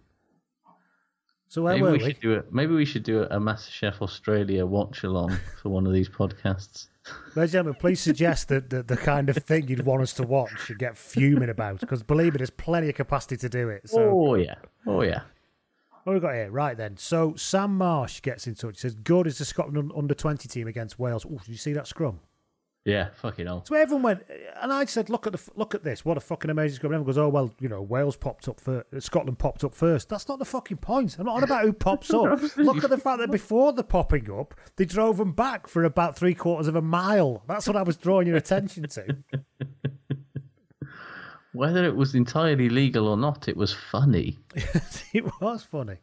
[1.49, 2.05] So where maybe were we, we?
[2.05, 2.53] should do it.
[2.53, 6.87] Maybe we should do a MasterChef Australia watch along for one of these podcasts.
[7.05, 10.23] Ladies and gentlemen, please suggest the, the, the kind of thing you'd want us to
[10.23, 11.81] watch and get fuming about.
[11.81, 13.89] Because believe me, there's plenty of capacity to do it.
[13.89, 14.55] So Oh yeah,
[14.87, 15.23] oh yeah.
[16.05, 16.51] what we got here?
[16.51, 16.97] Right then.
[16.97, 18.77] So Sam Marsh gets in touch.
[18.77, 21.73] He says, "Good is the Scotland under twenty team against Wales." Oh, did you see
[21.73, 22.21] that scrum?
[22.85, 23.65] Yeah, fucking hell.
[23.65, 24.25] So everyone went,
[24.61, 26.05] and I said, "Look at the look at this!
[26.05, 28.87] What a fucking amazing scrum!" Everyone goes, "Oh well, you know, Wales popped up first,
[29.03, 30.09] Scotland popped up first.
[30.09, 31.17] That's not the fucking point.
[31.17, 32.41] I'm not on about who pops up.
[32.57, 36.17] Look at the fact that before the popping up, they drove them back for about
[36.17, 37.45] three quarters of a mile.
[37.47, 39.17] That's what I was drawing your attention to.
[41.53, 44.41] Whether it was entirely legal or not, it was funny.
[45.13, 45.99] it was funny.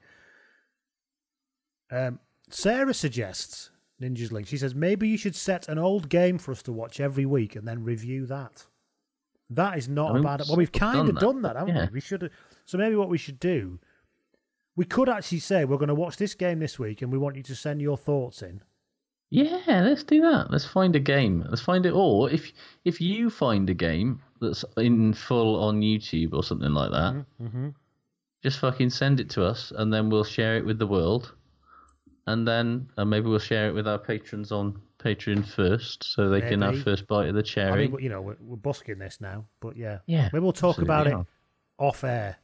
[1.91, 2.19] Um,
[2.49, 3.71] Sarah suggests
[4.01, 4.47] Ninja's Link.
[4.47, 7.55] She says maybe you should set an old game for us to watch every week
[7.55, 8.65] and then review that.
[9.49, 10.39] That is not I mean, a bad.
[10.41, 11.85] we've Well, we've kind of done done that, that, haven't yeah.
[11.87, 11.93] we?
[11.95, 12.29] We should.
[12.65, 13.79] So maybe what we should do,
[14.75, 17.35] we could actually say we're going to watch this game this week, and we want
[17.35, 18.61] you to send your thoughts in.
[19.31, 20.49] Yeah, let's do that.
[20.49, 21.45] Let's find a game.
[21.49, 21.91] Let's find it.
[21.91, 22.51] Or if
[22.85, 27.69] if you find a game that's in full on YouTube or something like that, Mm-hmm.
[28.43, 31.33] just fucking send it to us, and then we'll share it with the world,
[32.29, 36.41] and then uh, maybe we'll share it with our patrons on Patreon first, so they
[36.41, 37.87] can have first bite of the I cherry.
[37.87, 41.07] mean, you know, we're, we're busking this now, but yeah, Yeah, maybe we'll talk about
[41.07, 41.31] it absolutely
[41.79, 42.37] off air.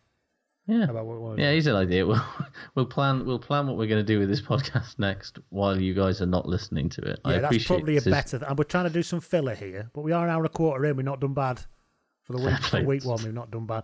[0.67, 0.85] Yeah.
[0.85, 2.07] About what, what yeah, here's an idea.
[2.07, 2.23] We'll
[2.75, 5.93] we'll plan we'll plan what we're going to do with this podcast next, while you
[5.93, 7.19] guys are not listening to it.
[7.23, 8.45] I Yeah, that's appreciate probably a this is- better.
[8.47, 10.49] And we're trying to do some filler here, but we are an hour and a
[10.49, 10.95] quarter in.
[10.97, 11.59] We're not done bad
[12.23, 12.57] for the week.
[12.61, 12.85] For play.
[12.85, 13.83] week one, we've not done bad,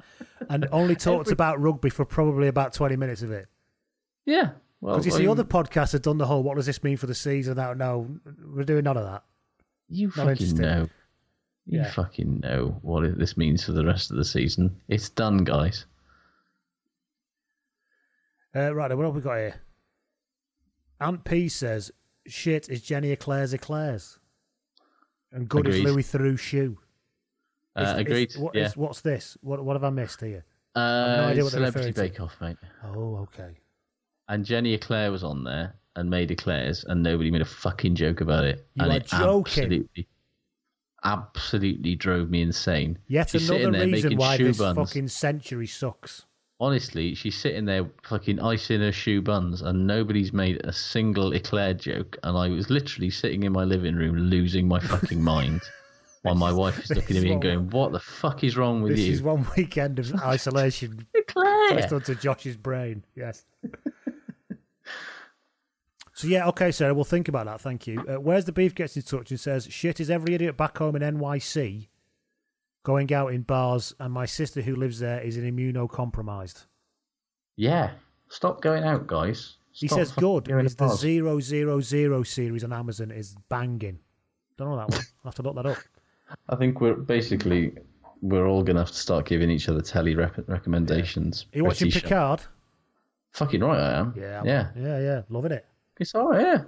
[0.50, 3.48] and only talked Every- about rugby for probably about twenty minutes of it.
[4.26, 4.52] Yeah,
[4.82, 6.44] well, Because you see, other podcasts have done the whole.
[6.44, 7.56] What does this mean for the season?
[7.58, 8.08] No, no,
[8.54, 9.24] we're doing none of that.
[9.88, 10.90] You Not fucking know.
[11.68, 11.92] You Yeah.
[11.92, 14.82] fucking know what it- this means for the rest of the season.
[14.88, 15.86] It's done, guys.
[18.56, 19.62] Uh, right, then, what have we got here?
[21.00, 21.92] Aunt P says,
[22.28, 24.20] "Shit is Jenny Eclair's eclairs,
[25.32, 25.90] and good is Agreed.
[25.92, 26.78] Louis Theroux shoe."
[27.76, 28.34] Uh, Is- is- agreed.
[28.38, 28.66] what yeah.
[28.66, 29.38] is- what's this?
[29.42, 30.44] What what have I missed here?
[30.76, 31.92] uh, no idea what Celebrity.
[31.92, 32.58] Bake Off, mate.
[32.84, 33.58] Oh, okay.
[34.32, 38.22] And Jenny Eclair was on there and made eclairs, and nobody made a fucking joke
[38.22, 38.66] about it.
[38.76, 39.64] You and are it joking.
[39.64, 40.08] Absolutely,
[41.04, 42.98] absolutely drove me insane.
[43.10, 44.78] Yet She's another reason why this buns.
[44.78, 46.28] fucking century sucks.
[46.62, 51.74] Honestly, she's sitting there fucking icing her shoe buns, and nobody's made a single eclair
[51.74, 52.18] joke.
[52.24, 55.60] And I was literally sitting in my living room losing my fucking mind,
[56.22, 58.94] while my wife is looking at me and going, "What the fuck is wrong with
[58.94, 61.72] This you?" This is one weekend of isolation Eclair.
[61.72, 63.04] placed onto Josh's brain.
[63.14, 63.44] Yes.
[66.22, 66.94] So yeah, okay, Sarah.
[66.94, 67.62] We'll think about that.
[67.62, 68.02] Thank you.
[68.08, 70.96] Uh, Where's the beef gets in touch and says, "Shit is every idiot back home
[70.96, 71.88] in NYC,
[72.84, 76.66] going out in bars, and my sister who lives there is an immunocompromised."
[77.56, 77.92] Yeah,
[78.30, 79.58] stop going out, guys.
[79.72, 84.00] He says, "Good is the zero zero zero series on Amazon is banging."
[84.58, 85.00] Don't know that one.
[85.24, 85.78] I'll have to look that up.
[86.50, 87.74] I think we're basically
[88.22, 91.46] we're all gonna have to start giving each other telly rep- recommendations.
[91.54, 91.90] Are you watching.
[91.92, 92.42] Picard?
[93.32, 94.14] Fucking right, I am.
[94.18, 94.68] Yeah, I'm- yeah.
[94.76, 95.22] yeah, yeah.
[95.30, 95.66] Loving it.
[96.02, 96.42] It's all right.
[96.42, 96.64] Yeah,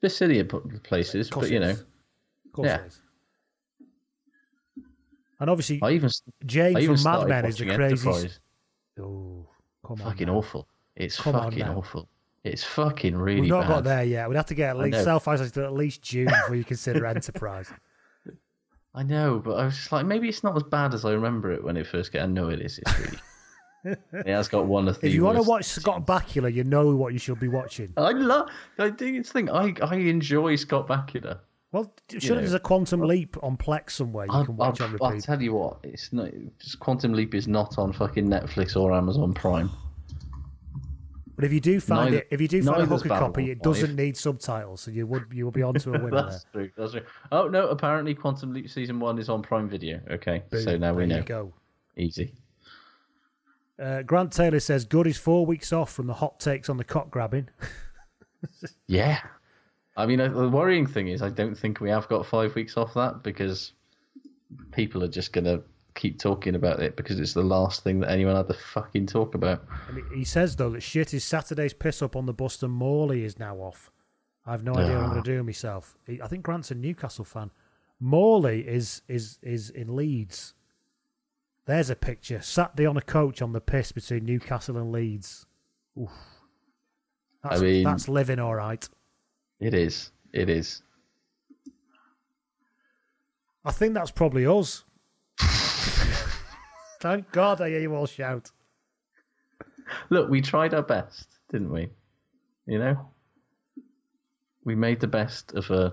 [0.00, 0.48] bit silly at
[0.84, 1.70] places, but you know.
[1.70, 2.82] Of course yeah.
[2.82, 3.00] it is.
[5.40, 6.08] And obviously, I even
[6.46, 8.38] Jane I even from Mad Men is the craziest.
[9.00, 9.48] Oh,
[9.84, 10.12] come on.
[10.12, 10.36] Fucking now.
[10.36, 10.68] awful.
[10.94, 12.08] It's Come fucking awful.
[12.44, 13.42] It's fucking really bad.
[13.42, 13.68] We've not bad.
[13.68, 14.28] got there yet.
[14.28, 17.04] We'd have to get at least self isolation to at least June before you consider
[17.06, 17.72] Enterprise.
[18.94, 21.50] I know, but I was just like, maybe it's not as bad as I remember
[21.50, 22.22] it when it first came.
[22.22, 22.78] I know it is.
[22.78, 23.18] It's really.
[24.12, 25.06] it has got one of the.
[25.08, 27.92] If you want to watch Scott Bakula, you know what you should be watching.
[27.96, 28.48] I love.
[28.78, 29.50] I think it's thing.
[29.50, 31.38] I I enjoy Scott Bakula.
[31.72, 32.40] Well, surely know.
[32.42, 35.42] there's a Quantum Leap on Plex somewhere you I'll, can watch I'll, on I'll tell
[35.42, 36.30] you what, it's not.
[36.60, 39.70] Just Quantum Leap is not on fucking Netflix or Amazon Prime.
[41.36, 43.60] But if you do find Neither- it, if you do find a hooker copy, it
[43.60, 46.22] doesn't need subtitles, so you would you will be onto a winner there.
[46.22, 46.70] That's true.
[46.76, 47.02] That's true.
[47.32, 47.66] Oh no!
[47.68, 50.00] Apparently, Quantum Leap season one is on Prime Video.
[50.10, 51.16] Okay, so Boom, now we know.
[51.16, 51.52] you go.
[51.96, 52.32] Easy.
[53.78, 56.84] Uh, Grant Taylor says, "Good is four weeks off from the hot takes on the
[56.84, 57.48] cock grabbing."
[58.86, 59.20] Yeah.
[59.96, 62.76] I mean, uh, the worrying thing is, I don't think we have got five weeks
[62.76, 63.72] off that because
[64.72, 65.62] people are just gonna
[65.94, 69.34] keep talking about it because it's the last thing that anyone had to fucking talk
[69.34, 69.64] about.
[69.70, 73.24] I he says though that shit is Saturday's piss up on the bus and Morley
[73.24, 73.90] is now off.
[74.46, 75.96] I have no idea what I'm going to do with myself.
[76.22, 77.50] I think Grant's a Newcastle fan.
[77.98, 80.54] Morley is is is in Leeds.
[81.66, 82.40] There's a picture.
[82.42, 85.46] Saturday on a coach on the piss between Newcastle and Leeds.
[85.98, 86.10] Oof.
[87.42, 88.86] That's, mean- that's living all right.
[89.60, 90.10] It is.
[90.32, 90.82] It is.
[93.64, 94.84] I think that's probably us.
[97.00, 98.50] Thank God I hear you all shout.
[100.10, 101.88] Look, we tried our best, didn't we?
[102.66, 103.08] You know,
[104.64, 105.92] we made the best of a,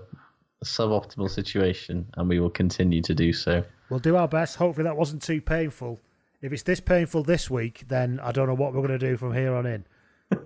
[0.60, 3.62] a suboptimal situation, and we will continue to do so.
[3.92, 4.56] We'll do our best.
[4.56, 6.00] Hopefully that wasn't too painful.
[6.40, 9.18] If it's this painful this week, then I don't know what we're going to do
[9.18, 9.84] from here on in.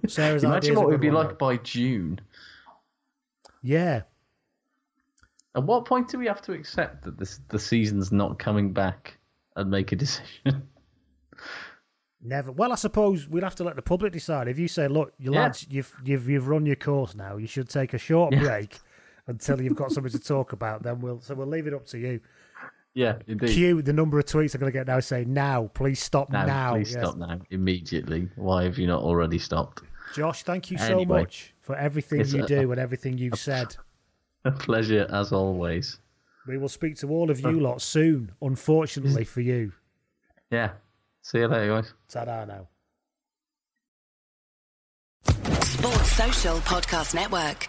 [0.09, 2.19] Sarah's Imagine what it would be like by June.
[3.63, 4.03] Yeah.
[5.55, 9.17] At what point do we have to accept that this the season's not coming back
[9.55, 10.67] and make a decision?
[12.21, 12.51] Never.
[12.51, 14.49] Well, I suppose we'll have to let the public decide.
[14.49, 15.43] If you say, "Look, you Yeah.
[15.43, 17.37] lads, you've you've you've run your course now.
[17.37, 18.41] You should take a short Yeah.
[18.43, 18.81] break
[19.29, 21.99] until you've got something to talk about." Then we'll so we'll leave it up to
[21.99, 22.19] you.
[22.97, 23.51] Yeah, indeed.
[23.51, 26.47] Cue the number of tweets I'm going to get now saying, "Now, please stop Now,
[26.47, 27.03] now." please Yes.
[27.05, 28.29] stop now, immediately.
[28.37, 29.83] Why have you not already stopped?
[30.15, 33.77] Josh, thank you so much for everything you a- do and everything you've said.
[34.45, 35.99] A pleasure as always.
[36.49, 38.33] We will speak to all of you lot soon.
[38.41, 39.73] Unfortunately for you,
[40.51, 40.71] Yeah.
[41.23, 41.93] See you later, guys.
[42.09, 42.69] ta now.
[45.63, 47.69] Sports Social Podcast Network.